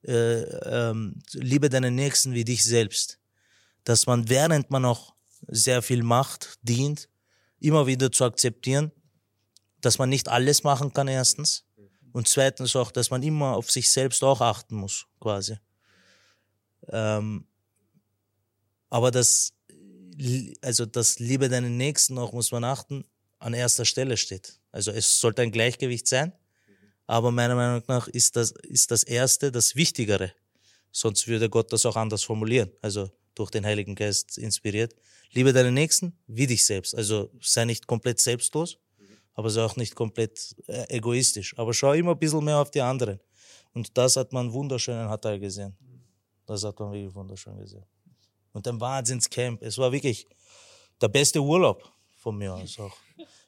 äh, 0.04 0.42
ähm, 0.42 1.22
liebe 1.32 1.68
deinen 1.68 1.94
Nächsten 1.94 2.34
wie 2.34 2.44
dich 2.44 2.64
selbst. 2.64 3.18
Dass 3.84 4.06
man, 4.06 4.28
während 4.28 4.70
man 4.70 4.84
auch 4.84 5.14
sehr 5.48 5.82
viel 5.82 6.02
macht, 6.02 6.58
dient, 6.62 7.08
immer 7.60 7.86
wieder 7.86 8.10
zu 8.10 8.24
akzeptieren, 8.24 8.92
dass 9.80 9.98
man 9.98 10.08
nicht 10.08 10.28
alles 10.28 10.64
machen 10.64 10.92
kann, 10.92 11.08
erstens. 11.08 11.64
Und 12.12 12.28
zweitens 12.28 12.76
auch, 12.76 12.90
dass 12.90 13.10
man 13.10 13.22
immer 13.22 13.56
auf 13.56 13.70
sich 13.70 13.90
selbst 13.90 14.22
auch 14.22 14.40
achten 14.40 14.76
muss, 14.76 15.06
quasi. 15.20 15.58
Ähm, 16.88 17.46
aber 18.88 19.10
das, 19.10 19.52
also 20.62 20.86
das 20.86 21.18
Liebe 21.18 21.48
deinen 21.48 21.76
Nächsten 21.76 22.18
auch 22.18 22.32
muss 22.32 22.52
man 22.52 22.64
achten, 22.64 23.04
an 23.38 23.52
erster 23.52 23.84
Stelle 23.84 24.16
steht. 24.16 24.60
Also 24.70 24.90
es 24.92 25.18
sollte 25.18 25.42
ein 25.42 25.50
Gleichgewicht 25.50 26.06
sein, 26.06 26.32
aber 27.06 27.30
meiner 27.30 27.54
Meinung 27.54 27.82
nach 27.86 28.08
ist 28.08 28.36
das, 28.36 28.52
ist 28.62 28.90
das 28.90 29.02
Erste 29.02 29.52
das 29.52 29.76
Wichtigere. 29.76 30.32
Sonst 30.90 31.26
würde 31.26 31.50
Gott 31.50 31.72
das 31.72 31.84
auch 31.86 31.96
anders 31.96 32.22
formulieren, 32.22 32.70
also 32.80 33.10
durch 33.34 33.50
den 33.50 33.66
Heiligen 33.66 33.94
Geist 33.94 34.38
inspiriert. 34.38 34.94
Liebe 35.32 35.52
deinen 35.52 35.74
Nächsten 35.74 36.16
wie 36.26 36.46
dich 36.46 36.64
selbst. 36.64 36.94
Also 36.94 37.30
sei 37.40 37.64
nicht 37.64 37.86
komplett 37.86 38.20
selbstlos, 38.20 38.78
aber 39.34 39.48
ist 39.48 39.58
auch 39.58 39.76
nicht 39.76 39.94
komplett 39.94 40.54
äh, 40.68 40.96
egoistisch. 40.96 41.58
Aber 41.58 41.74
schau 41.74 41.92
immer 41.92 42.12
ein 42.12 42.18
bisschen 42.18 42.44
mehr 42.44 42.58
auf 42.58 42.70
die 42.70 42.80
anderen. 42.80 43.18
Und 43.72 43.96
das 43.98 44.16
hat 44.16 44.32
man 44.32 44.52
wunderschön 44.52 44.94
in 44.94 45.08
Hatay 45.08 45.40
gesehen. 45.40 45.76
Das 46.46 46.62
hat 46.62 46.78
man 46.78 46.92
wirklich 46.92 47.14
wunderschön 47.14 47.58
gesehen. 47.58 47.84
Und 48.52 48.68
ein 48.68 48.80
Wahnsinnscamp. 48.80 49.60
Es 49.62 49.76
war 49.78 49.90
wirklich 49.90 50.28
der 51.00 51.08
beste 51.08 51.40
Urlaub 51.40 51.82
von 52.16 52.38
mir 52.38 52.54
aus 52.54 52.78
auch. 52.78 52.96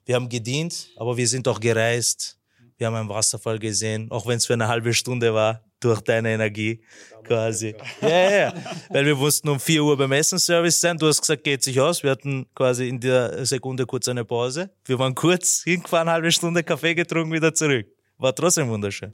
Wir 0.05 0.17
haben 0.17 0.29
gedient, 0.29 0.89
aber 0.97 1.17
wir 1.17 1.29
sind 1.29 1.47
auch 1.47 1.61
gereist. 1.61 2.36
Wir 2.79 2.87
haben 2.87 2.95
einen 2.95 3.09
Wasserfall 3.09 3.59
gesehen, 3.59 4.11
auch 4.11 4.27
wenn 4.27 4.37
es 4.37 4.47
für 4.47 4.53
eine 4.53 4.69
halbe 4.69 4.93
Stunde 4.93 5.33
war, 5.33 5.65
durch 5.81 6.01
deine 6.01 6.31
Energie 6.31 6.83
quasi. 7.25 7.75
Ja, 8.01 8.09
ja, 8.09 8.31
ja. 8.31 8.55
Weil 8.91 9.07
wir 9.07 9.17
mussten 9.17 9.49
um 9.49 9.59
4 9.61 9.83
Uhr 9.83 9.97
beim 9.97 10.13
Essenservice 10.13 10.81
sein. 10.81 10.97
Du 10.97 11.07
hast 11.07 11.21
gesagt, 11.21 11.45
geht 11.45 11.63
sich 11.63 11.81
aus. 11.81 12.03
Wir 12.03 12.11
hatten 12.11 12.47
quasi 12.55 12.89
in 12.89 13.01
der 13.01 13.45
Sekunde 13.47 13.87
kurz 13.87 14.09
eine 14.09 14.25
Pause. 14.25 14.71
Wir 14.85 14.99
waren 14.99 15.15
kurz 15.15 15.63
hingefahren, 15.65 16.09
halbe 16.09 16.31
Stunde 16.31 16.63
Kaffee 16.63 16.95
getrunken, 16.95 17.33
wieder 17.33 17.55
zurück. 17.55 17.87
War 18.19 18.35
trotzdem 18.35 18.69
wunderschön. 18.69 19.13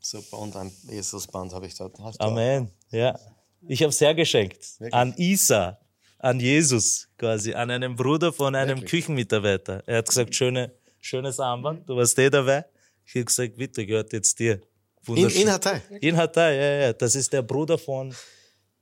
Super, 0.00 0.38
und 0.38 0.54
ein 0.56 0.70
Jesusband 0.88 1.52
habe 1.52 1.66
ich 1.66 1.74
dort. 1.74 1.98
Hast? 1.98 2.20
Amen. 2.20 2.70
Ja. 2.90 3.18
Ich 3.66 3.82
habe 3.82 3.90
es 3.90 4.00
hergeschenkt. 4.00 4.64
An 4.92 5.12
Isa, 5.16 5.78
an 6.18 6.38
Jesus 6.38 7.08
quasi, 7.18 7.52
an 7.52 7.70
einen 7.70 7.96
Bruder 7.96 8.32
von 8.32 8.54
einem 8.54 8.76
Wirklich? 8.78 8.90
Küchenmitarbeiter. 8.90 9.82
Er 9.86 9.98
hat 9.98 10.08
gesagt, 10.08 10.34
schöne, 10.34 10.72
schönes 11.00 11.40
Armband, 11.40 11.88
du 11.88 11.96
warst 11.96 12.18
eh 12.18 12.30
dabei. 12.30 12.64
Ich 13.04 13.14
habe 13.14 13.24
gesagt, 13.24 13.56
bitte, 13.56 13.86
gehört 13.86 14.12
jetzt 14.12 14.38
dir. 14.38 14.60
In, 15.06 15.28
in 15.30 15.50
Hatay? 15.50 15.80
In 16.00 16.16
Hatay, 16.16 16.56
ja, 16.56 16.86
ja. 16.86 16.92
Das 16.92 17.14
ist 17.14 17.32
der 17.32 17.42
Bruder 17.42 17.78
von 17.78 18.14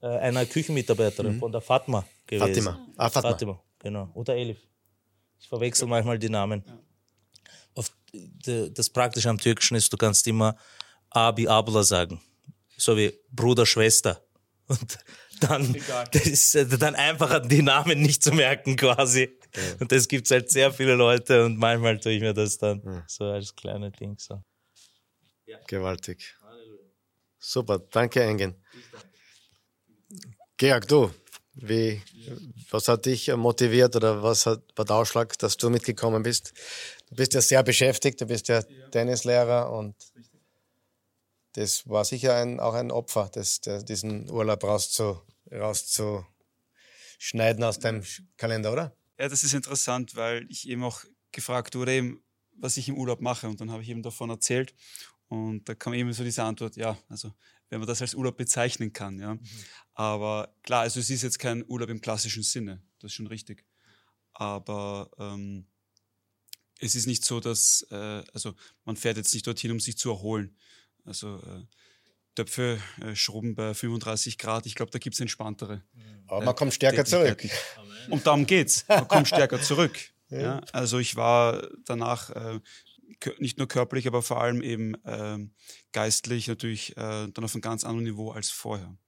äh, 0.00 0.06
einer 0.06 0.44
Küchenmitarbeiterin, 0.44 1.38
von 1.38 1.52
der 1.52 1.60
Fatma 1.60 2.04
gewesen. 2.26 2.48
Fatima. 2.48 2.86
Ah, 2.96 3.08
Fatma. 3.08 3.30
Fatima, 3.30 3.62
genau. 3.78 4.10
Oder 4.14 4.34
Elif. 4.34 4.58
Ich 5.38 5.48
verwechsel 5.48 5.86
manchmal 5.86 6.18
die 6.18 6.28
Namen. 6.28 6.64
Auf, 7.74 7.92
de, 8.12 8.70
das 8.70 8.90
Praktische 8.90 9.28
am 9.28 9.38
Türkischen 9.38 9.76
ist, 9.76 9.92
du 9.92 9.96
kannst 9.96 10.26
immer 10.26 10.56
Abi 11.10 11.46
Abla 11.46 11.82
sagen. 11.84 12.20
So 12.76 12.96
wie 12.96 13.12
Bruder, 13.30 13.64
Schwester. 13.64 14.20
Und 14.66 14.98
dann, 15.40 15.76
das 16.12 16.26
ist 16.54 16.82
dann 16.82 16.94
einfacher, 16.94 17.40
die 17.40 17.62
Namen 17.62 18.02
nicht 18.02 18.22
zu 18.22 18.32
merken 18.32 18.76
quasi. 18.76 19.38
Und 19.80 19.92
das 19.92 20.08
gibt's 20.08 20.30
halt 20.30 20.50
sehr 20.50 20.72
viele 20.72 20.94
Leute 20.94 21.44
und 21.44 21.58
manchmal 21.58 21.98
tue 21.98 22.12
ich 22.12 22.20
mir 22.20 22.34
das 22.34 22.58
dann 22.58 23.04
so 23.06 23.24
als 23.24 23.54
kleine 23.54 23.90
Ding 23.90 24.16
so. 24.18 24.42
Gewaltig. 25.66 26.36
Super, 27.38 27.78
danke 27.78 28.22
Engen. 28.22 28.54
Georg, 30.56 30.88
du, 30.88 31.10
wie, 31.54 32.02
was 32.70 32.88
hat 32.88 33.06
dich 33.06 33.34
motiviert 33.34 33.94
oder 33.96 34.22
was 34.22 34.46
hat, 34.46 34.62
war 34.74 34.84
der 34.84 34.96
Ausschlag, 34.96 35.38
dass 35.38 35.56
du 35.56 35.70
mitgekommen 35.70 36.22
bist? 36.22 36.52
Du 37.08 37.16
bist 37.16 37.34
ja 37.34 37.40
sehr 37.40 37.62
beschäftigt, 37.62 38.20
du 38.20 38.26
bist 38.26 38.48
ja 38.48 38.62
Tennislehrer 38.90 39.70
und 39.70 39.94
das 41.52 41.88
war 41.88 42.04
sicher 42.04 42.34
ein, 42.34 42.60
auch 42.60 42.74
ein 42.74 42.90
Opfer, 42.90 43.30
das, 43.32 43.60
der, 43.60 43.82
diesen 43.82 44.30
Urlaub 44.30 44.64
rauszu, 44.64 45.22
rauszuschneiden 45.50 47.64
aus 47.64 47.78
deinem 47.78 48.02
Kalender, 48.36 48.72
oder? 48.72 48.94
Ja, 49.18 49.28
das 49.28 49.44
ist 49.44 49.54
interessant, 49.54 50.14
weil 50.14 50.46
ich 50.50 50.68
eben 50.68 50.84
auch 50.84 51.04
gefragt 51.32 51.74
wurde, 51.74 51.94
eben, 51.94 52.22
was 52.52 52.76
ich 52.76 52.88
im 52.88 52.96
Urlaub 52.96 53.20
mache. 53.20 53.48
Und 53.48 53.60
dann 53.60 53.70
habe 53.70 53.82
ich 53.82 53.88
eben 53.88 54.02
davon 54.02 54.30
erzählt. 54.30 54.74
Und 55.28 55.68
da 55.68 55.74
kam 55.74 55.94
eben 55.94 56.12
so 56.12 56.22
diese 56.22 56.42
Antwort, 56.44 56.76
ja, 56.76 56.98
also 57.08 57.32
wenn 57.68 57.80
man 57.80 57.88
das 57.88 58.00
als 58.00 58.14
Urlaub 58.14 58.36
bezeichnen 58.36 58.92
kann, 58.92 59.18
ja. 59.18 59.38
Aber 59.94 60.54
klar, 60.62 60.82
also 60.82 61.00
es 61.00 61.10
ist 61.10 61.22
jetzt 61.22 61.38
kein 61.38 61.64
Urlaub 61.66 61.88
im 61.88 62.00
klassischen 62.00 62.44
Sinne, 62.44 62.80
das 63.00 63.10
ist 63.10 63.14
schon 63.14 63.26
richtig. 63.26 63.64
Aber 64.32 65.10
ähm, 65.18 65.66
es 66.78 66.94
ist 66.94 67.06
nicht 67.06 67.24
so, 67.24 67.40
dass, 67.40 67.86
äh, 67.90 68.22
also 68.32 68.54
man 68.84 68.96
fährt 68.96 69.16
jetzt 69.16 69.34
nicht 69.34 69.46
dorthin, 69.46 69.72
um 69.72 69.80
sich 69.80 69.98
zu 69.98 70.10
erholen. 70.10 70.56
Also 71.04 71.38
äh, 71.38 71.64
Töpfe 72.36 72.78
äh, 73.00 73.16
schrubben 73.16 73.54
bei 73.54 73.74
35 73.74 74.38
Grad, 74.38 74.66
ich 74.66 74.76
glaube, 74.76 74.92
da 74.92 74.98
gibt 74.98 75.14
es 75.14 75.20
entspanntere. 75.20 75.82
Aber 76.28 76.44
man 76.44 76.54
kommt 76.54 76.74
stärker 76.74 77.04
zurück. 77.04 77.44
Und 78.10 78.26
darum 78.26 78.46
geht's. 78.46 78.84
Man 78.88 79.08
kommt 79.08 79.26
stärker 79.26 79.60
zurück. 79.60 79.98
Ja. 80.28 80.60
Also 80.72 80.98
ich 80.98 81.14
war 81.14 81.68
danach 81.84 82.30
äh, 82.30 82.58
nicht 83.38 83.58
nur 83.58 83.68
körperlich, 83.68 84.08
aber 84.08 84.22
vor 84.22 84.40
allem 84.40 84.60
eben 84.60 84.96
ähm, 85.04 85.52
geistlich 85.92 86.48
natürlich 86.48 86.96
äh, 86.96 87.28
dann 87.28 87.44
auf 87.44 87.54
einem 87.54 87.62
ganz 87.62 87.84
anderen 87.84 88.02
Niveau 88.02 88.32
als 88.32 88.50
vorher. 88.50 88.98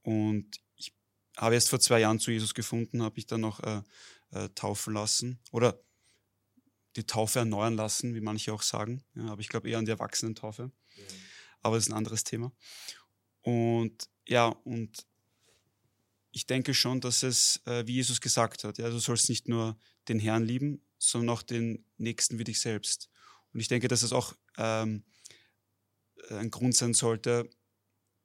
Und 0.00 0.46
ich 0.76 0.94
habe 1.36 1.56
erst 1.56 1.68
vor 1.68 1.78
zwei 1.78 2.00
Jahren 2.00 2.18
zu 2.20 2.30
Jesus 2.30 2.54
gefunden, 2.54 3.02
habe 3.02 3.18
ich 3.18 3.26
dann 3.26 3.42
noch 3.42 3.60
äh, 3.60 3.82
äh, 4.30 4.48
taufen 4.54 4.94
lassen 4.94 5.38
oder 5.50 5.78
die 6.96 7.04
Taufe 7.04 7.40
erneuern 7.40 7.74
lassen, 7.74 8.14
wie 8.14 8.22
manche 8.22 8.52
auch 8.52 8.62
sagen. 8.62 9.04
Ja, 9.14 9.26
aber 9.26 9.42
ich 9.42 9.48
glaube 9.48 9.68
eher 9.68 9.76
an 9.76 9.84
die 9.84 9.90
Erwachsenentaufe. 9.90 10.70
Aber 11.66 11.76
das 11.76 11.86
ist 11.86 11.92
ein 11.92 11.96
anderes 11.96 12.24
Thema. 12.24 12.52
Und 13.42 14.08
ja, 14.26 14.46
und 14.46 15.06
ich 16.32 16.46
denke 16.46 16.74
schon, 16.74 17.00
dass 17.00 17.22
es, 17.22 17.60
äh, 17.66 17.86
wie 17.86 17.94
Jesus 17.94 18.20
gesagt 18.20 18.64
hat, 18.64 18.78
ja, 18.78 18.90
du 18.90 18.98
sollst 18.98 19.28
nicht 19.28 19.48
nur 19.48 19.78
den 20.08 20.18
Herrn 20.18 20.44
lieben, 20.44 20.82
sondern 20.98 21.30
auch 21.30 21.42
den 21.42 21.84
Nächsten 21.96 22.38
wie 22.38 22.44
dich 22.44 22.60
selbst. 22.60 23.08
Und 23.52 23.60
ich 23.60 23.68
denke, 23.68 23.88
dass 23.88 24.02
es 24.02 24.12
auch 24.12 24.34
ähm, 24.58 25.04
ein 26.30 26.50
Grund 26.50 26.74
sein 26.76 26.94
sollte, 26.94 27.48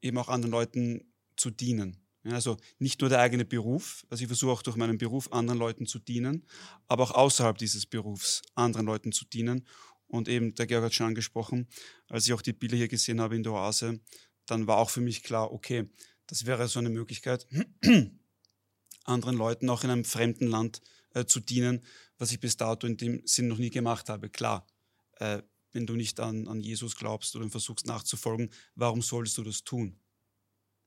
eben 0.01 0.17
auch 0.17 0.29
anderen 0.29 0.51
Leuten 0.51 1.13
zu 1.35 1.51
dienen. 1.51 1.97
Ja, 2.23 2.33
also 2.33 2.57
nicht 2.77 3.01
nur 3.01 3.09
der 3.09 3.19
eigene 3.19 3.45
Beruf, 3.45 4.05
also 4.09 4.21
ich 4.21 4.27
versuche 4.27 4.51
auch 4.51 4.61
durch 4.61 4.75
meinen 4.75 4.97
Beruf 4.97 5.31
anderen 5.31 5.59
Leuten 5.59 5.87
zu 5.87 5.97
dienen, 5.97 6.45
aber 6.87 7.03
auch 7.03 7.11
außerhalb 7.11 7.57
dieses 7.57 7.87
Berufs 7.87 8.43
anderen 8.53 8.85
Leuten 8.85 9.11
zu 9.11 9.25
dienen. 9.25 9.65
Und 10.11 10.27
eben, 10.27 10.53
der 10.55 10.67
Georg 10.67 10.83
hat 10.83 10.93
schon 10.93 11.07
angesprochen, 11.07 11.67
als 12.09 12.27
ich 12.27 12.33
auch 12.33 12.41
die 12.41 12.51
Bilder 12.51 12.75
hier 12.75 12.89
gesehen 12.89 13.21
habe 13.21 13.37
in 13.37 13.43
der 13.43 13.53
Oase, 13.53 14.01
dann 14.45 14.67
war 14.67 14.77
auch 14.77 14.89
für 14.89 14.99
mich 14.99 15.23
klar, 15.23 15.53
okay, 15.53 15.89
das 16.27 16.45
wäre 16.45 16.67
so 16.67 16.79
eine 16.79 16.89
Möglichkeit, 16.89 17.47
anderen 19.05 19.37
Leuten 19.37 19.69
auch 19.69 19.85
in 19.85 19.89
einem 19.89 20.03
fremden 20.03 20.47
Land 20.47 20.81
äh, 21.13 21.23
zu 21.23 21.39
dienen, 21.39 21.85
was 22.17 22.33
ich 22.33 22.41
bis 22.41 22.57
dato 22.57 22.87
in 22.87 22.97
dem 22.97 23.25
Sinn 23.25 23.47
noch 23.47 23.57
nie 23.57 23.69
gemacht 23.69 24.09
habe. 24.09 24.29
Klar, 24.29 24.67
äh, 25.13 25.41
wenn 25.71 25.85
du 25.85 25.95
nicht 25.95 26.19
an, 26.19 26.45
an 26.49 26.59
Jesus 26.59 26.97
glaubst 26.97 27.33
oder 27.37 27.49
versuchst 27.49 27.85
nachzufolgen, 27.85 28.51
warum 28.75 29.01
solltest 29.01 29.37
du 29.37 29.43
das 29.43 29.63
tun? 29.63 29.97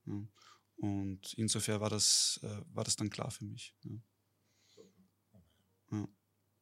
Ja. 0.05 0.23
Und 0.77 1.33
insofern 1.39 1.81
war 1.81 1.89
das, 1.89 2.41
äh, 2.43 2.61
war 2.75 2.85
das 2.85 2.97
dann 2.97 3.09
klar 3.09 3.31
für 3.31 3.47
mich. 3.47 3.75
Ja. 3.85 3.93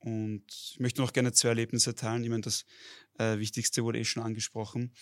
Und 0.03 0.44
ich 0.48 0.80
möchte 0.80 1.00
noch 1.00 1.12
gerne 1.12 1.32
zwei 1.32 1.50
Erlebnisse 1.50 1.94
teilen. 1.94 2.24
Ich 2.24 2.30
meine, 2.30 2.42
das 2.42 2.64
äh, 3.18 3.38
Wichtigste 3.38 3.84
wurde 3.84 4.00
eh 4.00 4.05
schon 4.05 4.22
angesprochen. 4.22 4.92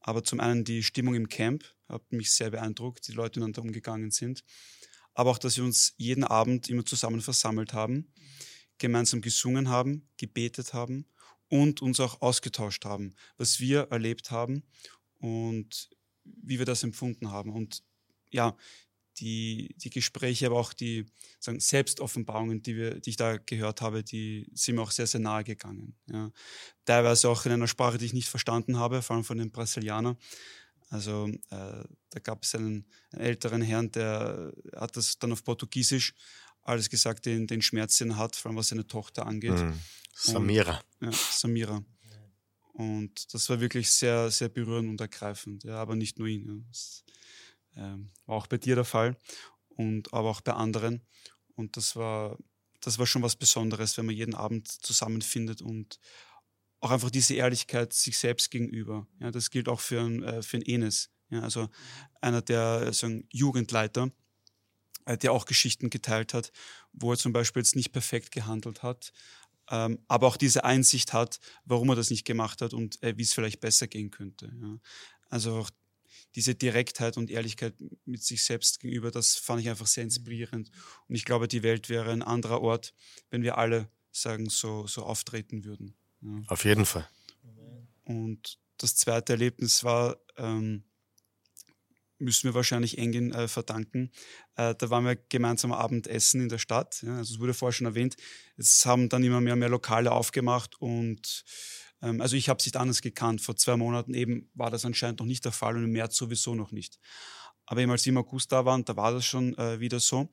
Aber 0.00 0.24
zum 0.24 0.40
einen 0.40 0.64
die 0.64 0.82
Stimmung 0.82 1.14
im 1.14 1.28
Camp 1.28 1.64
hat 1.88 2.12
mich 2.12 2.32
sehr 2.32 2.50
beeindruckt, 2.50 3.06
die 3.06 3.12
Leute 3.12 3.38
miteinander 3.38 3.62
umgegangen 3.62 4.10
sind. 4.10 4.44
Aber 5.14 5.30
auch, 5.30 5.38
dass 5.38 5.56
wir 5.56 5.64
uns 5.64 5.94
jeden 5.96 6.24
Abend 6.24 6.68
immer 6.68 6.84
zusammen 6.84 7.20
versammelt 7.20 7.72
haben, 7.72 8.12
gemeinsam 8.78 9.20
gesungen 9.20 9.68
haben, 9.68 10.08
gebetet 10.16 10.74
haben 10.74 11.06
und 11.48 11.82
uns 11.82 12.00
auch 12.00 12.20
ausgetauscht 12.20 12.84
haben, 12.84 13.14
was 13.36 13.60
wir 13.60 13.88
erlebt 13.90 14.30
haben 14.30 14.64
und 15.18 15.90
wie 16.24 16.58
wir 16.58 16.66
das 16.66 16.82
empfunden 16.82 17.30
haben. 17.30 17.52
Und 17.52 17.82
ja, 18.30 18.56
die, 19.20 19.74
die 19.76 19.90
Gespräche, 19.90 20.46
aber 20.46 20.58
auch 20.58 20.72
die 20.72 21.06
sagen, 21.40 21.60
Selbstoffenbarungen, 21.60 22.62
die, 22.62 22.76
wir, 22.76 23.00
die 23.00 23.10
ich 23.10 23.16
da 23.16 23.36
gehört 23.36 23.80
habe, 23.80 24.02
die 24.02 24.50
sind 24.54 24.76
mir 24.76 24.82
auch 24.82 24.90
sehr, 24.90 25.06
sehr 25.06 25.20
nahe 25.20 25.44
gegangen. 25.44 25.96
Ja. 26.06 26.30
Teilweise 26.84 27.28
auch 27.28 27.44
in 27.46 27.52
einer 27.52 27.68
Sprache, 27.68 27.98
die 27.98 28.06
ich 28.06 28.12
nicht 28.12 28.28
verstanden 28.28 28.78
habe, 28.78 29.02
vor 29.02 29.16
allem 29.16 29.24
von 29.24 29.38
den 29.38 29.50
Brasilianern. 29.50 30.16
Also 30.90 31.28
äh, 31.50 31.84
da 32.10 32.20
gab 32.22 32.44
es 32.44 32.54
einen, 32.54 32.86
einen 33.12 33.22
älteren 33.22 33.62
Herrn, 33.62 33.90
der 33.90 34.52
hat 34.74 34.96
das 34.96 35.18
dann 35.18 35.32
auf 35.32 35.44
Portugiesisch 35.44 36.14
alles 36.62 36.88
gesagt, 36.88 37.26
den, 37.26 37.46
den 37.46 37.62
Schmerz, 37.62 37.98
den 37.98 38.10
er 38.10 38.16
hat, 38.16 38.36
vor 38.36 38.50
allem 38.50 38.58
was 38.58 38.68
seine 38.68 38.86
Tochter 38.86 39.26
angeht. 39.26 39.52
Mhm. 39.52 39.78
Samira. 40.14 40.82
Ja, 41.00 41.12
Samira. 41.12 41.82
Und 42.72 43.34
das 43.34 43.48
war 43.48 43.60
wirklich 43.60 43.90
sehr, 43.90 44.30
sehr 44.30 44.48
berührend 44.48 44.88
und 44.88 45.00
ergreifend. 45.00 45.64
Ja, 45.64 45.76
aber 45.76 45.96
nicht 45.96 46.18
nur 46.18 46.28
ihn. 46.28 46.46
Ja. 46.46 46.54
Das 46.68 47.04
ähm, 47.78 48.10
war 48.26 48.36
auch 48.36 48.46
bei 48.46 48.58
dir 48.58 48.74
der 48.74 48.84
Fall 48.84 49.16
und 49.68 50.12
aber 50.12 50.28
auch 50.30 50.40
bei 50.40 50.52
anderen. 50.52 51.06
Und 51.54 51.76
das 51.76 51.96
war, 51.96 52.36
das 52.80 52.98
war 52.98 53.06
schon 53.06 53.22
was 53.22 53.36
Besonderes, 53.36 53.96
wenn 53.96 54.06
man 54.06 54.14
jeden 54.14 54.34
Abend 54.34 54.68
zusammenfindet 54.68 55.62
und 55.62 55.98
auch 56.80 56.90
einfach 56.90 57.10
diese 57.10 57.34
Ehrlichkeit 57.34 57.92
sich 57.92 58.18
selbst 58.18 58.50
gegenüber. 58.50 59.06
Ja, 59.20 59.30
das 59.30 59.50
gilt 59.50 59.68
auch 59.68 59.80
für 59.80 60.00
ein, 60.00 60.22
äh, 60.22 60.42
für 60.42 60.58
ein 60.58 60.62
Enes. 60.62 61.10
Ja, 61.30 61.42
also 61.42 61.68
einer 62.20 62.42
der 62.42 62.82
äh, 62.86 62.92
so 62.92 63.06
ein 63.06 63.26
Jugendleiter, 63.30 64.10
äh, 65.04 65.18
der 65.18 65.32
auch 65.32 65.44
Geschichten 65.44 65.90
geteilt 65.90 66.34
hat, 66.34 66.52
wo 66.92 67.12
er 67.12 67.18
zum 67.18 67.32
Beispiel 67.32 67.62
jetzt 67.62 67.76
nicht 67.76 67.92
perfekt 67.92 68.30
gehandelt 68.30 68.82
hat, 68.82 69.12
ähm, 69.70 69.98
aber 70.08 70.26
auch 70.26 70.36
diese 70.36 70.64
Einsicht 70.64 71.12
hat, 71.12 71.40
warum 71.64 71.90
er 71.90 71.96
das 71.96 72.10
nicht 72.10 72.24
gemacht 72.24 72.62
hat 72.62 72.72
und 72.72 73.02
äh, 73.02 73.16
wie 73.18 73.22
es 73.22 73.34
vielleicht 73.34 73.60
besser 73.60 73.86
gehen 73.86 74.10
könnte. 74.10 74.52
Ja. 74.60 74.78
Also 75.28 75.56
auch 75.56 75.70
diese 76.34 76.54
Direktheit 76.54 77.16
und 77.16 77.30
Ehrlichkeit 77.30 77.74
mit 78.04 78.22
sich 78.22 78.44
selbst 78.44 78.80
gegenüber, 78.80 79.10
das 79.10 79.36
fand 79.36 79.60
ich 79.60 79.68
einfach 79.68 79.86
sehr 79.86 80.04
inspirierend. 80.04 80.70
Und 81.08 81.14
ich 81.14 81.24
glaube, 81.24 81.48
die 81.48 81.62
Welt 81.62 81.88
wäre 81.88 82.12
ein 82.12 82.22
anderer 82.22 82.60
Ort, 82.60 82.94
wenn 83.30 83.42
wir 83.42 83.58
alle 83.58 83.90
sagen, 84.12 84.48
so, 84.48 84.86
so 84.86 85.02
auftreten 85.02 85.64
würden. 85.64 85.96
Ja. 86.20 86.42
Auf 86.48 86.64
jeden 86.64 86.86
Fall. 86.86 87.08
Und 88.04 88.58
das 88.78 88.96
zweite 88.96 89.34
Erlebnis 89.34 89.84
war, 89.84 90.16
ähm, 90.36 90.84
müssen 92.18 92.44
wir 92.44 92.54
wahrscheinlich 92.54 92.98
Engin 92.98 93.32
äh, 93.32 93.48
verdanken. 93.48 94.10
Äh, 94.56 94.74
da 94.74 94.90
waren 94.90 95.04
wir 95.04 95.16
gemeinsam 95.16 95.72
Abendessen 95.72 96.40
in 96.40 96.48
der 96.48 96.58
Stadt. 96.58 97.02
Ja, 97.02 97.16
also 97.18 97.34
es 97.34 97.40
wurde 97.40 97.54
vorher 97.54 97.72
schon 97.72 97.86
erwähnt. 97.86 98.16
Es 98.56 98.84
haben 98.86 99.08
dann 99.08 99.22
immer 99.22 99.40
mehr 99.40 99.52
und 99.52 99.60
mehr 99.60 99.68
Lokale 99.68 100.12
aufgemacht 100.12 100.80
und 100.80 101.44
also 102.00 102.36
ich 102.36 102.48
habe 102.48 102.58
es 102.58 102.66
nicht 102.66 102.76
anders 102.76 103.02
gekannt. 103.02 103.40
Vor 103.40 103.56
zwei 103.56 103.76
Monaten 103.76 104.14
eben 104.14 104.50
war 104.54 104.70
das 104.70 104.84
anscheinend 104.84 105.20
noch 105.20 105.26
nicht 105.26 105.44
der 105.44 105.52
Fall 105.52 105.76
und 105.76 105.84
im 105.84 105.92
März 105.92 106.16
sowieso 106.16 106.54
noch 106.54 106.70
nicht. 106.70 106.98
Aber 107.66 107.80
eben 107.80 107.90
als 107.90 108.04
wir 108.04 108.12
im 108.12 108.18
August 108.18 108.52
da 108.52 108.64
waren, 108.64 108.84
da 108.84 108.96
war 108.96 109.12
das 109.12 109.26
schon 109.26 109.56
äh, 109.58 109.80
wieder 109.80 110.00
so. 110.00 110.30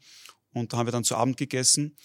Und 0.53 0.71
da 0.71 0.77
haben 0.77 0.87
wir 0.87 0.91
dann 0.91 1.03
zu 1.03 1.15
Abend 1.15 1.37
gegessen 1.37 1.97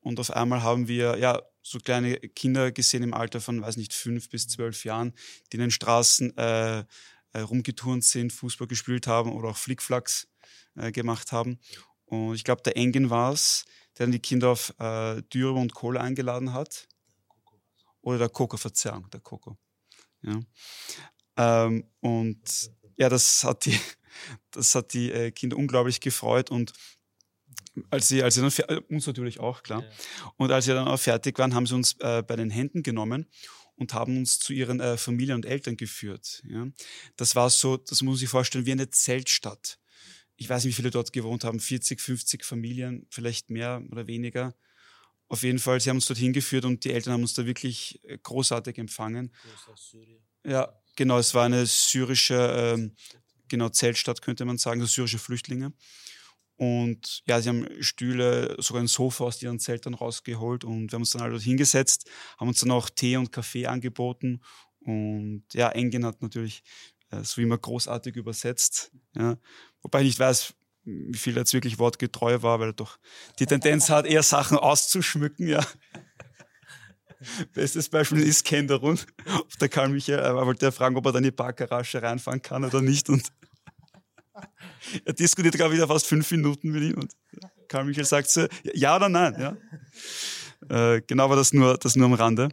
und 0.00 0.20
auf 0.20 0.30
einmal 0.30 0.62
haben 0.62 0.88
wir 0.88 1.18
ja 1.18 1.42
so 1.62 1.78
kleine 1.78 2.16
Kinder 2.18 2.72
gesehen 2.72 3.02
im 3.02 3.14
Alter 3.14 3.40
von, 3.40 3.60
weiß 3.60 3.76
nicht, 3.76 3.92
fünf 3.92 4.30
bis 4.30 4.48
zwölf 4.48 4.84
Jahren, 4.84 5.12
die 5.52 5.56
in 5.56 5.60
den 5.60 5.70
Straßen 5.70 6.36
äh, 6.36 6.78
äh, 6.78 7.40
rumgeturnt 7.40 8.04
sind, 8.04 8.32
Fußball 8.32 8.66
gespielt 8.66 9.06
haben 9.06 9.32
oder 9.32 9.50
auch 9.50 9.56
Flickflacks 9.56 10.28
äh, 10.76 10.92
gemacht 10.92 11.32
haben. 11.32 11.58
Und 12.06 12.34
ich 12.34 12.44
glaube, 12.44 12.62
der 12.62 12.76
Engin 12.76 13.10
war 13.10 13.32
es, 13.32 13.64
der 13.98 14.06
dann 14.06 14.12
die 14.12 14.18
Kinder 14.18 14.50
auf 14.50 14.72
äh, 14.78 15.22
Dürre 15.22 15.58
und 15.58 15.74
Kohle 15.74 16.00
eingeladen 16.00 16.54
hat. 16.54 16.88
Oder 18.08 18.18
der 18.18 18.28
Coco, 18.30 18.56
Verzeihung, 18.56 19.10
der 19.10 19.20
Coco. 19.20 19.58
Ja. 20.22 20.40
Ähm, 21.36 21.84
und 22.00 22.70
ja, 22.96 23.10
das 23.10 23.44
hat 23.44 23.66
die, 23.66 23.78
das 24.50 24.74
hat 24.74 24.94
die 24.94 25.12
äh, 25.12 25.30
Kinder 25.30 25.58
unglaublich 25.58 26.00
gefreut 26.00 26.50
und 26.50 26.72
als 27.90 28.08
sie, 28.08 28.22
als 28.22 28.36
sie 28.36 28.40
dann, 28.40 28.50
äh, 28.68 28.80
uns 28.88 29.06
natürlich 29.06 29.40
auch, 29.40 29.62
klar. 29.62 29.82
Ja. 29.82 30.32
Und 30.38 30.50
als 30.50 30.64
sie 30.64 30.72
dann 30.72 30.88
auch 30.88 30.98
fertig 30.98 31.38
waren, 31.38 31.54
haben 31.54 31.66
sie 31.66 31.74
uns 31.74 31.96
äh, 32.00 32.22
bei 32.22 32.34
den 32.34 32.48
Händen 32.48 32.82
genommen 32.82 33.26
und 33.76 33.92
haben 33.92 34.16
uns 34.16 34.38
zu 34.38 34.54
ihren 34.54 34.80
äh, 34.80 34.96
Familien 34.96 35.36
und 35.36 35.44
Eltern 35.44 35.76
geführt. 35.76 36.42
Ja. 36.48 36.66
Das 37.16 37.36
war 37.36 37.50
so, 37.50 37.76
das 37.76 38.00
muss 38.00 38.12
man 38.12 38.18
sich 38.20 38.30
vorstellen, 38.30 38.64
wie 38.64 38.72
eine 38.72 38.88
Zeltstadt. 38.88 39.78
Ich 40.36 40.48
weiß 40.48 40.64
nicht, 40.64 40.72
wie 40.72 40.76
viele 40.76 40.90
dort 40.90 41.12
gewohnt 41.12 41.44
haben, 41.44 41.60
40, 41.60 42.00
50 42.00 42.42
Familien, 42.42 43.06
vielleicht 43.10 43.50
mehr 43.50 43.82
oder 43.92 44.06
weniger. 44.06 44.54
Auf 45.28 45.42
jeden 45.42 45.58
Fall, 45.58 45.80
sie 45.80 45.90
haben 45.90 45.98
uns 45.98 46.06
dorthin 46.06 46.32
geführt 46.32 46.64
und 46.64 46.84
die 46.84 46.92
Eltern 46.92 47.12
haben 47.12 47.22
uns 47.22 47.34
da 47.34 47.44
wirklich 47.44 48.00
äh, 48.04 48.18
großartig 48.18 48.78
empfangen. 48.78 49.32
Ja, 50.44 50.72
genau, 50.96 51.18
es 51.18 51.34
war 51.34 51.44
eine 51.44 51.66
syrische, 51.66 52.74
ähm, 52.74 52.94
genau, 53.48 53.68
Zeltstadt 53.68 54.22
könnte 54.22 54.44
man 54.44 54.56
sagen, 54.56 54.80
also 54.80 54.90
syrische 54.92 55.18
Flüchtlinge. 55.18 55.72
Und 56.56 57.22
ja, 57.26 57.40
sie 57.40 57.50
haben 57.50 57.68
Stühle, 57.80 58.56
sogar 58.58 58.82
ein 58.82 58.88
Sofa 58.88 59.24
aus 59.24 59.40
ihren 59.40 59.60
Zeltern 59.60 59.94
rausgeholt 59.94 60.64
und 60.64 60.90
wir 60.90 60.96
haben 60.96 61.02
uns 61.02 61.10
dann 61.10 61.22
alle 61.22 61.32
dort 61.32 61.44
hingesetzt, 61.44 62.10
haben 62.36 62.48
uns 62.48 62.58
dann 62.60 62.72
auch 62.72 62.90
Tee 62.90 63.16
und 63.16 63.30
Kaffee 63.30 63.66
angeboten. 63.66 64.40
Und 64.80 65.44
ja, 65.52 65.68
Engin 65.68 66.04
hat 66.04 66.20
natürlich 66.20 66.64
äh, 67.10 67.22
so 67.22 67.36
wie 67.36 67.42
immer 67.42 67.58
großartig 67.58 68.16
übersetzt. 68.16 68.90
Ja. 69.14 69.38
Wobei 69.82 70.00
ich 70.00 70.06
nicht 70.06 70.18
weiß, 70.18 70.54
wie 70.88 71.18
viel 71.18 71.36
er 71.36 71.40
jetzt 71.40 71.52
wirklich 71.52 71.78
wortgetreu 71.78 72.42
war, 72.42 72.60
weil 72.60 72.70
er 72.70 72.72
doch 72.72 72.98
die 73.38 73.46
Tendenz 73.46 73.90
hat, 73.90 74.06
eher 74.06 74.22
Sachen 74.22 74.56
auszuschmücken, 74.56 75.46
ja. 75.46 75.64
Bestes 77.52 77.88
Beispiel 77.88 78.22
ist 78.22 78.44
Kenderun. 78.44 78.98
Der 79.60 79.68
Karl 79.68 79.88
Michael, 79.88 80.20
er 80.20 80.46
wollte 80.46 80.66
er 80.66 80.72
fragen, 80.72 80.96
ob 80.96 81.04
er 81.06 81.12
dann 81.12 81.24
in 81.24 81.30
die 81.30 81.36
Parkgarage 81.36 82.00
reinfahren 82.00 82.40
kann 82.40 82.64
oder 82.64 82.80
nicht. 82.80 83.08
Und 83.08 83.28
er 85.04 85.12
diskutiert 85.12 85.56
gerade 85.56 85.74
wieder 85.74 85.88
fast 85.88 86.06
fünf 86.06 86.30
Minuten 86.30 86.70
mit 86.70 86.82
ihm 86.84 86.94
und 86.94 87.12
Karl 87.68 87.84
Michael 87.84 88.06
sagt 88.06 88.30
so, 88.30 88.46
ja 88.72 88.96
oder 88.96 89.08
nein, 89.08 89.34
ja. 89.38 89.56
Äh, 90.94 91.02
genau, 91.06 91.24
aber 91.24 91.36
das 91.36 91.52
nur, 91.52 91.76
das 91.76 91.96
nur 91.96 92.06
am 92.06 92.14
Rande. 92.14 92.48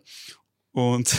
Und, 0.72 1.16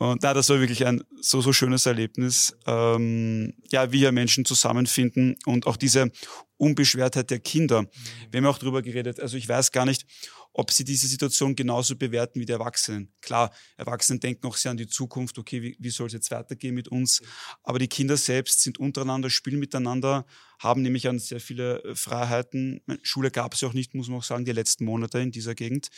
und 0.00 0.22
na, 0.22 0.32
das 0.32 0.48
war 0.48 0.58
wirklich 0.60 0.86
ein 0.86 1.04
so, 1.20 1.42
so 1.42 1.52
schönes 1.52 1.84
Erlebnis. 1.84 2.56
Ähm, 2.66 3.52
ja, 3.70 3.92
wie 3.92 3.98
hier 3.98 4.12
Menschen 4.12 4.46
zusammenfinden 4.46 5.36
und 5.44 5.66
auch 5.66 5.76
diese 5.76 6.10
Unbeschwertheit 6.56 7.30
der 7.30 7.38
Kinder. 7.38 7.84
Wir 8.30 8.38
haben 8.38 8.46
auch 8.46 8.56
drüber 8.56 8.80
geredet. 8.80 9.20
Also 9.20 9.36
ich 9.36 9.46
weiß 9.46 9.72
gar 9.72 9.84
nicht, 9.84 10.06
ob 10.54 10.70
sie 10.70 10.84
diese 10.84 11.06
Situation 11.06 11.54
genauso 11.54 11.96
bewerten 11.96 12.40
wie 12.40 12.46
die 12.46 12.52
Erwachsenen. 12.52 13.12
Klar, 13.20 13.52
Erwachsene 13.76 14.18
denken 14.18 14.46
auch 14.46 14.56
sehr 14.56 14.70
an 14.70 14.78
die 14.78 14.86
Zukunft, 14.86 15.36
okay, 15.38 15.60
wie, 15.60 15.76
wie 15.78 15.90
soll 15.90 16.06
es 16.06 16.14
jetzt 16.14 16.30
weitergehen 16.30 16.74
mit 16.74 16.88
uns? 16.88 17.20
Aber 17.62 17.78
die 17.78 17.88
Kinder 17.88 18.16
selbst 18.16 18.62
sind 18.62 18.78
untereinander, 18.78 19.28
spielen 19.28 19.58
miteinander, 19.58 20.24
haben 20.58 20.80
nämlich 20.80 21.08
an 21.08 21.18
sehr 21.18 21.40
viele 21.40 21.84
äh, 21.84 21.94
Freiheiten. 21.94 22.80
Schule 23.02 23.30
gab 23.30 23.52
es 23.52 23.60
ja 23.60 23.68
auch 23.68 23.74
nicht, 23.74 23.94
muss 23.94 24.08
man 24.08 24.20
auch 24.20 24.24
sagen, 24.24 24.46
die 24.46 24.52
letzten 24.52 24.86
Monate 24.86 25.20
in 25.20 25.30
dieser 25.30 25.54
Gegend. 25.54 25.88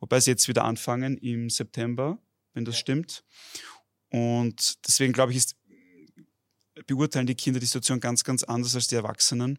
Wobei 0.00 0.18
sie 0.18 0.32
jetzt 0.32 0.48
wieder 0.48 0.64
anfangen 0.64 1.16
im 1.16 1.48
September, 1.48 2.18
wenn 2.54 2.64
das 2.64 2.76
ja. 2.76 2.80
stimmt. 2.80 3.24
Und 4.10 4.86
deswegen 4.86 5.12
glaube 5.12 5.32
ich, 5.32 5.38
ist, 5.38 5.56
beurteilen 6.86 7.26
die 7.26 7.34
Kinder 7.34 7.60
die 7.60 7.66
Situation 7.66 8.00
ganz, 8.00 8.24
ganz 8.24 8.42
anders 8.42 8.74
als 8.74 8.86
die 8.86 8.94
Erwachsenen. 8.94 9.58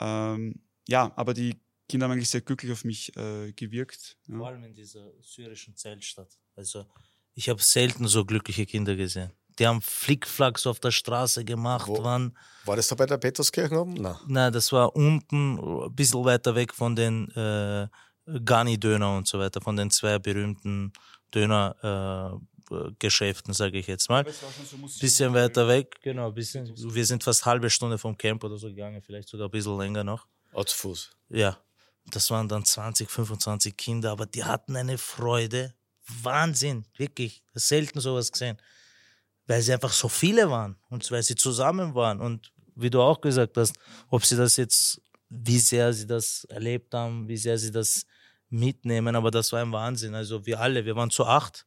Ähm, 0.00 0.62
ja, 0.86 1.12
aber 1.16 1.34
die 1.34 1.60
Kinder 1.88 2.04
haben 2.04 2.12
eigentlich 2.12 2.30
sehr 2.30 2.40
glücklich 2.40 2.72
auf 2.72 2.84
mich 2.84 3.14
äh, 3.16 3.52
gewirkt. 3.52 4.16
Ja. 4.26 4.36
Vor 4.36 4.48
allem 4.48 4.64
in 4.64 4.74
dieser 4.74 5.10
syrischen 5.20 5.76
Zeltstadt. 5.76 6.38
Also 6.54 6.86
ich 7.34 7.48
habe 7.48 7.62
selten 7.62 8.06
so 8.08 8.24
glückliche 8.24 8.66
Kinder 8.66 8.96
gesehen. 8.96 9.32
Die 9.58 9.66
haben 9.66 9.82
Flickflacks 9.82 10.66
auf 10.66 10.78
der 10.80 10.92
Straße 10.92 11.44
gemacht. 11.44 11.88
Wo, 11.88 12.02
waren, 12.04 12.36
war 12.64 12.76
das 12.76 12.88
da 12.88 12.94
bei 12.94 13.06
der 13.06 13.18
Peterskirche 13.18 13.80
oben? 13.80 13.94
Nein. 13.94 14.16
Nein, 14.28 14.52
das 14.52 14.70
war 14.72 14.94
unten, 14.94 15.58
ein 15.58 15.94
bisschen 15.94 16.24
weiter 16.24 16.54
weg 16.54 16.72
von 16.72 16.94
den 16.94 17.28
äh, 17.32 17.88
Gani-Döner 18.44 19.16
und 19.16 19.26
so 19.26 19.38
weiter, 19.38 19.60
von 19.60 19.76
den 19.76 19.90
zwei 19.90 20.18
berühmten 20.18 20.92
Döner-Geschäften, 21.34 23.50
äh, 23.52 23.54
sage 23.54 23.78
ich 23.78 23.86
jetzt 23.86 24.08
mal. 24.08 24.24
Bisschen 25.00 25.34
weiter 25.34 25.68
weg, 25.68 26.00
genau. 26.02 26.32
Bisschen, 26.32 26.72
wir 26.76 27.06
sind 27.06 27.22
fast 27.24 27.46
halbe 27.46 27.70
Stunde 27.70 27.98
vom 27.98 28.16
Camp 28.16 28.44
oder 28.44 28.58
so 28.58 28.68
gegangen, 28.68 29.02
vielleicht 29.02 29.28
sogar 29.28 29.48
ein 29.48 29.50
bisschen 29.50 29.78
länger 29.78 30.04
noch. 30.04 30.26
Oh, 30.52 30.64
zu 30.64 30.76
Fuß. 30.76 31.10
Ja, 31.30 31.58
das 32.10 32.30
waren 32.30 32.48
dann 32.48 32.64
20, 32.64 33.10
25 33.10 33.76
Kinder, 33.76 34.10
aber 34.10 34.26
die 34.26 34.44
hatten 34.44 34.76
eine 34.76 34.98
Freude. 34.98 35.74
Wahnsinn, 36.22 36.86
wirklich. 36.96 37.42
Selten 37.54 38.00
sowas 38.00 38.32
gesehen. 38.32 38.58
Weil 39.46 39.62
sie 39.62 39.72
einfach 39.72 39.92
so 39.92 40.08
viele 40.08 40.50
waren 40.50 40.78
und 40.88 41.10
weil 41.10 41.22
sie 41.22 41.34
zusammen 41.34 41.94
waren. 41.94 42.20
Und 42.20 42.52
wie 42.74 42.90
du 42.90 43.00
auch 43.00 43.20
gesagt 43.20 43.56
hast, 43.56 43.74
ob 44.08 44.24
sie 44.24 44.36
das 44.36 44.56
jetzt, 44.56 45.00
wie 45.28 45.58
sehr 45.58 45.92
sie 45.92 46.06
das 46.06 46.44
erlebt 46.44 46.94
haben, 46.94 47.28
wie 47.28 47.36
sehr 47.36 47.58
sie 47.58 47.70
das 47.70 48.06
mitnehmen, 48.50 49.16
aber 49.16 49.30
das 49.30 49.52
war 49.52 49.60
ein 49.60 49.72
Wahnsinn. 49.72 50.14
Also 50.14 50.46
wir 50.46 50.60
alle, 50.60 50.84
wir 50.84 50.96
waren 50.96 51.10
zu 51.10 51.24
acht 51.26 51.66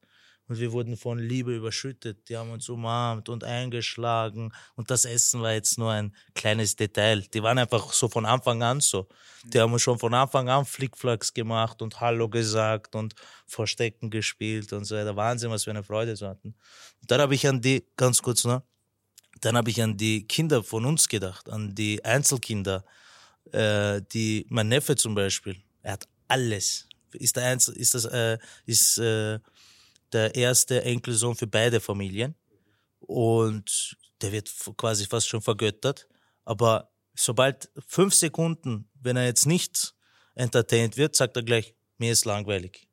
und 0.52 0.60
wir 0.60 0.74
wurden 0.74 0.98
von 0.98 1.18
Liebe 1.18 1.56
überschüttet. 1.56 2.28
Die 2.28 2.36
haben 2.36 2.52
uns 2.52 2.68
umarmt 2.68 3.30
und 3.30 3.46
eingeschlagen. 3.46 4.52
Und 4.76 4.92
das 4.92 5.06
Essen 5.06 5.42
war 5.42 5.54
jetzt 5.54 5.78
nur 5.78 5.92
ein 5.92 6.14
kleines 6.36 6.76
Detail. 6.76 7.22
Die 7.22 7.42
waren 7.42 7.58
einfach 7.58 7.94
so 7.94 8.10
von 8.10 8.26
Anfang 8.26 8.62
an 8.62 8.82
so. 8.82 9.08
Die 9.46 9.62
haben 9.62 9.72
uns 9.72 9.82
schon 9.82 9.98
von 9.98 10.14
Anfang 10.14 10.50
an 10.50 10.66
Flickflacks 10.66 11.34
gemacht 11.34 11.82
und 11.82 12.02
Hallo 12.02 12.28
gesagt 12.28 12.96
und 12.96 13.16
Verstecken 13.48 14.10
gespielt 14.10 14.74
und 14.74 14.84
so 14.84 14.96
weiter. 14.96 15.16
Wahnsinn, 15.16 15.52
was 15.52 15.66
wir 15.66 15.72
eine 15.72 15.84
Freude 15.84 16.18
so 16.18 16.28
hatten. 16.28 16.50
Und 17.02 17.10
dann 17.12 17.22
habe 17.22 17.34
ich 17.34 17.48
an 17.48 17.62
die, 17.62 17.86
ganz 17.96 18.22
kurz 18.22 18.44
noch, 18.44 18.62
dann 19.40 19.56
habe 19.56 19.70
ich 19.70 19.82
an 19.82 19.96
die 19.96 20.28
Kinder 20.28 20.64
von 20.64 20.86
uns 20.86 21.08
gedacht, 21.08 21.50
an 21.50 21.74
die 21.74 22.04
Einzelkinder, 22.04 22.84
äh, 23.54 24.02
die, 24.12 24.46
mein 24.50 24.68
Neffe 24.68 24.98
zum 24.98 25.16
Beispiel, 25.16 25.56
er 25.82 25.94
hat 25.94 26.08
alles. 26.32 26.88
Ist 27.14 27.36
der 27.36 27.46
Einzel, 27.46 27.76
ist 27.76 27.94
das, 27.94 28.06
äh, 28.06 28.38
ist, 28.66 28.98
äh, 28.98 29.40
der 30.14 30.36
erste 30.36 30.84
Enkelsohn 30.84 31.36
für 31.36 31.48
beide 31.48 31.80
Familien. 31.80 32.36
Und 33.00 33.98
der 34.22 34.32
wird 34.32 34.52
quasi 34.78 35.06
fast 35.06 35.28
schon 35.28 35.42
vergöttert. 35.42 36.08
Aber 36.46 36.92
sobald 37.14 37.70
fünf 37.88 38.14
Sekunden, 38.14 38.90
wenn 39.02 39.18
er 39.18 39.26
jetzt 39.26 39.46
nicht 39.46 39.94
entertained 40.36 40.98
wird, 40.98 41.16
sagt 41.16 41.36
er 41.36 41.44
gleich, 41.44 41.76
mir 41.98 42.12
ist 42.12 42.26
langweilig. 42.26 42.88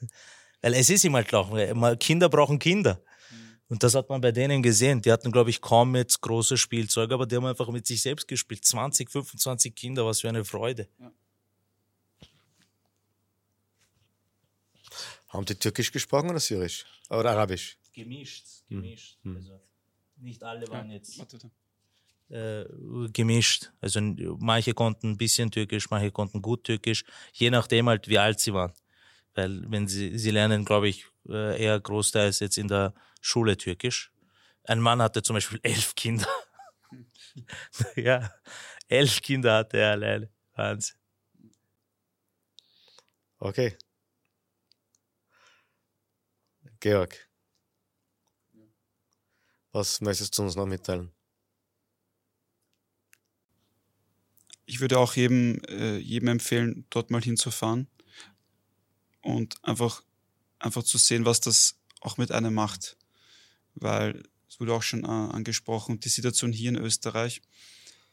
Weil 0.62 0.74
es 0.74 0.90
ist 0.90 1.04
ihm 1.04 1.14
halt 1.14 1.30
langweilig. 1.30 1.98
Kinder 2.00 2.28
brauchen 2.28 2.58
Kinder. 2.58 3.02
Und 3.68 3.84
das 3.84 3.94
hat 3.94 4.08
man 4.08 4.20
bei 4.20 4.32
denen 4.32 4.62
gesehen. 4.64 5.00
Die 5.00 5.12
hatten, 5.12 5.30
glaube 5.30 5.50
ich, 5.50 5.60
kaum 5.60 5.94
jetzt 5.94 6.20
große 6.22 6.56
Spielzeuge, 6.56 7.14
aber 7.14 7.24
die 7.24 7.36
haben 7.36 7.46
einfach 7.46 7.68
mit 7.68 7.86
sich 7.86 8.02
selbst 8.02 8.26
gespielt. 8.26 8.64
20, 8.64 9.08
25 9.08 9.76
Kinder, 9.76 10.04
was 10.04 10.20
für 10.20 10.28
eine 10.28 10.44
Freude. 10.44 10.88
Ja. 10.98 11.12
Haben 15.30 15.44
die 15.44 15.54
Türkisch 15.54 15.92
gesprochen 15.92 16.30
oder 16.30 16.40
Syrisch? 16.40 16.84
Oder 17.08 17.30
Arabisch? 17.30 17.78
Gemischt, 17.92 18.46
hm. 18.68 18.82
gemischt. 18.82 19.18
Hm. 19.22 19.36
Also 19.36 19.60
nicht 20.16 20.42
alle 20.42 20.68
waren 20.68 20.90
jetzt 20.90 21.24
äh, 22.30 22.64
gemischt. 23.12 23.70
Also 23.80 24.00
manche 24.38 24.74
konnten 24.74 25.10
ein 25.10 25.16
bisschen 25.16 25.50
Türkisch, 25.50 25.88
manche 25.90 26.10
konnten 26.10 26.42
gut 26.42 26.64
Türkisch, 26.64 27.04
je 27.32 27.50
nachdem 27.50 27.88
halt, 27.88 28.08
wie 28.08 28.18
alt 28.18 28.40
sie 28.40 28.52
waren. 28.52 28.72
Weil 29.34 29.70
wenn 29.70 29.86
sie, 29.86 30.18
sie 30.18 30.32
lernen, 30.32 30.64
glaube 30.64 30.88
ich, 30.88 31.06
äh, 31.28 31.62
eher 31.62 31.78
großteils 31.78 32.40
jetzt 32.40 32.58
in 32.58 32.66
der 32.66 32.92
Schule 33.20 33.56
Türkisch. 33.56 34.12
Ein 34.64 34.80
Mann 34.80 35.00
hatte 35.00 35.22
zum 35.22 35.34
Beispiel 35.34 35.60
elf 35.62 35.94
Kinder. 35.94 36.28
ja, 37.96 38.32
elf 38.88 39.22
Kinder 39.22 39.58
hatte 39.58 39.78
er 39.78 39.92
alleine. 39.92 40.28
Wahnsinn. 40.54 40.96
Okay. 43.38 43.76
Georg, 46.80 47.28
was 49.72 50.00
möchtest 50.00 50.36
du 50.36 50.42
uns 50.42 50.56
noch 50.56 50.66
mitteilen? 50.66 51.12
Ich 54.64 54.80
würde 54.80 54.98
auch 54.98 55.14
jedem, 55.14 55.60
äh, 55.68 55.98
jedem 55.98 56.28
empfehlen, 56.28 56.86
dort 56.88 57.10
mal 57.10 57.22
hinzufahren 57.22 57.86
und 59.20 59.62
einfach, 59.62 60.02
einfach 60.58 60.82
zu 60.82 60.96
sehen, 60.96 61.26
was 61.26 61.40
das 61.40 61.76
auch 62.00 62.16
mit 62.16 62.32
einem 62.32 62.54
macht. 62.54 62.96
Weil, 63.74 64.22
es 64.48 64.58
wurde 64.58 64.74
auch 64.74 64.82
schon 64.82 65.04
äh, 65.04 65.06
angesprochen, 65.06 66.00
die 66.00 66.08
Situation 66.08 66.52
hier 66.52 66.70
in 66.70 66.76
Österreich, 66.76 67.42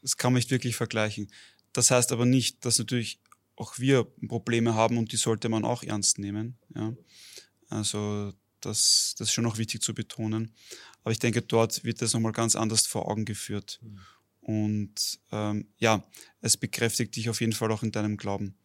das 0.01 0.18
kann 0.18 0.34
man 0.34 0.39
nicht 0.39 0.51
wirklich 0.51 0.76
vergleichen. 0.76 1.32
Das 1.72 1.89
heißt 1.89 2.11
aber 2.11 2.26
nicht, 2.26 2.65
dass 2.65 2.80
natürlich 2.80 3.22
auch 3.55 3.80
wir 3.80 4.03
Probleme 4.28 4.76
haben 4.76 4.97
und 4.97 5.11
die 5.11 5.18
sollte 5.18 5.47
man 5.47 5.63
auch 5.63 5.84
ernst 5.84 6.20
nehmen. 6.20 6.57
Ja. 6.76 6.93
Also 7.70 8.34
das, 8.61 9.15
das 9.17 9.29
ist 9.29 9.33
schon 9.33 9.43
noch 9.43 9.57
wichtig 9.57 9.81
zu 9.81 9.93
betonen. 9.93 10.53
Aber 11.03 11.11
ich 11.11 11.19
denke, 11.19 11.41
dort 11.41 11.83
wird 11.83 12.01
das 12.01 12.13
nochmal 12.13 12.31
ganz 12.31 12.55
anders 12.55 12.85
vor 12.87 13.07
Augen 13.09 13.25
geführt. 13.25 13.79
Mhm. 13.81 13.99
Und 14.41 15.19
ähm, 15.31 15.67
ja, 15.77 16.03
es 16.41 16.57
bekräftigt 16.57 17.15
dich 17.15 17.29
auf 17.29 17.41
jeden 17.41 17.53
Fall 17.53 17.71
auch 17.71 17.83
in 17.83 17.91
deinem 17.91 18.15
Glauben, 18.15 18.55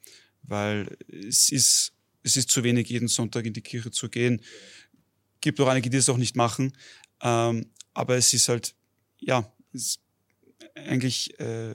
weil 0.42 0.96
es 1.08 1.50
ist, 1.50 1.92
es 2.22 2.36
ist 2.36 2.50
zu 2.50 2.62
wenig, 2.62 2.88
jeden 2.88 3.08
Sonntag 3.08 3.46
in 3.46 3.52
die 3.52 3.62
Kirche 3.62 3.90
zu 3.90 4.08
gehen. 4.08 4.42
Gibt 5.40 5.60
auch 5.60 5.66
einige, 5.66 5.90
die 5.90 5.96
es 5.96 6.08
auch 6.08 6.18
nicht 6.18 6.36
machen. 6.36 6.72
Ähm, 7.20 7.70
aber 7.94 8.16
es 8.16 8.32
ist 8.32 8.48
halt, 8.48 8.76
ja, 9.18 9.52
es, 9.72 9.98
eigentlich 10.76 11.38
äh, 11.40 11.74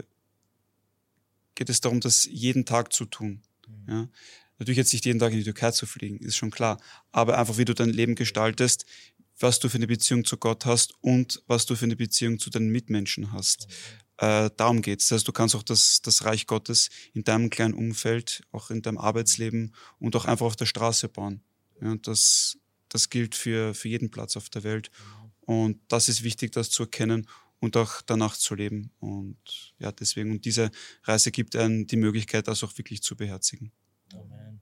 geht 1.55 1.69
es 1.69 1.81
darum, 1.81 1.99
das 1.99 2.25
jeden 2.25 2.65
Tag 2.65 2.93
zu 2.93 3.05
tun. 3.05 3.41
Mhm. 3.67 3.85
Ja? 3.89 4.09
Natürlich 4.59 4.77
jetzt 4.77 4.93
nicht 4.93 5.05
jeden 5.05 5.19
Tag 5.19 5.31
in 5.31 5.39
die 5.39 5.43
Türkei 5.43 5.71
zu 5.71 5.85
fliegen, 5.85 6.17
ist 6.19 6.35
schon 6.35 6.51
klar. 6.51 6.79
Aber 7.11 7.37
einfach, 7.37 7.57
wie 7.57 7.65
du 7.65 7.73
dein 7.73 7.89
Leben 7.89 8.15
gestaltest, 8.15 8.85
was 9.39 9.59
du 9.59 9.69
für 9.69 9.77
eine 9.77 9.87
Beziehung 9.87 10.25
zu 10.25 10.37
Gott 10.37 10.65
hast 10.65 10.93
und 11.01 11.43
was 11.47 11.65
du 11.65 11.75
für 11.75 11.85
eine 11.85 11.95
Beziehung 11.95 12.39
zu 12.39 12.49
deinen 12.49 12.69
Mitmenschen 12.69 13.31
hast. 13.31 13.67
Äh, 14.17 14.49
darum 14.57 14.81
geht's. 14.81 15.09
Das 15.09 15.17
heißt, 15.17 15.27
du 15.27 15.31
kannst 15.31 15.55
auch 15.55 15.63
das, 15.63 16.01
das 16.01 16.25
Reich 16.25 16.47
Gottes 16.47 16.89
in 17.13 17.23
deinem 17.23 17.49
kleinen 17.49 17.75
Umfeld, 17.75 18.41
auch 18.51 18.71
in 18.71 18.81
deinem 18.81 18.97
Arbeitsleben 18.97 19.75
und 19.99 20.15
auch 20.15 20.25
einfach 20.25 20.47
auf 20.47 20.55
der 20.55 20.65
Straße 20.65 21.07
bauen. 21.07 21.41
Ja, 21.81 21.91
und 21.91 22.07
das, 22.07 22.57
das 22.89 23.09
gilt 23.09 23.35
für, 23.35 23.75
für 23.75 23.89
jeden 23.89 24.09
Platz 24.09 24.35
auf 24.37 24.49
der 24.49 24.63
Welt. 24.63 24.89
Und 25.41 25.79
das 25.87 26.09
ist 26.09 26.23
wichtig, 26.23 26.51
das 26.51 26.71
zu 26.71 26.83
erkennen 26.83 27.27
und 27.59 27.77
auch 27.77 28.01
danach 28.01 28.35
zu 28.35 28.55
leben. 28.55 28.91
Und 28.99 29.37
ja, 29.77 29.91
deswegen, 29.91 30.31
und 30.31 30.45
diese 30.45 30.71
Reise 31.03 31.31
gibt 31.31 31.55
einem 31.55 31.85
die 31.85 31.95
Möglichkeit, 31.95 32.47
das 32.47 32.63
auch 32.63 32.75
wirklich 32.77 33.03
zu 33.03 33.15
beherzigen. 33.15 33.71
Amen. 34.13 34.61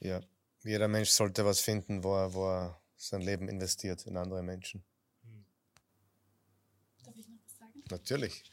Ja, 0.00 0.20
jeder 0.62 0.88
Mensch 0.88 1.10
sollte 1.10 1.44
was 1.44 1.60
finden, 1.60 2.04
wo 2.04 2.14
er, 2.16 2.34
wo 2.34 2.48
er 2.48 2.80
sein 2.96 3.22
Leben 3.22 3.48
investiert 3.48 4.06
in 4.06 4.16
andere 4.16 4.42
Menschen. 4.42 4.84
Darf 7.04 7.16
ich 7.16 7.28
noch 7.28 7.38
was 7.44 7.58
sagen? 7.58 7.82
Natürlich. 7.90 8.44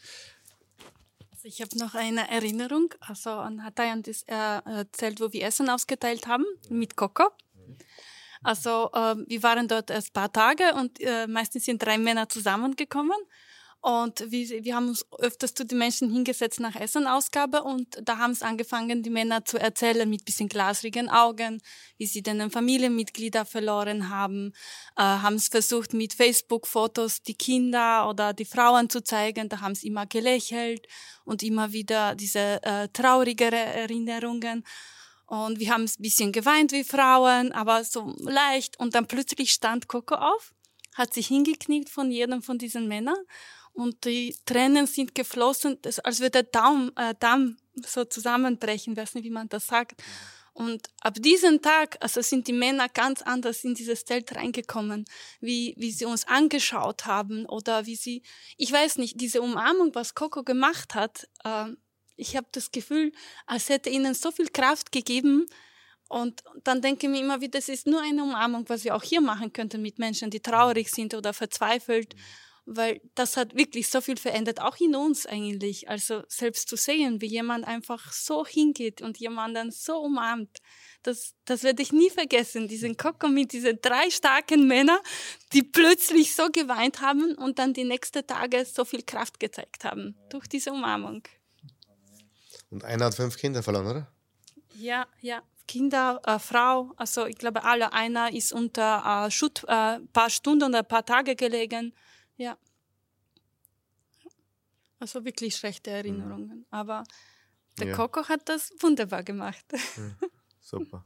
Also 1.31 1.47
ich 1.47 1.61
habe 1.61 1.77
noch 1.77 1.95
eine 1.95 2.29
Erinnerung. 2.29 2.93
Also 2.99 3.29
an 3.29 3.63
Hatayan 3.63 4.03
das 4.03 4.23
äh, 4.23 4.33
erzählt, 4.33 5.19
wo 5.19 5.31
wir 5.31 5.43
Essen 5.43 5.69
ausgeteilt 5.69 6.27
haben 6.27 6.45
mit 6.69 6.95
Coco. 6.95 7.29
Also 8.43 8.89
äh, 8.93 9.15
wir 9.27 9.43
waren 9.43 9.67
dort 9.67 9.89
erst 9.89 10.09
ein 10.09 10.13
paar 10.13 10.31
Tage 10.31 10.73
und 10.75 10.99
äh, 11.01 11.27
meistens 11.27 11.65
sind 11.65 11.81
drei 11.81 11.97
Männer 11.97 12.29
zusammengekommen. 12.29 13.17
Und 13.88 14.29
wir, 14.31 14.65
wir 14.65 14.75
haben 14.75 14.89
uns 14.89 15.05
öfters 15.17 15.53
zu 15.53 15.65
den 15.65 15.77
Menschen 15.77 16.11
hingesetzt 16.11 16.59
nach 16.59 16.75
Essenausgabe 16.75 17.63
und 17.63 17.88
da 18.03 18.17
haben 18.17 18.31
es 18.31 18.41
angefangen, 18.41 19.01
die 19.01 19.09
Männer 19.09 19.45
zu 19.45 19.57
erzählen 19.57 20.09
mit 20.09 20.25
bisschen 20.25 20.49
glasrigen 20.49 21.07
Augen, 21.09 21.61
wie 21.97 22.05
sie 22.05 22.21
denn 22.21 22.51
Familienmitglieder 22.51 23.45
verloren 23.45 24.09
haben, 24.09 24.51
äh, 24.97 25.03
haben 25.03 25.35
es 25.35 25.47
versucht 25.47 25.93
mit 25.93 26.13
Facebook-Fotos 26.13 27.21
die 27.21 27.35
Kinder 27.35 28.09
oder 28.09 28.33
die 28.33 28.43
Frauen 28.43 28.89
zu 28.89 29.01
zeigen, 29.01 29.47
da 29.47 29.61
haben 29.61 29.73
sie 29.73 29.88
immer 29.88 30.05
gelächelt 30.05 30.85
und 31.23 31.41
immer 31.41 31.71
wieder 31.71 32.13
diese 32.15 32.61
äh, 32.63 32.89
traurigere 32.89 33.55
Erinnerungen. 33.55 34.65
Und 35.27 35.61
wir 35.61 35.71
haben 35.71 35.85
ein 35.85 35.91
bisschen 35.99 36.33
geweint 36.33 36.73
wie 36.73 36.83
Frauen, 36.83 37.53
aber 37.53 37.85
so 37.85 38.13
leicht. 38.19 38.77
Und 38.81 38.95
dann 38.95 39.07
plötzlich 39.07 39.53
stand 39.53 39.88
Coco 39.88 40.15
auf, 40.15 40.53
hat 40.95 41.13
sich 41.13 41.27
hingekniet 41.27 41.89
von 41.89 42.11
jedem 42.11 42.41
von 42.41 42.57
diesen 42.57 42.89
Männern 42.89 43.15
und 43.78 44.05
die 44.05 44.36
Tränen 44.45 44.88
sind 44.88 45.13
geflossen, 45.13 45.78
als 46.03 46.19
würde 46.19 46.32
der 46.32 46.43
Damm, 46.43 46.91
äh, 46.95 47.13
Damm 47.19 47.57
so 47.75 48.03
zusammenbrechen, 48.05 48.97
weiß 48.97 49.13
nicht, 49.13 49.23
wie 49.23 49.30
man 49.30 49.49
das 49.49 49.67
sagt. 49.67 50.01
Und 50.53 50.88
ab 51.01 51.13
diesem 51.19 51.61
Tag, 51.61 51.97
also 51.99 52.21
sind 52.21 52.47
die 52.47 52.53
Männer 52.53 52.89
ganz 52.89 53.21
anders 53.21 53.63
in 53.63 53.75
dieses 53.75 54.03
Zelt 54.03 54.36
reingekommen, 54.36 55.05
wie, 55.41 55.75
wie 55.78 55.91
sie 55.91 56.05
uns 56.05 56.25
angeschaut 56.28 57.05
haben 57.05 57.45
oder 57.45 57.86
wie 57.86 57.95
sie, 57.95 58.23
ich 58.57 58.71
weiß 58.71 58.97
nicht, 58.97 59.21
diese 59.21 59.43
Umarmung, 59.43 59.93
was 59.93 60.15
Coco 60.15 60.41
gemacht 60.41 60.95
hat, 60.95 61.28
äh, 61.43 61.67
ich 62.15 62.36
habe 62.36 62.47
das 62.53 62.71
Gefühl, 62.71 63.11
als 63.45 63.69
hätte 63.69 63.91
ihnen 63.91 64.15
so 64.15 64.32
viel 64.32 64.47
Kraft 64.47 64.91
gegeben. 64.91 65.45
Und 66.09 66.41
dann 66.63 66.82
denke 66.82 67.05
ich 67.05 67.11
mir 67.11 67.19
immer 67.19 67.41
wieder, 67.41 67.59
das 67.59 67.69
ist 67.69 67.86
nur 67.86 68.01
eine 68.01 68.23
Umarmung, 68.23 68.67
was 68.69 68.84
wir 68.86 68.95
auch 68.95 69.03
hier 69.03 69.21
machen 69.21 69.53
könnten 69.53 69.84
mit 69.84 69.99
Menschen, 69.99 70.32
die 70.32 70.39
traurig 70.39 70.89
sind 70.89 71.13
oder 71.13 71.32
verzweifelt 71.32 72.15
weil 72.68 73.01
das 73.15 73.38
hat 73.38 73.55
wirklich 73.55 73.88
so 73.88 74.01
viel 74.01 74.18
verändert, 74.18 74.61
auch 74.61 74.78
in 74.78 74.95
uns 74.95 75.26
eigentlich. 75.26 75.89
Also 75.89 76.24
selbst 76.28 76.68
zu 76.68 76.76
sehen, 76.76 77.22
wie 77.22 77.28
jemand 77.28 77.65
einfach 77.65 78.11
so 78.11 78.45
hingeht 78.45 79.01
und 79.01 79.18
jemanden 79.18 79.72
so 79.72 79.97
umarmt, 79.99 80.59
das, 81.03 81.34
das 81.45 81.63
werde 81.63 81.82
ich 81.82 81.93
nie 81.93 82.09
vergessen. 82.09 82.68
Diesen 82.68 82.97
Koko 82.97 83.30
mit 83.30 83.53
diesen 83.53 83.80
drei 83.82 84.09
starken 84.09 84.68
Männern, 84.68 84.99
die 85.53 85.63
plötzlich 85.63 86.36
so 86.36 86.49
geweint 86.51 87.01
haben 87.01 87.36
und 87.36 87.57
dann 87.57 87.74
die 87.74 87.86
nächsten 87.86 88.28
Tage 88.28 88.65
so 88.65 88.84
viel 88.84 89.03
Kraft 89.03 89.39
gezeigt 89.39 89.86
haben 89.86 90.15
durch 90.30 90.47
diese 90.47 90.72
Umarmung. 90.72 91.24
Und 92.70 92.84
einer 92.84 93.05
hat 93.05 93.15
fünf 93.15 93.38
Kinder 93.38 93.63
verloren, 93.63 93.88
oder? 93.88 94.11
Ja, 94.76 95.07
ja. 95.22 95.41
Kinder, 95.68 96.22
äh, 96.26 96.39
Frau, 96.39 96.93
also 96.95 97.26
ich 97.26 97.38
glaube 97.38 97.63
alle, 97.63 97.91
einer 97.91 98.34
ist 98.34 98.53
unter 98.53 99.26
äh, 99.26 99.32
Schutt 99.32 99.68
ein 99.68 100.03
äh, 100.03 100.07
paar 100.13 100.30
Stunden 100.30 100.70
oder 100.70 100.80
ein 100.80 100.88
paar 100.88 101.05
Tage 101.05 101.36
gelegen. 101.36 101.93
Ja. 102.38 102.57
Also 104.99 105.25
wirklich 105.25 105.55
schlechte 105.55 105.91
Erinnerungen. 105.91 106.47
Mhm. 106.47 106.65
Aber 106.71 107.03
der 107.79 107.88
ja. 107.88 107.95
Coco 107.95 108.27
hat 108.27 108.47
das 108.49 108.71
wunderbar 108.79 109.23
gemacht. 109.23 109.65
Mhm. 109.95 110.15
Super. 110.61 111.05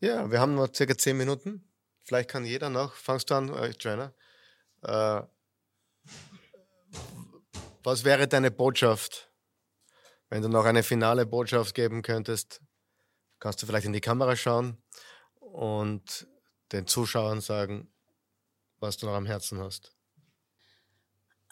Ja, 0.00 0.30
wir 0.30 0.40
haben 0.40 0.54
noch 0.54 0.74
circa 0.74 0.96
zehn 0.96 1.16
Minuten. 1.16 1.64
Vielleicht 2.04 2.30
kann 2.30 2.44
jeder 2.44 2.70
noch. 2.70 2.94
Fangst 2.94 3.30
du 3.30 3.34
an, 3.34 3.48
äh, 3.48 3.72
Joanna? 3.78 4.12
Äh, 4.82 5.22
was 7.84 8.04
wäre 8.04 8.28
deine 8.28 8.50
Botschaft, 8.50 9.32
wenn 10.28 10.42
du 10.42 10.48
noch 10.48 10.64
eine 10.64 10.82
finale 10.82 11.24
Botschaft 11.26 11.74
geben 11.74 12.02
könntest? 12.02 12.60
Kannst 13.38 13.62
du 13.62 13.66
vielleicht 13.66 13.86
in 13.86 13.92
die 13.92 14.00
Kamera 14.00 14.36
schauen 14.36 14.82
und 15.40 16.26
den 16.72 16.86
Zuschauern 16.86 17.40
sagen, 17.40 17.92
was 18.78 18.96
du 18.98 19.06
noch 19.06 19.14
am 19.14 19.26
Herzen 19.26 19.58
hast? 19.58 19.94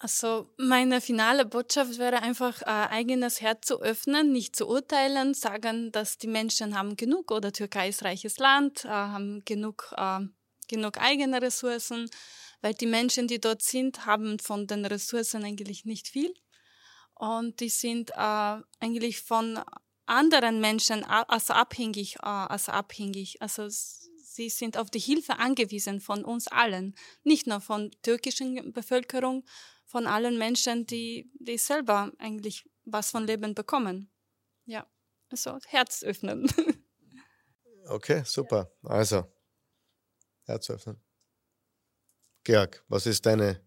Also 0.02 0.48
meine 0.56 1.02
finale 1.02 1.44
Botschaft 1.44 1.98
wäre 1.98 2.22
einfach, 2.22 2.62
äh, 2.62 2.64
eigenes 2.64 3.42
Herz 3.42 3.66
zu 3.66 3.82
öffnen, 3.82 4.32
nicht 4.32 4.56
zu 4.56 4.66
urteilen, 4.66 5.34
sagen, 5.34 5.92
dass 5.92 6.16
die 6.16 6.26
Menschen 6.26 6.74
haben 6.74 6.96
genug 6.96 7.30
oder 7.30 7.52
Türkei 7.52 7.90
ist 7.90 8.02
reiches 8.02 8.38
Land, 8.38 8.86
äh, 8.86 8.88
haben 8.88 9.44
genug, 9.44 9.92
äh, 9.98 10.20
genug 10.68 10.96
eigene 10.96 11.42
Ressourcen, 11.42 12.08
weil 12.62 12.72
die 12.72 12.86
Menschen, 12.86 13.28
die 13.28 13.42
dort 13.42 13.60
sind, 13.60 14.06
haben 14.06 14.38
von 14.38 14.66
den 14.66 14.86
Ressourcen 14.86 15.44
eigentlich 15.44 15.84
nicht 15.84 16.08
viel 16.08 16.32
und 17.14 17.60
die 17.60 17.68
sind 17.68 18.10
äh, 18.12 18.14
eigentlich 18.80 19.20
von 19.20 19.60
anderen 20.06 20.62
Menschen 20.62 21.04
also 21.04 21.52
abhängig, 21.52 22.16
äh, 22.22 22.26
also 22.26 22.72
abhängig. 22.72 23.42
Also 23.42 23.68
sie 23.68 24.48
sind 24.48 24.78
auf 24.78 24.90
die 24.90 24.98
Hilfe 24.98 25.38
angewiesen 25.38 26.00
von 26.00 26.24
uns 26.24 26.48
allen, 26.48 26.94
nicht 27.22 27.46
nur 27.46 27.60
von 27.60 27.90
türkischen 28.00 28.72
Bevölkerung, 28.72 29.44
von 29.90 30.06
allen 30.06 30.38
Menschen, 30.38 30.86
die, 30.86 31.28
die 31.40 31.58
selber 31.58 32.12
eigentlich 32.18 32.64
was 32.84 33.10
von 33.10 33.26
Leben 33.26 33.56
bekommen. 33.56 34.08
Ja, 34.64 34.86
also 35.30 35.58
Herz 35.66 36.02
öffnen. 36.02 36.50
Okay, 37.86 38.22
super. 38.24 38.70
Also, 38.84 39.24
Herz 40.44 40.70
öffnen. 40.70 41.00
Georg, 42.44 42.84
was 42.86 43.06
ist 43.06 43.26
deine 43.26 43.60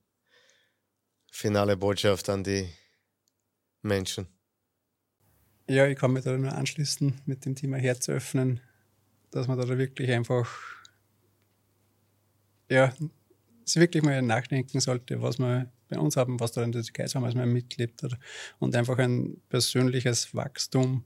finale 1.29 1.75
Botschaft 1.75 2.29
an 2.29 2.41
die 2.41 2.69
Menschen? 3.81 4.27
Ja, 5.67 5.87
ich 5.87 5.97
kann 5.97 6.13
mich 6.13 6.23
da 6.23 6.37
nur 6.37 6.53
anschließen 6.53 7.21
mit 7.25 7.43
dem 7.43 7.55
Thema 7.55 7.77
Herz 7.77 8.07
öffnen, 8.07 8.61
dass 9.31 9.47
man 9.47 9.57
da 9.57 9.67
wirklich 9.67 10.09
einfach 10.11 10.47
ja, 12.69 12.93
sich 13.65 13.81
wirklich 13.81 14.03
mal 14.03 14.21
nachdenken 14.21 14.79
sollte, 14.79 15.21
was 15.21 15.37
man 15.37 15.69
bei 15.93 15.99
uns 15.99 16.17
haben, 16.17 16.39
was 16.39 16.51
da 16.51 16.63
in 16.63 16.71
der 16.71 16.83
Türkei 16.83 17.05
haben, 17.05 17.23
als 17.23 17.35
man 17.35 17.51
mitlebt 17.51 18.03
hat. 18.03 18.17
Und 18.59 18.75
einfach 18.75 18.97
ein 18.97 19.37
persönliches 19.49 20.33
Wachstum, 20.33 21.03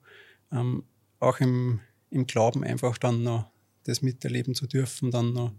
ähm, 0.51 0.83
auch 1.19 1.39
im, 1.39 1.79
im 2.09 2.27
Glauben 2.27 2.63
einfach 2.63 2.97
dann 2.97 3.23
noch 3.23 3.51
das 3.83 4.01
miterleben 4.01 4.53
zu 4.53 4.67
dürfen 4.67 5.11
dann 5.11 5.33
noch. 5.33 5.53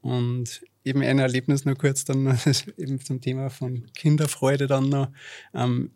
Und 0.00 0.62
eben 0.84 1.02
ein 1.02 1.18
Erlebnis 1.18 1.64
nur 1.64 1.76
kurz 1.76 2.04
dann 2.04 2.24
noch, 2.24 2.36
eben 2.76 3.00
zum 3.00 3.20
Thema 3.20 3.50
von 3.50 3.86
Kinderfreude 3.94 4.66
dann 4.66 4.88
noch. 4.88 5.08
Ähm, 5.54 5.90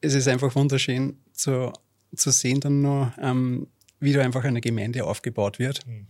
es 0.00 0.14
ist 0.14 0.28
einfach 0.28 0.54
wunderschön 0.54 1.18
zu, 1.32 1.72
zu 2.14 2.30
sehen 2.30 2.60
dann 2.60 2.82
noch, 2.82 3.12
ähm, 3.20 3.68
wie 4.00 4.12
da 4.12 4.20
einfach 4.22 4.44
eine 4.44 4.60
Gemeinde 4.60 5.04
aufgebaut 5.04 5.58
wird. 5.58 5.86
Mhm. 5.86 6.06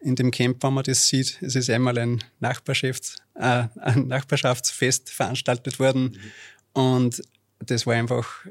In 0.00 0.16
dem 0.16 0.30
Camp, 0.30 0.62
wenn 0.62 0.72
man 0.72 0.84
das 0.84 1.08
sieht, 1.08 1.38
es 1.42 1.56
ist 1.56 1.68
einmal 1.68 1.98
ein, 1.98 2.24
Nachbarschafts-, 2.40 3.18
äh, 3.34 3.68
ein 3.80 4.08
Nachbarschaftsfest 4.08 5.10
veranstaltet 5.10 5.78
worden 5.78 6.18
mhm. 6.74 6.80
und 6.80 7.22
das 7.58 7.86
war 7.86 7.94
einfach 7.94 8.46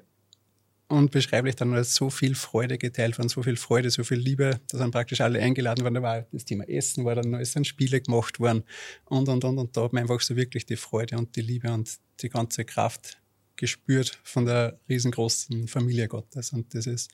unbeschreiblich. 0.89 1.55
Dann 1.55 1.71
war 1.71 1.83
so 1.83 2.09
viel 2.09 2.35
Freude 2.35 2.77
geteilt 2.77 3.17
worden, 3.17 3.29
so 3.29 3.43
viel 3.43 3.55
Freude, 3.55 3.89
so 3.89 4.03
viel 4.03 4.17
Liebe. 4.17 4.59
Da 4.69 4.77
sind 4.77 4.91
praktisch 4.91 5.21
alle 5.21 5.39
eingeladen 5.39 5.83
worden. 5.83 5.95
Da 5.95 6.01
war 6.01 6.25
das 6.31 6.45
Thema 6.45 6.67
Essen, 6.67 7.05
war 7.05 7.15
dann 7.15 7.33
ist 7.35 7.55
dann 7.55 7.63
Spiele 7.63 8.01
gemacht 8.01 8.39
worden 8.39 8.63
und, 9.05 9.29
und, 9.29 9.43
und. 9.43 9.57
Und 9.57 9.77
da 9.77 9.83
hat 9.83 9.93
man 9.93 10.03
einfach 10.03 10.19
so 10.21 10.35
wirklich 10.35 10.65
die 10.65 10.75
Freude 10.75 11.17
und 11.17 11.35
die 11.35 11.41
Liebe 11.41 11.71
und 11.71 11.97
die 12.21 12.29
ganze 12.29 12.65
Kraft 12.65 13.17
gespürt 13.55 14.19
von 14.23 14.45
der 14.45 14.79
riesengroßen 14.89 15.67
Familie 15.67 16.07
Gottes. 16.07 16.51
Und 16.53 16.73
das 16.73 16.87
ist 16.87 17.11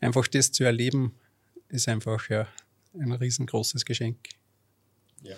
einfach 0.00 0.26
das 0.28 0.52
zu 0.52 0.64
erleben, 0.64 1.14
ist 1.68 1.88
einfach 1.88 2.28
ja 2.28 2.46
ein 3.00 3.12
riesengroßes 3.12 3.84
Geschenk. 3.84 4.28
Ja. 5.22 5.36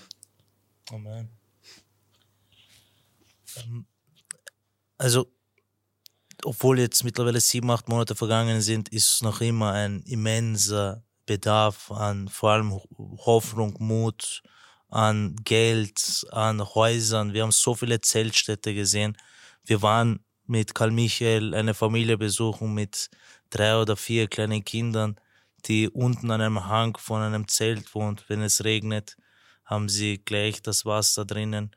Amen. 0.90 1.28
Ähm, 3.56 3.86
also 4.96 5.30
obwohl 6.44 6.78
jetzt 6.78 7.04
mittlerweile 7.04 7.40
sieben, 7.40 7.70
acht 7.70 7.88
Monate 7.88 8.14
vergangen 8.14 8.60
sind, 8.60 8.88
ist 8.90 9.22
noch 9.22 9.40
immer 9.40 9.72
ein 9.72 10.02
immenser 10.02 11.02
Bedarf 11.26 11.90
an 11.90 12.28
vor 12.28 12.52
allem 12.52 12.72
Hoffnung, 12.72 13.76
Mut, 13.80 14.42
an 14.88 15.36
Geld, 15.44 16.26
an 16.30 16.62
Häusern. 16.74 17.34
Wir 17.34 17.42
haben 17.42 17.52
so 17.52 17.74
viele 17.74 18.00
Zeltstädte 18.00 18.74
gesehen. 18.74 19.16
Wir 19.64 19.82
waren 19.82 20.24
mit 20.46 20.74
Karl 20.74 20.90
Michael 20.90 21.54
eine 21.54 21.74
Familie 21.74 22.16
besuchen 22.16 22.72
mit 22.72 23.10
drei 23.50 23.76
oder 23.76 23.96
vier 23.96 24.28
kleinen 24.28 24.64
Kindern, 24.64 25.20
die 25.66 25.88
unten 25.88 26.30
an 26.30 26.40
einem 26.40 26.66
Hang 26.66 26.96
von 26.96 27.20
einem 27.22 27.48
Zelt 27.48 27.94
wohnt. 27.94 28.24
Wenn 28.28 28.42
es 28.42 28.64
regnet, 28.64 29.16
haben 29.64 29.88
sie 29.88 30.18
gleich 30.18 30.62
das 30.62 30.84
Wasser 30.84 31.24
drinnen. 31.24 31.74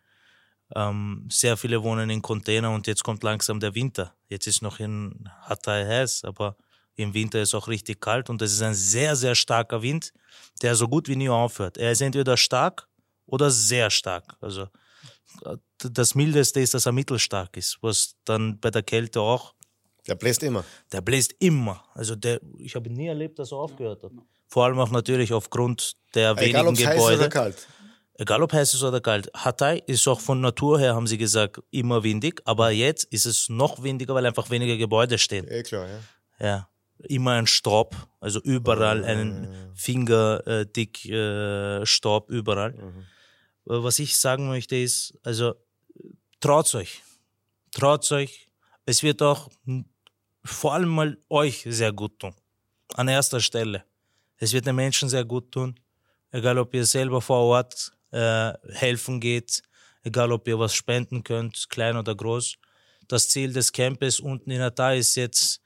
Ähm, 0.73 1.27
sehr 1.29 1.57
viele 1.57 1.83
wohnen 1.83 2.09
in 2.09 2.21
Container 2.21 2.71
und 2.71 2.87
jetzt 2.87 3.03
kommt 3.03 3.23
langsam 3.23 3.59
der 3.59 3.75
Winter. 3.75 4.15
Jetzt 4.29 4.47
ist 4.47 4.61
noch 4.61 4.79
in 4.79 5.29
Hatay 5.41 5.85
heiß, 5.85 6.23
aber 6.23 6.55
im 6.95 7.13
Winter 7.13 7.41
ist 7.41 7.53
auch 7.53 7.67
richtig 7.67 7.99
kalt 7.99 8.29
und 8.29 8.41
es 8.41 8.53
ist 8.53 8.61
ein 8.61 8.73
sehr, 8.73 9.15
sehr 9.15 9.35
starker 9.35 9.81
Wind, 9.81 10.13
der 10.61 10.75
so 10.75 10.87
gut 10.87 11.07
wie 11.07 11.15
nie 11.15 11.29
aufhört. 11.29 11.77
Er 11.77 11.91
ist 11.91 12.01
entweder 12.01 12.37
stark 12.37 12.87
oder 13.25 13.49
sehr 13.49 13.89
stark. 13.89 14.35
Also 14.39 14.67
äh, 15.45 15.57
das 15.79 16.15
Mildeste 16.15 16.59
ist, 16.61 16.73
dass 16.73 16.85
er 16.85 16.91
mittelstark 16.91 17.57
ist, 17.57 17.77
was 17.81 18.15
dann 18.25 18.59
bei 18.59 18.69
der 18.69 18.83
Kälte 18.83 19.21
auch. 19.21 19.55
Der 20.07 20.15
bläst 20.15 20.43
immer. 20.43 20.63
Der 20.91 21.01
bläst 21.01 21.35
immer. 21.39 21.83
Also 21.93 22.15
der, 22.15 22.39
ich 22.57 22.75
habe 22.75 22.89
nie 22.89 23.07
erlebt, 23.07 23.37
dass 23.39 23.51
er 23.51 23.59
aufgehört 23.59 24.03
hat. 24.03 24.11
Vor 24.47 24.65
allem 24.65 24.79
auch 24.79 24.91
natürlich 24.91 25.31
aufgrund 25.31 25.95
der 26.15 26.31
Egal, 26.31 26.65
wenigen 26.65 26.75
Gebäude. 26.75 26.97
Heiß 26.97 27.19
oder 27.19 27.29
kalt 27.29 27.67
egal 28.21 28.43
ob 28.43 28.53
heiß 28.53 28.73
ist 28.73 28.83
oder 28.83 29.01
kalt. 29.01 29.29
Hatay 29.33 29.81
ist 29.87 30.07
auch 30.07 30.19
von 30.19 30.41
Natur 30.41 30.79
her, 30.79 30.95
haben 30.95 31.07
sie 31.07 31.17
gesagt, 31.17 31.59
immer 31.71 32.03
windig, 32.03 32.41
aber 32.45 32.69
jetzt 32.69 33.05
ist 33.05 33.25
es 33.25 33.49
noch 33.49 33.81
windiger, 33.83 34.13
weil 34.13 34.25
einfach 34.25 34.49
weniger 34.49 34.77
Gebäude 34.77 35.17
stehen. 35.17 35.47
Eh 35.47 35.63
klar, 35.63 35.87
ja. 35.87 35.99
Ja, 36.39 36.69
immer 37.07 37.31
ein 37.31 37.47
Staub, 37.47 37.95
also 38.19 38.39
überall 38.41 39.03
einen 39.03 39.73
Finger 39.73 40.45
äh, 40.47 40.65
dick 40.65 41.05
äh, 41.05 41.85
Staub 41.85 42.29
überall. 42.29 42.73
Mhm. 42.73 43.05
Was 43.65 43.99
ich 43.99 44.17
sagen 44.17 44.47
möchte 44.47 44.75
ist, 44.75 45.17
also 45.23 45.53
traut 46.39 46.73
euch, 46.75 47.01
traut 47.71 48.11
euch. 48.11 48.49
Es 48.85 49.03
wird 49.03 49.21
auch 49.21 49.49
vor 50.43 50.73
allem 50.73 50.89
mal 50.89 51.17
euch 51.29 51.65
sehr 51.67 51.91
gut 51.91 52.19
tun. 52.19 52.33
An 52.93 53.07
erster 53.07 53.39
Stelle. 53.39 53.85
Es 54.37 54.53
wird 54.53 54.65
den 54.65 54.75
Menschen 54.75 55.09
sehr 55.09 55.25
gut 55.25 55.51
tun. 55.51 55.79
Egal 56.31 56.57
ob 56.57 56.73
ihr 56.73 56.85
selber 56.85 57.21
vor 57.21 57.41
Ort 57.45 57.91
äh, 58.11 58.53
helfen 58.73 59.19
geht, 59.19 59.61
egal 60.03 60.31
ob 60.31 60.47
ihr 60.47 60.57
was 60.59 60.73
spenden 60.73 61.23
könnt, 61.23 61.69
klein 61.69 61.97
oder 61.97 62.15
groß. 62.15 62.57
Das 63.07 63.29
Ziel 63.29 63.53
des 63.53 63.71
Campes 63.71 64.19
unten 64.19 64.51
in 64.51 64.61
Hatay 64.61 64.99
ist 64.99 65.15
jetzt 65.15 65.61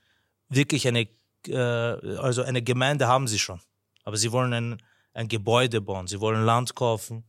wirklich 0.49 0.87
eine, 0.87 1.07
äh, 1.47 2.17
also 2.17 2.43
eine 2.43 2.61
Gemeinde 2.61 3.07
haben 3.07 3.27
sie 3.27 3.39
schon, 3.39 3.61
aber 4.03 4.17
sie 4.17 4.31
wollen 4.31 4.53
ein, 4.53 4.83
ein 5.13 5.27
Gebäude 5.27 5.81
bauen, 5.81 6.07
sie 6.07 6.19
wollen 6.19 6.45
Land 6.45 6.75
kaufen, 6.75 7.23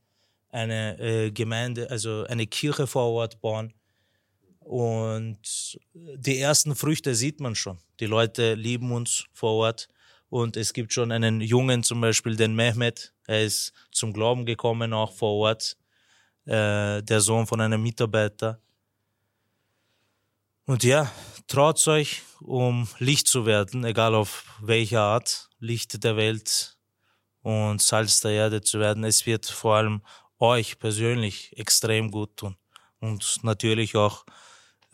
eine 0.50 0.98
äh, 0.98 1.30
Gemeinde, 1.30 1.90
also 1.90 2.24
eine 2.24 2.46
Kirche 2.46 2.86
vor 2.86 3.12
Ort 3.12 3.40
bauen. 3.40 3.74
Und 4.66 5.78
die 5.94 6.40
ersten 6.40 6.74
Früchte 6.74 7.14
sieht 7.14 7.38
man 7.38 7.54
schon. 7.54 7.78
Die 8.00 8.06
Leute 8.06 8.54
lieben 8.54 8.90
uns 8.90 9.24
vor 9.32 9.52
Ort. 9.52 9.88
Und 10.28 10.56
es 10.56 10.72
gibt 10.72 10.92
schon 10.92 11.12
einen 11.12 11.40
Jungen, 11.40 11.84
zum 11.84 12.00
Beispiel 12.00 12.34
den 12.34 12.56
Mehmet, 12.56 13.14
er 13.28 13.44
ist 13.44 13.72
zum 13.92 14.12
Glauben 14.12 14.44
gekommen, 14.44 14.92
auch 14.92 15.12
vor 15.12 15.34
Ort, 15.34 15.76
äh, 16.46 17.00
der 17.00 17.20
Sohn 17.20 17.46
von 17.46 17.60
einem 17.60 17.80
Mitarbeiter. 17.80 18.60
Und 20.64 20.82
ja, 20.82 21.12
traut 21.46 21.86
euch, 21.86 22.22
um 22.40 22.88
Licht 22.98 23.28
zu 23.28 23.46
werden, 23.46 23.84
egal 23.84 24.16
auf 24.16 24.58
welche 24.60 24.98
Art, 24.98 25.48
Licht 25.60 26.02
der 26.02 26.16
Welt 26.16 26.76
und 27.42 27.80
Salz 27.80 28.18
der 28.20 28.32
Erde 28.32 28.62
zu 28.62 28.80
werden. 28.80 29.04
Es 29.04 29.26
wird 29.26 29.46
vor 29.46 29.76
allem 29.76 30.02
euch 30.40 30.80
persönlich 30.80 31.56
extrem 31.56 32.10
gut 32.10 32.36
tun 32.36 32.56
und 32.98 33.44
natürlich 33.44 33.94
auch 33.94 34.26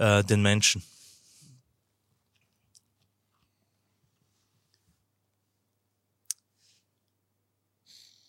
äh, 0.02 0.24
den 0.24 0.42
Menschen. 0.42 0.82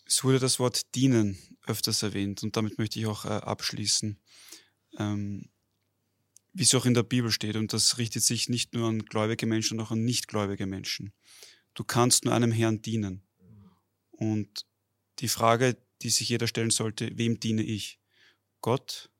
Es 0.06 0.22
wurde 0.22 0.38
das 0.38 0.60
Wort 0.60 0.94
dienen 0.94 1.36
öfters 1.66 2.04
erwähnt 2.04 2.44
und 2.44 2.56
damit 2.56 2.78
möchte 2.78 3.00
ich 3.00 3.06
auch 3.06 3.24
äh, 3.24 3.28
abschließen. 3.28 4.20
Ähm, 4.98 5.50
wie 6.52 6.62
es 6.62 6.74
auch 6.76 6.86
in 6.86 6.94
der 6.94 7.02
Bibel 7.02 7.32
steht, 7.32 7.56
und 7.56 7.72
das 7.72 7.98
richtet 7.98 8.22
sich 8.22 8.48
nicht 8.48 8.74
nur 8.74 8.88
an 8.88 9.00
gläubige 9.00 9.46
Menschen, 9.46 9.70
sondern 9.70 9.86
auch 9.88 9.90
an 9.90 10.04
nichtgläubige 10.04 10.66
Menschen. 10.66 11.12
Du 11.74 11.82
kannst 11.82 12.24
nur 12.24 12.34
einem 12.34 12.52
Herrn 12.52 12.80
dienen. 12.82 13.26
Und 14.12 14.64
die 15.18 15.26
Frage, 15.26 15.76
die 16.02 16.10
sich 16.10 16.28
jeder 16.28 16.46
stellen 16.46 16.70
sollte, 16.70 17.10
wem 17.18 17.40
diene 17.40 17.64
ich? 17.64 17.98
Gott 18.60 19.10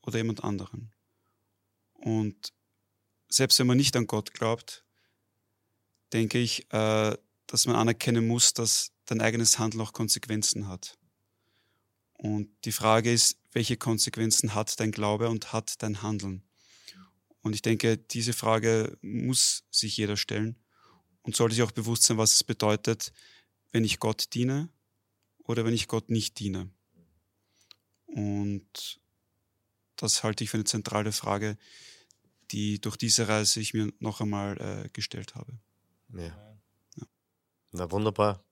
oder 0.00 0.16
jemand 0.16 0.42
anderen? 0.42 0.91
Und 2.02 2.52
selbst 3.28 3.58
wenn 3.58 3.68
man 3.68 3.76
nicht 3.76 3.96
an 3.96 4.06
Gott 4.06 4.34
glaubt, 4.34 4.84
denke 6.12 6.38
ich, 6.38 6.70
äh, 6.72 7.16
dass 7.46 7.66
man 7.66 7.76
anerkennen 7.76 8.26
muss, 8.26 8.54
dass 8.54 8.92
dein 9.06 9.20
eigenes 9.20 9.58
Handeln 9.58 9.80
auch 9.80 9.92
Konsequenzen 9.92 10.66
hat. 10.68 10.98
Und 12.14 12.50
die 12.64 12.72
Frage 12.72 13.12
ist, 13.12 13.36
welche 13.52 13.76
Konsequenzen 13.76 14.54
hat 14.54 14.78
dein 14.80 14.90
Glaube 14.90 15.28
und 15.28 15.52
hat 15.52 15.80
dein 15.82 16.02
Handeln? 16.02 16.42
Und 17.40 17.54
ich 17.54 17.62
denke, 17.62 17.98
diese 17.98 18.32
Frage 18.32 18.96
muss 19.00 19.64
sich 19.70 19.96
jeder 19.96 20.16
stellen 20.16 20.56
und 21.22 21.36
sollte 21.36 21.54
sich 21.54 21.62
auch 21.62 21.72
bewusst 21.72 22.04
sein, 22.04 22.18
was 22.18 22.34
es 22.34 22.44
bedeutet, 22.44 23.12
wenn 23.70 23.84
ich 23.84 24.00
Gott 24.00 24.34
diene 24.34 24.68
oder 25.38 25.64
wenn 25.64 25.74
ich 25.74 25.88
Gott 25.88 26.10
nicht 26.10 26.38
diene. 26.38 26.70
Und 28.06 29.00
das 29.96 30.24
halte 30.24 30.44
ich 30.44 30.50
für 30.50 30.56
eine 30.56 30.64
zentrale 30.64 31.12
Frage, 31.12 31.56
die 32.52 32.80
durch 32.80 32.96
diese 32.96 33.28
Reise 33.28 33.60
ich 33.60 33.74
mir 33.74 33.92
noch 33.98 34.20
einmal 34.20 34.60
äh, 34.60 34.88
gestellt 34.90 35.34
habe. 35.34 35.58
Ja. 36.14 36.36
Na 37.72 37.90
wunderbar. 37.90 38.44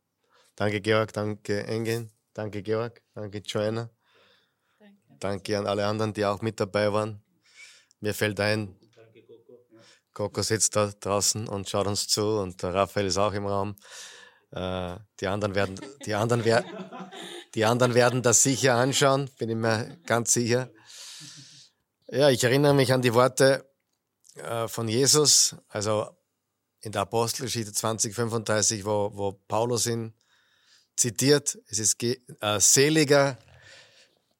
Danke 0.57 0.81
Georg, 0.81 1.13
danke 1.13 1.67
Engin, 1.67 2.11
danke 2.33 2.63
Georg, 2.63 3.03
danke 3.15 3.39
Joanna. 3.39 3.91
Danke. 4.79 4.97
danke 5.19 5.59
an 5.59 5.67
alle 5.67 5.87
anderen, 5.87 6.13
die 6.13 6.25
auch 6.25 6.41
mit 6.41 6.59
dabei 6.59 6.93
waren. 6.93 7.23
Mir 8.01 8.15
fällt 8.15 8.41
ein, 8.41 8.77
danke, 8.97 9.23
Coco. 9.23 9.61
Coco 10.13 10.43
sitzt 10.43 10.75
da 10.77 10.91
draußen 11.01 11.49
und 11.49 11.69
schaut 11.69 11.87
uns 11.87 12.09
zu 12.09 12.41
und 12.41 12.63
der 12.63 12.75
Raphael 12.75 13.07
ist 13.07 13.19
auch 13.19 13.35
im 13.35 13.47
Raum. 13.47 13.77
Äh, 14.53 14.97
die 15.21 15.27
anderen 15.27 15.55
werden, 15.55 15.79
die 16.07 16.15
anderen, 16.15 16.45
wer, 16.45 16.65
die 17.55 17.65
anderen 17.65 17.95
werden 17.95 18.23
das 18.23 18.43
sicher 18.43 18.75
anschauen, 18.75 19.31
bin 19.39 19.51
ich 19.51 19.57
mir 19.57 19.99
ganz 20.07 20.33
sicher. 20.33 20.71
Ja, 22.09 22.31
ich 22.31 22.43
erinnere 22.43 22.75
mich 22.75 22.93
an 22.93 23.03
die 23.03 23.15
Worte 23.15 23.70
äh, 24.37 24.69
von 24.69 24.89
Jesus, 24.89 25.57
also 25.69 26.11
in 26.81 26.93
der 26.93 27.03
Apostelgeschichte 27.03 27.73
2035, 27.73 28.85
wo, 28.85 29.11
wo 29.15 29.33
Paulus 29.33 29.87
ihn 29.87 30.15
zitiert, 30.97 31.59
es 31.69 31.79
ist 31.79 32.03
äh, 32.03 32.17
seliger 32.61 33.39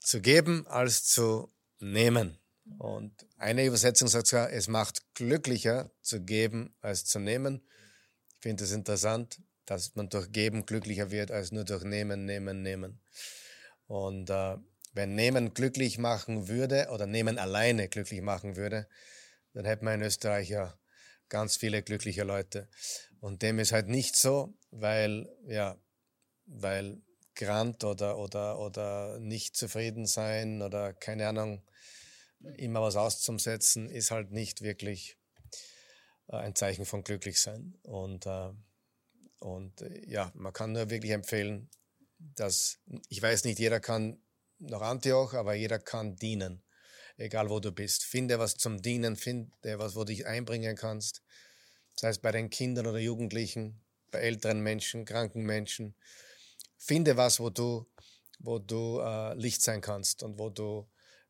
zu 0.01 0.21
geben 0.21 0.67
als 0.67 1.05
zu 1.05 1.53
nehmen. 1.79 2.39
Und 2.79 3.13
eine 3.37 3.65
Übersetzung 3.65 4.09
sagt 4.09 4.29
sogar, 4.29 4.53
es 4.53 4.69
macht 4.69 5.15
glücklicher 5.15 5.91
zu 6.03 6.21
geben 6.21 6.75
als 6.81 7.05
zu 7.05 7.19
nehmen. 7.19 7.63
Ich 8.37 8.43
finde 8.43 8.65
das 8.65 8.73
interessant, 8.73 9.41
dass 9.67 9.95
man 9.95 10.09
durch 10.09 10.33
Geben 10.33 10.67
glücklicher 10.67 11.11
wird 11.11 11.31
als 11.31 11.53
nur 11.53 11.65
durch 11.65 11.85
Nehmen, 11.85 12.25
Nehmen, 12.25 12.63
Nehmen. 12.63 13.01
Und 13.87 14.31
äh, 14.31 14.57
wenn 14.93 15.15
Nehmen 15.15 15.55
glücklich 15.55 15.99
machen 15.99 16.49
würde 16.49 16.89
oder 16.91 17.07
Nehmen 17.07 17.39
alleine 17.39 17.89
glücklich 17.89 18.23
machen 18.23 18.57
würde, 18.57 18.89
dann 19.53 19.65
hätten 19.65 19.85
wir 19.87 19.95
in 19.95 20.03
Österreich 20.03 20.49
ja 20.49 20.79
ganz 21.29 21.57
viele 21.57 21.83
glückliche 21.83 22.25
Leute. 22.25 22.69
Und 23.21 23.43
dem 23.43 23.59
ist 23.59 23.73
halt 23.73 23.89
nicht 23.89 24.17
so, 24.17 24.55
weil, 24.71 25.29
ja, 25.47 25.79
weil 26.47 27.03
Grant 27.35 27.85
oder, 27.85 28.19
oder, 28.19 28.59
oder 28.59 29.19
nicht 29.19 29.57
zufrieden 29.57 30.07
sein 30.07 30.63
oder 30.63 30.93
keine 30.93 31.29
Ahnung, 31.29 31.63
immer 32.57 32.83
was 32.83 32.97
auszusetzen, 32.97 33.91
ist 33.91 34.11
halt 34.11 34.31
nicht 34.31 34.63
wirklich 34.63 35.19
äh, 36.29 36.37
ein 36.37 36.55
Zeichen 36.55 36.87
von 36.87 37.05
Glücklichsein. 37.05 37.79
Und, 37.83 38.27
äh, 38.27 38.51
und 39.39 39.81
äh, 39.83 40.07
ja, 40.07 40.33
man 40.35 40.53
kann 40.53 40.73
nur 40.73 40.91
wirklich 40.91 41.13
empfehlen, 41.13 41.71
dass, 42.19 42.79
ich 43.09 43.23
weiß 43.23 43.45
nicht, 43.45 43.59
jeder 43.59 43.81
kann 43.81 44.23
nach 44.59 44.83
Antioch, 44.83 45.35
aber 45.35 45.55
jeder 45.55 45.79
kann 45.79 46.17
dienen, 46.17 46.63
egal 47.21 47.51
wo 47.51 47.61
du 47.61 47.73
bist. 47.73 48.05
Finde 48.05 48.39
was 48.39 48.57
zum 48.57 48.83
Dienen, 48.83 49.17
finde 49.17 49.51
was, 49.79 49.95
wo 49.95 50.01
du 50.01 50.07
dich 50.07 50.27
einbringen 50.27 50.77
kannst, 50.77 51.23
sei 51.95 52.09
es 52.09 52.19
bei 52.19 52.33
den 52.33 52.51
Kindern 52.51 52.87
oder 52.87 52.99
Jugendlichen, 52.99 53.81
bei 54.11 54.21
älteren 54.21 54.61
Menschen, 54.61 55.05
kranken 55.05 55.43
Menschen. 55.43 55.95
Finde 56.77 57.17
was, 57.17 57.41
wo 57.41 57.51
du, 57.51 57.87
wo 58.39 58.59
du 58.59 59.01
äh, 59.01 59.35
Licht 59.35 59.63
sein 59.63 59.81
kannst 59.81 60.23
und 60.23 60.39
wo 60.39 60.49
du 60.49 60.89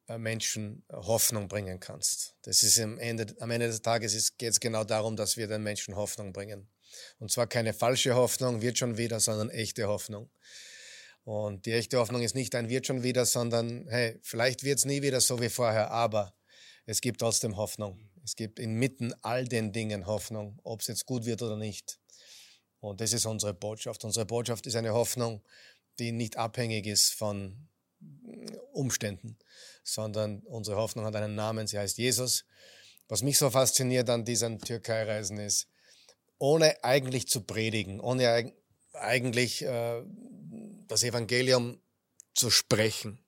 äh, 0.08 0.16
Menschen 0.16 0.84
Hoffnung 0.92 1.48
bringen 1.48 1.80
kannst. 1.80 2.36
Das 2.42 2.62
ist 2.62 2.78
am 2.78 2.98
Ende, 2.98 3.34
am 3.40 3.50
Ende 3.50 3.66
des 3.66 3.82
Tages 3.82 4.36
geht 4.38 4.50
es 4.50 4.60
genau 4.60 4.84
darum, 4.84 5.16
dass 5.16 5.36
wir 5.36 5.48
den 5.48 5.62
Menschen 5.62 5.96
Hoffnung 5.96 6.32
bringen. 6.32 6.68
Und 7.18 7.30
zwar 7.30 7.46
keine 7.46 7.72
falsche 7.72 8.14
Hoffnung, 8.14 8.62
wird 8.62 8.78
schon 8.78 8.96
wieder, 8.96 9.20
sondern 9.20 9.50
echte 9.50 9.86
Hoffnung. 9.88 10.30
Und 11.30 11.64
die 11.64 11.74
echte 11.74 11.96
Hoffnung 11.96 12.22
ist 12.22 12.34
nicht 12.34 12.56
ein 12.56 12.68
wird 12.68 12.88
schon 12.88 13.04
wieder, 13.04 13.24
sondern 13.24 13.86
hey, 13.88 14.18
vielleicht 14.20 14.64
wird 14.64 14.78
es 14.78 14.84
nie 14.84 15.00
wieder 15.00 15.20
so 15.20 15.40
wie 15.40 15.48
vorher, 15.48 15.92
aber 15.92 16.34
es 16.86 17.00
gibt 17.00 17.20
trotzdem 17.20 17.56
Hoffnung. 17.56 18.00
Es 18.24 18.34
gibt 18.34 18.58
inmitten 18.58 19.14
all 19.22 19.44
den 19.44 19.70
Dingen 19.70 20.06
Hoffnung, 20.06 20.58
ob 20.64 20.80
es 20.80 20.88
jetzt 20.88 21.06
gut 21.06 21.26
wird 21.26 21.40
oder 21.40 21.56
nicht. 21.56 22.00
Und 22.80 23.00
das 23.00 23.12
ist 23.12 23.26
unsere 23.26 23.54
Botschaft. 23.54 24.04
Unsere 24.04 24.26
Botschaft 24.26 24.66
ist 24.66 24.74
eine 24.74 24.92
Hoffnung, 24.92 25.40
die 26.00 26.10
nicht 26.10 26.36
abhängig 26.36 26.88
ist 26.88 27.14
von 27.14 27.68
Umständen, 28.72 29.38
sondern 29.84 30.40
unsere 30.40 30.78
Hoffnung 30.78 31.04
hat 31.04 31.14
einen 31.14 31.36
Namen, 31.36 31.68
sie 31.68 31.78
heißt 31.78 31.98
Jesus. 31.98 32.44
Was 33.06 33.22
mich 33.22 33.38
so 33.38 33.50
fasziniert 33.50 34.10
an 34.10 34.24
diesen 34.24 34.58
Türkei-Reisen 34.58 35.38
ist, 35.38 35.68
ohne 36.38 36.82
eigentlich 36.82 37.28
zu 37.28 37.42
predigen, 37.42 38.00
ohne 38.00 38.52
eigentlich 38.94 39.64
äh, 39.64 40.02
das 40.90 41.04
Evangelium 41.04 41.80
zu 42.34 42.50
sprechen, 42.50 43.24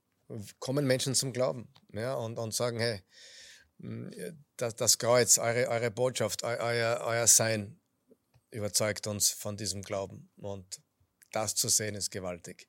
kommen 0.58 0.86
Menschen 0.86 1.14
zum 1.14 1.32
Glauben 1.32 1.72
ja, 1.92 2.14
und, 2.14 2.38
und 2.38 2.54
sagen, 2.54 2.80
hey, 2.80 3.02
das, 4.56 4.74
das 4.76 4.98
Kreuz, 4.98 5.38
eure, 5.38 5.68
eure 5.68 5.90
Botschaft, 5.90 6.42
euer, 6.42 7.00
euer 7.04 7.26
Sein 7.26 7.80
überzeugt 8.50 9.06
uns 9.06 9.30
von 9.30 9.56
diesem 9.56 9.82
Glauben. 9.82 10.30
Und 10.36 10.80
das 11.30 11.54
zu 11.54 11.68
sehen 11.68 11.94
ist 11.94 12.10
gewaltig. 12.10 12.68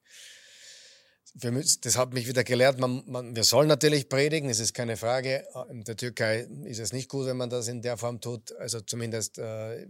Müssen, 1.41 1.81
das 1.81 1.97
hat 1.97 2.13
mich 2.13 2.27
wieder 2.27 2.43
gelehrt, 2.43 2.79
man, 2.79 3.03
man, 3.07 3.35
wir 3.35 3.43
sollen 3.43 3.67
natürlich 3.67 4.07
predigen, 4.07 4.49
es 4.49 4.59
ist 4.59 4.73
keine 4.73 4.97
Frage. 4.97 5.47
In 5.69 5.83
der 5.83 5.97
Türkei 5.97 6.41
ist 6.65 6.79
es 6.79 6.93
nicht 6.93 7.09
gut, 7.09 7.25
wenn 7.25 7.37
man 7.37 7.49
das 7.49 7.67
in 7.67 7.81
der 7.81 7.97
Form 7.97 8.21
tut. 8.21 8.51
Also 8.57 8.81
zumindest 8.81 9.39
äh, 9.39 9.87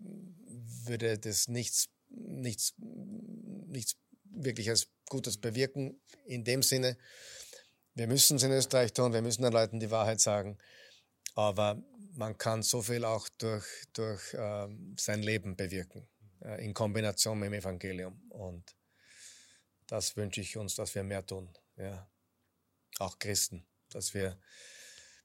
würde 0.85 1.19
das 1.19 1.49
nichts, 1.49 1.89
nichts, 2.09 2.73
nichts 2.77 3.95
wirkliches 4.33 4.87
Gutes 5.09 5.37
bewirken. 5.37 6.01
In 6.25 6.43
dem 6.43 6.63
Sinne, 6.63 6.97
wir 7.93 8.07
müssen 8.07 8.37
es 8.37 8.43
in 8.43 8.51
Österreich 8.51 8.93
tun, 8.93 9.13
wir 9.13 9.21
müssen 9.21 9.43
den 9.43 9.53
Leuten 9.53 9.79
die 9.79 9.91
Wahrheit 9.91 10.19
sagen. 10.19 10.57
Aber 11.35 11.81
man 12.15 12.37
kann 12.37 12.63
so 12.63 12.81
viel 12.81 13.05
auch 13.05 13.27
durch, 13.37 13.65
durch 13.93 14.33
äh, 14.33 14.67
sein 14.97 15.23
Leben 15.23 15.55
bewirken, 15.55 16.07
äh, 16.41 16.63
in 16.63 16.73
Kombination 16.73 17.39
mit 17.39 17.47
dem 17.47 17.53
Evangelium. 17.53 18.21
Und 18.29 18.75
das 19.87 20.15
wünsche 20.15 20.41
ich 20.41 20.57
uns, 20.57 20.75
dass 20.75 20.95
wir 20.95 21.03
mehr 21.03 21.25
tun. 21.25 21.51
Ja. 21.77 22.09
Auch 22.99 23.17
Christen. 23.19 23.65
Dass 23.89 24.13
wir, 24.13 24.39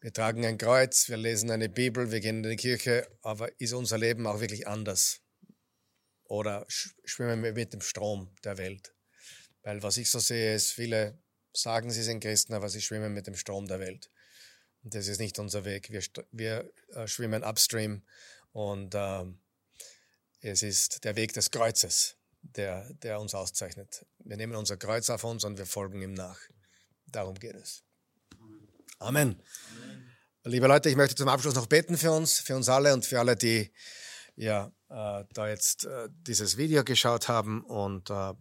wir 0.01 0.13
tragen 0.13 0.45
ein 0.45 0.59
Kreuz, 0.59 1.09
wir 1.09 1.17
lesen 1.17 1.51
eine 1.51 1.69
Bibel, 1.69 2.11
wir 2.11 2.21
gehen 2.21 2.43
in 2.45 2.51
die 2.51 2.57
Kirche, 2.57 3.09
aber 3.23 3.59
ist 3.61 3.73
unser 3.73 3.99
Leben 3.99 4.27
auch 4.27 4.41
wirklich 4.41 4.67
anders? 4.67 5.21
Oder 6.25 6.67
schwimmen 6.69 7.43
wir 7.43 7.53
mit 7.53 7.73
dem 7.73 7.81
Strom 7.81 8.35
der 8.45 8.59
Welt? 8.59 8.95
Weil 9.69 9.83
was 9.83 9.99
ich 9.99 10.09
so 10.11 10.19
sehe, 10.19 10.55
ist, 10.55 10.73
viele 10.73 11.19
sagen, 11.53 11.91
sie 11.91 12.03
sind 12.03 12.21
Christen, 12.21 12.55
aber 12.55 12.71
sie 12.71 12.81
schwimmen 12.81 13.13
mit 13.13 13.27
dem 13.27 13.37
Strom 13.37 13.69
der 13.69 13.79
Welt. 13.81 14.09
Und 14.83 14.95
das 14.95 15.09
ist 15.09 15.21
nicht 15.21 15.39
unser 15.39 15.67
Weg. 15.67 15.91
Wir, 15.91 16.03
wir 16.33 16.73
äh, 16.95 17.07
schwimmen 17.07 17.45
upstream 17.45 18.01
und 18.53 18.95
äh, 18.95 19.25
es 20.41 20.63
ist 20.63 21.05
der 21.05 21.17
Weg 21.17 21.35
des 21.35 21.51
Kreuzes 21.51 22.17
der, 22.41 22.91
der 22.95 23.21
uns 23.21 23.35
auszeichnet. 23.35 24.07
Wir 24.21 24.39
nehmen 24.39 24.57
unser 24.57 24.79
Kreuz 24.79 25.11
auf 25.11 25.23
uns 25.23 25.45
und 25.45 25.59
wir 25.59 25.67
folgen 25.67 26.01
ihm 26.01 26.15
nach. 26.15 26.41
Darum 27.05 27.35
geht 27.35 27.57
es. 27.57 27.83
Amen. 29.01 29.37
Amen. 29.37 29.43
Liebe 30.45 30.67
Leute, 30.67 30.89
ich 30.89 30.97
möchte 30.97 31.15
zum 31.15 31.29
Abschluss 31.29 31.55
noch 31.55 31.67
beten 31.67 31.99
für 31.99 32.13
uns, 32.13 32.39
für 32.39 32.57
uns 32.57 32.71
alle 32.71 32.95
und 32.95 33.05
für 33.05 33.19
alle, 33.19 33.37
die 33.37 33.71
ja 34.39 34.71
äh, 34.89 35.25
da 35.33 35.49
jetzt 35.49 35.85
äh, 35.85 36.09
dieses 36.11 36.57
Video 36.57 36.85
geschaut 36.85 37.29
haben 37.29 37.63
und 37.65 38.09
äh, 38.11 38.33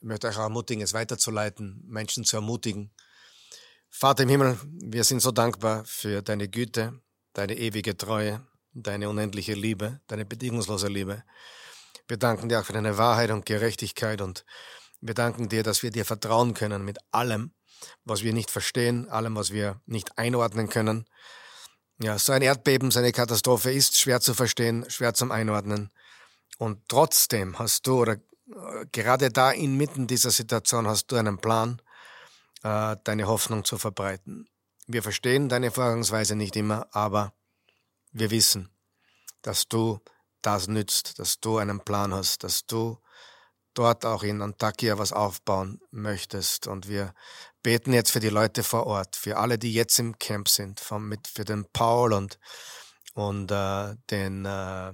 möchte 0.00 0.28
euch 0.28 0.36
auch 0.36 0.44
ermutigen, 0.44 0.82
es 0.82 0.94
weiterzuleiten, 0.94 1.82
Menschen 1.86 2.24
zu 2.24 2.36
ermutigen. 2.36 2.92
Vater 3.90 4.22
im 4.22 4.28
Himmel, 4.28 4.58
wir 4.64 5.02
sind 5.02 5.20
so 5.20 5.32
dankbar 5.32 5.84
für 5.84 6.22
deine 6.22 6.48
Güte, 6.48 7.00
deine 7.32 7.56
ewige 7.56 7.96
Treue, 7.96 8.46
deine 8.72 9.08
unendliche 9.08 9.54
Liebe, 9.54 10.00
deine 10.06 10.24
bedingungslose 10.24 10.86
Liebe. 10.86 11.24
Wir 12.06 12.16
danken 12.16 12.48
dir 12.48 12.60
auch 12.60 12.64
für 12.64 12.72
deine 12.72 12.96
Wahrheit 12.96 13.30
und 13.30 13.44
Gerechtigkeit 13.44 14.20
und 14.20 14.44
wir 15.00 15.14
danken 15.14 15.48
dir, 15.48 15.64
dass 15.64 15.82
wir 15.82 15.90
dir 15.90 16.04
vertrauen 16.04 16.54
können 16.54 16.84
mit 16.84 16.98
allem, 17.10 17.52
was 18.04 18.22
wir 18.22 18.32
nicht 18.32 18.50
verstehen, 18.50 19.08
allem, 19.08 19.34
was 19.34 19.50
wir 19.50 19.80
nicht 19.86 20.16
einordnen 20.16 20.68
können. 20.68 21.06
Ja, 22.02 22.18
so 22.18 22.32
ein 22.32 22.40
Erdbeben, 22.40 22.90
so 22.90 22.98
eine 22.98 23.12
Katastrophe 23.12 23.70
ist 23.72 24.00
schwer 24.00 24.22
zu 24.22 24.32
verstehen, 24.32 24.88
schwer 24.88 25.12
zum 25.12 25.30
Einordnen. 25.30 25.90
Und 26.56 26.88
trotzdem 26.88 27.58
hast 27.58 27.86
du, 27.86 28.00
oder 28.00 28.14
äh, 28.14 28.86
gerade 28.90 29.30
da 29.30 29.50
inmitten 29.50 30.06
dieser 30.06 30.30
Situation, 30.30 30.88
hast 30.88 31.08
du 31.08 31.16
einen 31.16 31.36
Plan, 31.38 31.82
äh, 32.62 32.96
deine 33.04 33.26
Hoffnung 33.26 33.66
zu 33.66 33.76
verbreiten. 33.76 34.48
Wir 34.86 35.02
verstehen 35.02 35.50
deine 35.50 35.70
Vorgangsweise 35.70 36.36
nicht 36.36 36.56
immer, 36.56 36.88
aber 36.92 37.34
wir 38.12 38.30
wissen, 38.30 38.70
dass 39.42 39.68
du 39.68 40.00
das 40.40 40.68
nützt, 40.68 41.18
dass 41.18 41.38
du 41.38 41.58
einen 41.58 41.80
Plan 41.80 42.14
hast, 42.14 42.44
dass 42.44 42.64
du 42.64 42.98
dort 43.80 44.04
auch 44.04 44.22
in 44.22 44.42
Antakya 44.42 44.98
was 44.98 45.12
aufbauen 45.12 45.80
möchtest. 45.90 46.66
Und 46.66 46.86
wir 46.86 47.14
beten 47.62 47.94
jetzt 47.94 48.10
für 48.10 48.20
die 48.20 48.28
Leute 48.28 48.62
vor 48.62 48.86
Ort, 48.86 49.16
für 49.16 49.38
alle, 49.38 49.58
die 49.58 49.72
jetzt 49.72 49.98
im 49.98 50.18
Camp 50.18 50.48
sind, 50.48 50.80
vom, 50.80 51.08
mit, 51.08 51.26
für 51.26 51.46
den 51.46 51.64
Paul 51.72 52.12
und, 52.12 52.38
und 53.14 53.50
äh, 53.50 53.96
den, 54.10 54.44
äh, 54.44 54.92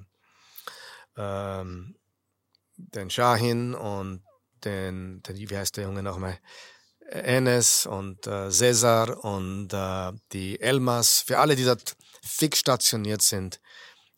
ähm, 1.17 1.97
den 2.77 3.11
Shahin 3.11 3.75
und 3.75 4.23
den, 4.65 5.21
den, 5.23 5.37
wie 5.37 5.57
heißt 5.57 5.77
der 5.77 5.85
Junge 5.85 6.05
nochmal? 6.05 6.39
Enes 7.09 7.87
und 7.87 8.27
äh, 8.29 8.51
Cesar 8.51 9.25
und 9.25 9.73
äh, 9.73 10.13
die 10.33 10.61
Elmas, 10.61 11.25
für 11.27 11.39
alle, 11.39 11.57
die 11.57 11.65
dort 11.65 11.97
fix 12.23 12.61
stationiert 12.61 13.23
sind, 13.23 13.61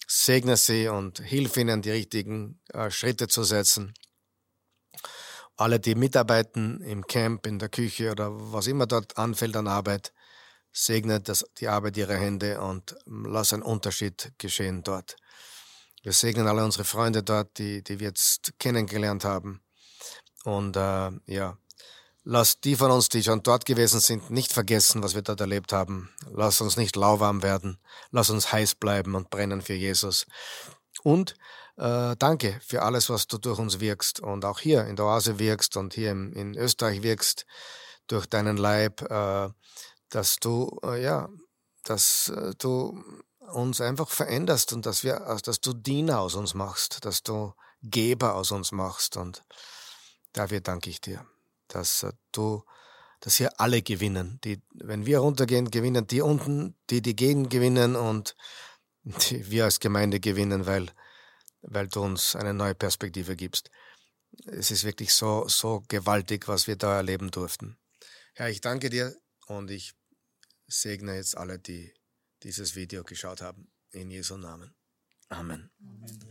segne 0.06 0.58
sie 0.58 0.88
und 0.88 1.20
hilf 1.20 1.56
ihnen, 1.56 1.80
die 1.80 1.90
richtigen 1.90 2.60
äh, 2.74 2.90
Schritte 2.90 3.28
zu 3.28 3.44
setzen. 3.44 3.94
Alle, 5.58 5.80
die 5.80 5.94
mitarbeiten 5.94 6.80
im 6.80 7.06
Camp, 7.06 7.46
in 7.46 7.58
der 7.58 7.68
Küche 7.68 8.12
oder 8.12 8.30
was 8.30 8.66
immer 8.66 8.86
dort 8.86 9.18
anfällt 9.18 9.56
an 9.56 9.66
Arbeit, 9.66 10.14
segne 10.72 11.20
das, 11.20 11.44
die 11.58 11.68
Arbeit 11.68 11.96
ihrer 11.96 12.14
Hände 12.14 12.60
und 12.60 12.96
lass 13.06 13.52
einen 13.52 13.62
Unterschied 13.62 14.32
geschehen 14.38 14.82
dort. 14.82 15.16
Wir 16.02 16.12
segnen 16.12 16.46
alle 16.46 16.64
unsere 16.64 16.84
Freunde 16.84 17.22
dort, 17.22 17.58
die, 17.58 17.82
die 17.82 17.98
wir 17.98 18.08
jetzt 18.08 18.52
kennengelernt 18.58 19.24
haben. 19.24 19.60
Und 20.44 20.76
äh, 20.76 21.10
ja, 21.26 21.58
Lass 22.30 22.60
die 22.60 22.76
von 22.76 22.90
uns, 22.90 23.08
die 23.08 23.22
schon 23.22 23.42
dort 23.42 23.64
gewesen 23.64 24.00
sind, 24.00 24.28
nicht 24.28 24.52
vergessen, 24.52 25.02
was 25.02 25.14
wir 25.14 25.22
dort 25.22 25.40
erlebt 25.40 25.72
haben. 25.72 26.10
Lass 26.30 26.60
uns 26.60 26.76
nicht 26.76 26.94
lauwarm 26.94 27.42
werden. 27.42 27.78
Lass 28.10 28.28
uns 28.28 28.52
heiß 28.52 28.74
bleiben 28.74 29.14
und 29.14 29.30
brennen 29.30 29.62
für 29.62 29.72
Jesus. 29.72 30.26
Und 31.02 31.36
äh, 31.78 32.16
danke 32.18 32.60
für 32.66 32.82
alles, 32.82 33.08
was 33.08 33.26
du 33.26 33.38
durch 33.38 33.58
uns 33.58 33.80
wirkst 33.80 34.20
und 34.20 34.44
auch 34.44 34.58
hier 34.60 34.86
in 34.86 34.96
der 34.96 35.06
Oase 35.06 35.38
wirkst 35.38 35.76
und 35.76 35.94
hier 35.94 36.10
in, 36.10 36.32
in 36.32 36.56
Österreich 36.56 37.02
wirkst 37.02 37.46
durch 38.06 38.26
deinen 38.26 38.56
Leib, 38.56 39.02
äh, 39.02 39.48
dass 40.10 40.36
du 40.36 40.78
äh, 40.82 41.02
ja, 41.02 41.28
dass 41.84 42.28
äh, 42.28 42.54
du 42.58 43.02
uns 43.52 43.80
einfach 43.80 44.08
veränderst 44.08 44.72
und 44.72 44.86
dass 44.86 45.04
wir, 45.04 45.38
dass 45.42 45.60
du 45.60 45.72
Diener 45.72 46.20
aus 46.20 46.34
uns 46.34 46.54
machst, 46.54 47.04
dass 47.04 47.22
du 47.22 47.54
Geber 47.82 48.34
aus 48.34 48.50
uns 48.50 48.72
machst. 48.72 49.16
Und 49.16 49.44
dafür 50.32 50.60
danke 50.60 50.90
ich 50.90 51.00
dir, 51.00 51.26
dass 51.68 52.02
äh, 52.02 52.12
du, 52.32 52.62
dass 53.20 53.36
hier 53.36 53.58
alle 53.60 53.82
gewinnen. 53.82 54.38
Die, 54.44 54.60
wenn 54.72 55.06
wir 55.06 55.20
runtergehen, 55.20 55.70
gewinnen 55.70 56.06
die 56.06 56.20
unten, 56.20 56.76
die, 56.90 57.02
die 57.02 57.16
gehen, 57.16 57.48
gewinnen 57.48 57.96
und 57.96 58.36
die 59.04 59.50
wir 59.50 59.64
als 59.64 59.80
Gemeinde 59.80 60.20
gewinnen, 60.20 60.66
weil, 60.66 60.90
weil 61.62 61.88
du 61.88 62.02
uns 62.02 62.36
eine 62.36 62.54
neue 62.54 62.74
Perspektive 62.74 63.36
gibst. 63.36 63.70
Es 64.46 64.70
ist 64.70 64.84
wirklich 64.84 65.12
so, 65.12 65.48
so 65.48 65.82
gewaltig, 65.88 66.48
was 66.48 66.66
wir 66.66 66.76
da 66.76 66.96
erleben 66.96 67.30
durften. 67.30 67.78
Herr, 68.34 68.50
ich 68.50 68.60
danke 68.60 68.90
dir 68.90 69.16
und 69.46 69.70
ich 69.70 69.94
segne 70.66 71.16
jetzt 71.16 71.36
alle, 71.36 71.58
die 71.58 71.92
dieses 72.42 72.76
Video 72.76 73.04
geschaut 73.04 73.40
haben. 73.40 73.72
In 73.90 74.10
Jesu 74.10 74.36
Namen. 74.36 74.74
Amen. 75.28 75.70
Amen. 75.80 76.18